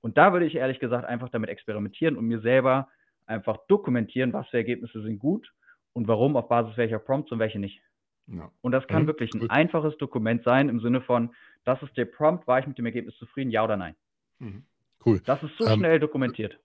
Und 0.00 0.16
da 0.16 0.32
würde 0.32 0.46
ich 0.46 0.54
ehrlich 0.54 0.80
gesagt 0.80 1.04
einfach 1.04 1.28
damit 1.28 1.50
experimentieren 1.50 2.16
und 2.16 2.26
mir 2.26 2.40
selber 2.40 2.88
einfach 3.26 3.58
dokumentieren, 3.68 4.32
was 4.32 4.48
für 4.48 4.56
Ergebnisse 4.56 5.02
sind 5.02 5.18
gut 5.18 5.52
und 5.92 6.08
warum, 6.08 6.36
auf 6.36 6.48
Basis 6.48 6.76
welcher 6.76 6.98
Prompts 6.98 7.30
und 7.32 7.38
welche 7.38 7.58
nicht. 7.58 7.82
Ja. 8.26 8.50
Und 8.62 8.72
das 8.72 8.86
kann 8.86 9.02
mhm. 9.02 9.06
wirklich 9.08 9.34
ein 9.34 9.50
einfaches 9.50 9.96
Dokument 9.98 10.44
sein 10.44 10.68
im 10.68 10.80
Sinne 10.80 11.00
von, 11.00 11.34
das 11.64 11.82
ist 11.82 11.96
der 11.96 12.04
Prompt, 12.06 12.46
war 12.46 12.58
ich 12.58 12.66
mit 12.66 12.78
dem 12.78 12.86
Ergebnis 12.86 13.16
zufrieden, 13.16 13.50
ja 13.50 13.64
oder 13.64 13.76
nein. 13.76 13.94
Mhm. 14.38 14.64
Cool. 15.04 15.20
Das 15.24 15.42
ist 15.42 15.56
so 15.58 15.66
ähm, 15.66 15.78
schnell 15.78 15.98
dokumentiert. 15.98 16.58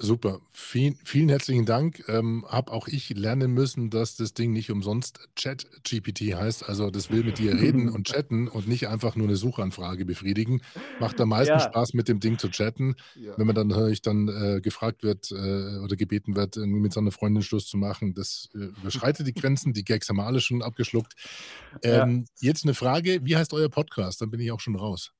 Super, 0.00 0.40
vielen, 0.52 0.94
vielen 1.04 1.28
herzlichen 1.28 1.64
Dank. 1.64 2.04
Ähm, 2.06 2.46
hab 2.48 2.70
auch 2.70 2.86
ich 2.86 3.10
lernen 3.10 3.52
müssen, 3.52 3.90
dass 3.90 4.14
das 4.14 4.32
Ding 4.32 4.52
nicht 4.52 4.70
umsonst 4.70 5.28
Chat-GPT 5.34 6.36
heißt. 6.36 6.68
Also 6.68 6.88
das 6.92 7.10
will 7.10 7.24
mit 7.24 7.38
dir 7.38 7.54
reden 7.54 7.88
und 7.88 8.06
chatten 8.12 8.46
und 8.46 8.68
nicht 8.68 8.86
einfach 8.86 9.16
nur 9.16 9.26
eine 9.26 9.34
Suchanfrage 9.34 10.04
befriedigen. 10.04 10.62
Macht 11.00 11.20
am 11.20 11.30
meisten 11.30 11.54
ja. 11.54 11.58
Spaß, 11.58 11.94
mit 11.94 12.06
dem 12.06 12.20
Ding 12.20 12.38
zu 12.38 12.48
chatten. 12.48 12.94
Ja. 13.16 13.36
Wenn 13.36 13.48
man 13.48 13.56
dann 13.56 13.74
höre 13.74 13.92
dann 14.00 14.28
äh, 14.28 14.60
gefragt 14.60 15.02
wird 15.02 15.32
äh, 15.32 15.78
oder 15.78 15.96
gebeten 15.96 16.36
wird, 16.36 16.54
mit 16.58 16.92
seiner 16.92 17.10
Freundin 17.10 17.42
Schluss 17.42 17.66
zu 17.66 17.76
machen, 17.76 18.14
das 18.14 18.50
äh, 18.54 18.66
überschreitet 18.80 19.26
die 19.26 19.34
Grenzen. 19.34 19.72
Die 19.72 19.84
Gags 19.84 20.08
haben 20.08 20.18
wir 20.18 20.26
alle 20.26 20.40
schon 20.40 20.62
abgeschluckt. 20.62 21.14
Ähm, 21.82 22.20
ja. 22.40 22.48
Jetzt 22.50 22.62
eine 22.62 22.74
Frage, 22.74 23.24
wie 23.24 23.36
heißt 23.36 23.52
euer 23.52 23.68
Podcast? 23.68 24.20
Dann 24.20 24.30
bin 24.30 24.38
ich 24.38 24.52
auch 24.52 24.60
schon 24.60 24.76
raus 24.76 25.12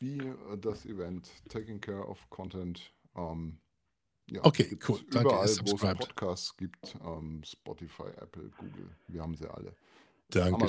wie 0.00 0.18
äh, 0.18 0.58
das 0.58 0.84
Event 0.86 1.30
Taking 1.48 1.80
Care 1.80 2.08
of 2.08 2.18
Content. 2.28 2.92
Ähm, 3.16 3.58
ja, 4.30 4.40
okay, 4.44 4.78
cool. 4.88 5.00
Danke. 5.10 5.28
Überall, 5.28 5.48
wo 5.64 5.74
es 5.74 5.98
Podcasts 5.98 6.56
gibt, 6.56 6.96
ähm, 7.04 7.42
Spotify, 7.44 8.08
Apple, 8.20 8.50
Google, 8.58 8.90
wir 9.08 9.22
haben 9.22 9.34
sie 9.36 9.48
alle. 9.48 9.74
Danke. 10.30 10.66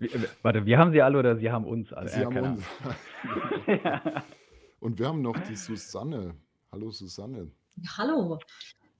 Äh, 0.00 0.08
warte, 0.42 0.64
wir 0.64 0.78
haben 0.78 0.92
sie 0.92 1.02
alle 1.02 1.18
oder 1.18 1.36
sie 1.36 1.50
haben 1.50 1.64
uns 1.64 1.92
alle? 1.92 2.08
Sie 2.08 2.20
ja, 2.20 2.26
haben 2.26 2.36
uns. 2.38 2.64
Und 4.80 4.98
wir 4.98 5.08
haben 5.08 5.22
noch 5.22 5.38
die 5.48 5.56
Susanne. 5.56 6.34
Hallo 6.72 6.90
Susanne. 6.90 7.50
Hallo. 7.96 8.38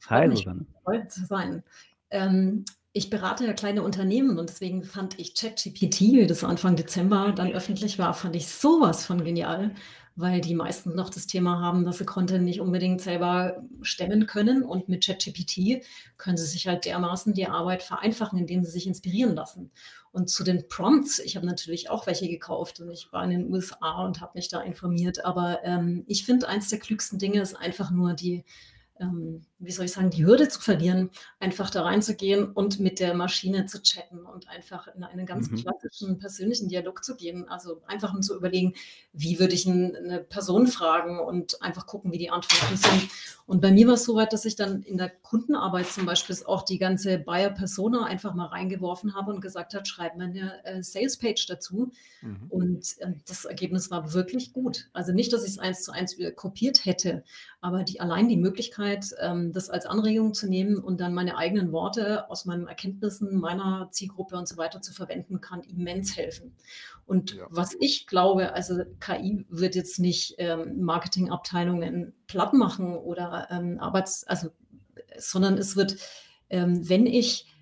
Hi 0.08 0.28
Susanne. 0.30 0.66
Freut 0.84 1.10
zu 1.10 1.24
sein. 1.26 1.62
Ähm, 2.10 2.64
ich 2.92 3.10
berate 3.10 3.44
ja 3.46 3.52
kleine 3.52 3.82
Unternehmen 3.82 4.38
und 4.38 4.48
deswegen 4.48 4.82
fand 4.82 5.18
ich 5.18 5.34
ChatGPT, 5.34 6.00
wie 6.00 6.26
das 6.26 6.44
Anfang 6.44 6.76
Dezember 6.76 7.32
dann 7.32 7.52
öffentlich 7.52 7.98
war, 7.98 8.14
fand 8.14 8.34
ich 8.36 8.48
sowas 8.48 9.04
von 9.04 9.22
genial, 9.22 9.74
weil 10.16 10.40
die 10.40 10.54
meisten 10.54 10.94
noch 10.94 11.10
das 11.10 11.26
Thema 11.26 11.60
haben, 11.60 11.84
dass 11.84 11.98
sie 11.98 12.06
Content 12.06 12.44
nicht 12.44 12.60
unbedingt 12.60 13.02
selber 13.02 13.62
stemmen 13.82 14.26
können 14.26 14.62
und 14.62 14.88
mit 14.88 15.04
ChatGPT 15.04 15.84
können 16.16 16.38
sie 16.38 16.46
sich 16.46 16.66
halt 16.66 16.86
dermaßen 16.86 17.34
die 17.34 17.46
Arbeit 17.46 17.82
vereinfachen, 17.82 18.38
indem 18.38 18.64
sie 18.64 18.70
sich 18.70 18.86
inspirieren 18.86 19.34
lassen. 19.34 19.70
Und 20.12 20.30
zu 20.30 20.42
den 20.42 20.66
Prompts, 20.68 21.18
ich 21.18 21.36
habe 21.36 21.44
natürlich 21.44 21.90
auch 21.90 22.06
welche 22.06 22.28
gekauft 22.28 22.80
und 22.80 22.90
ich 22.90 23.12
war 23.12 23.22
in 23.24 23.30
den 23.30 23.52
USA 23.52 24.04
und 24.06 24.22
habe 24.22 24.32
mich 24.34 24.48
da 24.48 24.62
informiert, 24.62 25.24
aber 25.26 25.62
ähm, 25.62 26.04
ich 26.06 26.24
finde, 26.24 26.48
eins 26.48 26.70
der 26.70 26.78
klügsten 26.78 27.18
Dinge 27.18 27.42
ist 27.42 27.54
einfach 27.54 27.90
nur 27.90 28.14
die 28.14 28.44
ähm, 29.00 29.44
wie 29.58 29.72
soll 29.72 29.86
ich 29.86 29.92
sagen, 29.92 30.10
die 30.10 30.24
Hürde 30.24 30.48
zu 30.48 30.60
verlieren, 30.60 31.10
einfach 31.40 31.70
da 31.70 31.82
reinzugehen 31.82 32.52
und 32.52 32.78
mit 32.78 33.00
der 33.00 33.14
Maschine 33.14 33.66
zu 33.66 33.82
chatten 33.82 34.20
und 34.20 34.48
einfach 34.48 34.88
in 34.94 35.02
einen 35.02 35.26
ganz 35.26 35.50
mhm. 35.50 35.56
klassischen 35.56 36.18
persönlichen 36.18 36.68
Dialog 36.68 37.02
zu 37.02 37.16
gehen. 37.16 37.48
Also 37.48 37.82
einfach 37.86 38.14
um 38.14 38.22
zu 38.22 38.36
überlegen, 38.36 38.74
wie 39.12 39.38
würde 39.38 39.54
ich 39.54 39.66
eine 39.66 40.20
Person 40.28 40.66
fragen 40.66 41.18
und 41.20 41.62
einfach 41.62 41.86
gucken, 41.86 42.12
wie 42.12 42.18
die 42.18 42.30
Antworten 42.30 42.76
sind. 42.76 43.08
Und 43.46 43.60
bei 43.62 43.70
mir 43.70 43.86
war 43.86 43.94
es 43.94 44.04
so 44.04 44.16
weit, 44.16 44.32
dass 44.32 44.44
ich 44.44 44.56
dann 44.56 44.82
in 44.82 44.98
der 44.98 45.08
Kundenarbeit 45.08 45.86
zum 45.86 46.04
Beispiel 46.04 46.36
auch 46.46 46.62
die 46.62 46.78
ganze 46.78 47.18
Buyer 47.18 47.50
Persona 47.50 48.04
einfach 48.04 48.34
mal 48.34 48.46
reingeworfen 48.46 49.14
habe 49.14 49.32
und 49.32 49.40
gesagt 49.40 49.72
hat, 49.72 49.86
schreib 49.86 50.16
mir 50.16 50.24
eine 50.24 50.64
äh, 50.64 50.82
Sales 50.82 51.16
Page 51.16 51.46
dazu. 51.46 51.92
Mhm. 52.22 52.46
Und 52.48 52.98
äh, 52.98 53.12
das 53.26 53.44
Ergebnis 53.44 53.90
war 53.90 54.12
wirklich 54.12 54.52
gut. 54.52 54.88
Also 54.92 55.12
nicht, 55.12 55.32
dass 55.32 55.44
ich 55.44 55.52
es 55.52 55.58
eins 55.58 55.84
zu 55.84 55.92
eins 55.92 56.16
kopiert 56.34 56.84
hätte, 56.84 57.22
aber 57.60 57.84
die 57.84 58.00
allein 58.00 58.28
die 58.28 58.36
Möglichkeit, 58.36 58.85
ähm, 59.20 59.52
das 59.52 59.70
als 59.70 59.86
Anregung 59.86 60.34
zu 60.34 60.48
nehmen 60.48 60.78
und 60.78 61.00
dann 61.00 61.14
meine 61.14 61.36
eigenen 61.36 61.72
Worte 61.72 62.30
aus 62.30 62.44
meinen 62.44 62.66
Erkenntnissen 62.66 63.36
meiner 63.36 63.88
Zielgruppe 63.90 64.36
und 64.36 64.48
so 64.48 64.56
weiter 64.56 64.80
zu 64.80 64.92
verwenden, 64.92 65.40
kann 65.40 65.62
immens 65.62 66.16
helfen. 66.16 66.54
Und 67.06 67.34
ja. 67.34 67.46
was 67.50 67.76
ich 67.80 68.06
glaube, 68.06 68.52
also 68.52 68.82
KI 69.00 69.46
wird 69.48 69.74
jetzt 69.74 69.98
nicht 69.98 70.34
ähm, 70.38 70.80
Marketingabteilungen 70.80 72.14
platt 72.26 72.52
machen 72.52 72.96
oder 72.96 73.48
ähm, 73.50 73.78
Arbeits-, 73.78 74.24
also, 74.24 74.48
sondern 75.18 75.58
es 75.58 75.76
wird, 75.76 75.96
wenn 76.48 77.06
ich 77.06 77.55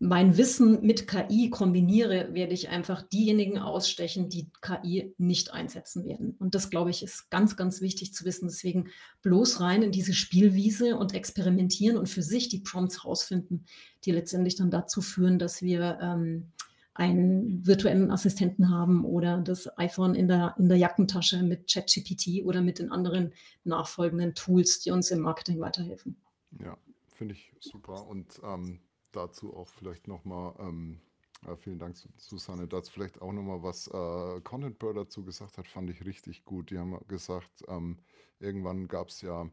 mein 0.00 0.36
Wissen 0.36 0.80
mit 0.82 1.08
KI 1.08 1.50
kombiniere, 1.50 2.32
werde 2.32 2.54
ich 2.54 2.68
einfach 2.68 3.02
diejenigen 3.02 3.58
ausstechen, 3.58 4.28
die 4.28 4.50
KI 4.62 5.12
nicht 5.18 5.52
einsetzen 5.52 6.04
werden. 6.04 6.36
Und 6.38 6.54
das, 6.54 6.70
glaube 6.70 6.90
ich, 6.90 7.02
ist 7.02 7.30
ganz, 7.30 7.56
ganz 7.56 7.80
wichtig 7.80 8.14
zu 8.14 8.24
wissen. 8.24 8.48
Deswegen 8.48 8.88
bloß 9.22 9.60
rein 9.60 9.82
in 9.82 9.90
diese 9.90 10.14
Spielwiese 10.14 10.96
und 10.96 11.14
experimentieren 11.14 11.96
und 11.96 12.08
für 12.08 12.22
sich 12.22 12.48
die 12.48 12.60
Prompts 12.60 13.04
rausfinden, 13.04 13.66
die 14.04 14.12
letztendlich 14.12 14.54
dann 14.54 14.70
dazu 14.70 15.02
führen, 15.02 15.40
dass 15.40 15.62
wir 15.62 15.98
ähm, 16.00 16.52
einen 16.94 17.66
virtuellen 17.66 18.10
Assistenten 18.12 18.70
haben 18.70 19.04
oder 19.04 19.38
das 19.38 19.68
iPhone 19.78 20.14
in 20.14 20.28
der, 20.28 20.54
in 20.58 20.68
der 20.68 20.78
Jackentasche 20.78 21.42
mit 21.42 21.72
ChatGPT 21.72 22.44
oder 22.44 22.60
mit 22.60 22.78
den 22.78 22.92
anderen 22.92 23.32
nachfolgenden 23.64 24.34
Tools, 24.34 24.80
die 24.80 24.92
uns 24.92 25.10
im 25.10 25.20
Marketing 25.20 25.60
weiterhelfen. 25.60 26.16
Ja, 26.62 26.76
finde 27.08 27.34
ich 27.34 27.52
super. 27.60 28.06
Und 28.06 28.40
ähm, 28.44 28.80
dazu 29.12 29.54
auch 29.54 29.68
vielleicht 29.68 30.08
nochmal, 30.08 30.54
ähm, 30.58 31.00
äh, 31.46 31.56
vielen 31.56 31.78
Dank, 31.78 31.96
Susanne, 32.16 32.66
dazu 32.66 32.92
vielleicht 32.92 33.20
auch 33.22 33.32
nochmal, 33.32 33.62
was 33.62 33.88
äh, 33.88 34.40
Content 34.42 34.78
Bird 34.78 34.96
dazu 34.96 35.24
gesagt 35.24 35.58
hat, 35.58 35.68
fand 35.68 35.90
ich 35.90 36.04
richtig 36.04 36.44
gut. 36.44 36.70
Die 36.70 36.78
haben 36.78 36.98
gesagt, 37.08 37.64
ähm, 37.68 37.98
irgendwann 38.40 38.88
gab 38.88 39.08
es 39.08 39.20
ja 39.22 39.48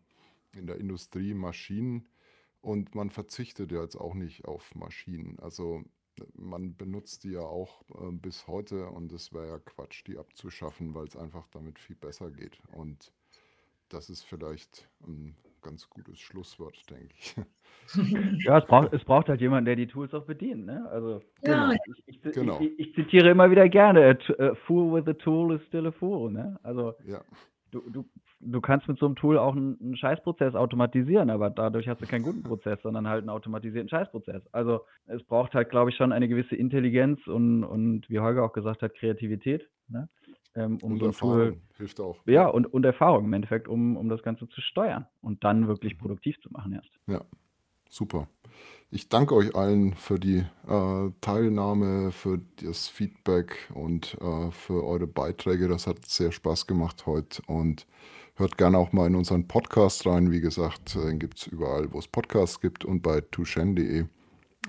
in 0.53 0.67
der 0.67 0.77
Industrie 0.77 1.33
Maschinen 1.33 2.07
und 2.61 2.95
man 2.95 3.09
verzichtet 3.09 3.71
ja 3.71 3.81
jetzt 3.81 3.95
auch 3.95 4.13
nicht 4.13 4.45
auf 4.45 4.73
Maschinen. 4.75 5.39
Also 5.39 5.83
man 6.33 6.75
benutzt 6.75 7.23
die 7.23 7.31
ja 7.31 7.41
auch 7.41 7.83
äh, 7.89 8.11
bis 8.11 8.47
heute 8.47 8.87
und 8.89 9.11
es 9.11 9.33
wäre 9.33 9.47
ja 9.47 9.59
Quatsch, 9.59 10.03
die 10.07 10.17
abzuschaffen, 10.17 10.93
weil 10.93 11.07
es 11.07 11.15
einfach 11.15 11.47
damit 11.49 11.79
viel 11.79 11.95
besser 11.95 12.31
geht. 12.31 12.61
Und 12.71 13.11
das 13.89 14.09
ist 14.09 14.23
vielleicht 14.23 14.89
ein 15.05 15.35
ganz 15.65 15.89
gutes 15.89 16.19
Schlusswort, 16.19 16.77
denke 16.89 17.13
ich. 17.17 17.35
Ja, 18.45 18.59
es 18.59 18.65
braucht, 18.65 18.93
es 18.93 19.03
braucht 19.03 19.29
halt 19.29 19.41
jemanden, 19.41 19.65
der 19.65 19.75
die 19.75 19.87
Tools 19.87 20.13
auch 20.13 20.25
bedient. 20.25 20.65
Ne? 20.65 20.87
Also, 20.89 21.21
Ja, 21.43 21.69
Genau, 21.69 21.79
ich, 22.07 22.25
ich, 22.25 22.33
genau. 22.33 22.59
ich, 22.59 22.79
ich 22.79 22.95
zitiere 22.95 23.29
immer 23.29 23.51
wieder 23.51 23.67
gerne: 23.69 24.17
a 24.39 24.55
fool 24.65 24.93
with 24.93 25.07
a 25.07 25.13
tool 25.13 25.55
is 25.55 25.61
still 25.67 25.87
a 25.87 25.91
fool. 25.91 26.31
Ne? 26.31 26.59
Also, 26.63 26.93
Ja, 27.05 27.21
du, 27.71 27.81
du, 27.89 28.05
du 28.39 28.61
kannst 28.61 28.87
mit 28.87 28.97
so 28.99 29.05
einem 29.05 29.15
Tool 29.15 29.37
auch 29.37 29.55
einen, 29.55 29.77
einen 29.81 29.97
Scheißprozess 29.97 30.55
automatisieren, 30.55 31.29
aber 31.29 31.49
dadurch 31.49 31.87
hast 31.87 32.01
du 32.01 32.07
keinen 32.07 32.23
guten 32.23 32.43
Prozess, 32.43 32.79
sondern 32.81 33.07
halt 33.07 33.21
einen 33.21 33.29
automatisierten 33.29 33.89
Scheißprozess. 33.89 34.43
Also 34.51 34.81
es 35.07 35.23
braucht 35.23 35.53
halt, 35.53 35.69
glaube 35.69 35.89
ich, 35.89 35.95
schon 35.97 36.11
eine 36.11 36.27
gewisse 36.27 36.55
Intelligenz 36.55 37.25
und, 37.27 37.63
und 37.63 38.09
wie 38.09 38.19
Holger 38.19 38.43
auch 38.43 38.53
gesagt 38.53 38.81
hat, 38.81 38.95
Kreativität, 38.95 39.67
ne? 39.89 40.09
Ähm, 40.55 40.77
um 40.81 40.93
und 40.93 40.99
so 40.99 41.05
ein 41.05 41.11
Tool, 41.11 41.39
Erfahrung 41.39 41.61
hilft 41.77 41.99
auch. 41.99 42.17
ja, 42.25 42.47
und, 42.47 42.65
und 42.65 42.85
Erfahrung 42.85 43.25
im 43.25 43.33
Endeffekt, 43.33 43.67
um, 43.67 43.97
um 43.97 44.09
das 44.09 44.23
Ganze 44.23 44.47
zu 44.49 44.61
steuern 44.61 45.05
und 45.21 45.43
dann 45.43 45.67
wirklich 45.67 45.97
produktiv 45.97 46.39
zu 46.41 46.49
machen 46.51 46.73
erst. 46.73 46.89
Ja, 47.07 47.21
super. 47.89 48.27
Ich 48.91 49.09
danke 49.09 49.35
euch 49.35 49.55
allen 49.55 49.93
für 49.95 50.19
die 50.19 50.45
äh, 50.67 51.11
Teilnahme, 51.19 52.11
für 52.11 52.39
das 52.63 52.87
Feedback 52.87 53.69
und 53.73 54.17
äh, 54.21 54.51
für 54.51 54.83
eure 54.85 55.07
Beiträge. 55.07 55.67
Das 55.67 55.87
hat 55.87 56.05
sehr 56.05 56.31
Spaß 56.31 56.67
gemacht 56.67 57.05
heute 57.05 57.41
und 57.47 57.87
hört 58.35 58.57
gerne 58.57 58.77
auch 58.77 58.93
mal 58.93 59.07
in 59.07 59.15
unseren 59.15 59.47
Podcast 59.47 60.05
rein. 60.05 60.31
Wie 60.31 60.39
gesagt, 60.39 60.95
den 60.95 61.19
gibt 61.19 61.39
es 61.39 61.47
überall, 61.47 61.91
wo 61.91 61.99
es 61.99 62.07
Podcasts 62.07 62.61
gibt 62.61 62.85
und 62.85 63.01
bei 63.01 63.21
tushen.de. 63.21 64.05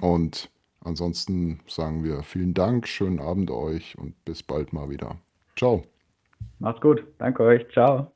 Und 0.00 0.50
ansonsten 0.80 1.60
sagen 1.68 2.02
wir 2.02 2.22
vielen 2.22 2.54
Dank, 2.54 2.88
schönen 2.88 3.20
Abend 3.20 3.50
euch 3.50 3.96
und 3.98 4.24
bis 4.24 4.42
bald 4.42 4.72
mal 4.72 4.90
wieder. 4.90 5.20
Ciao. 5.56 5.82
Macht's 6.58 6.80
gut. 6.80 7.04
Danke 7.18 7.42
euch. 7.42 7.68
Ciao. 7.70 8.12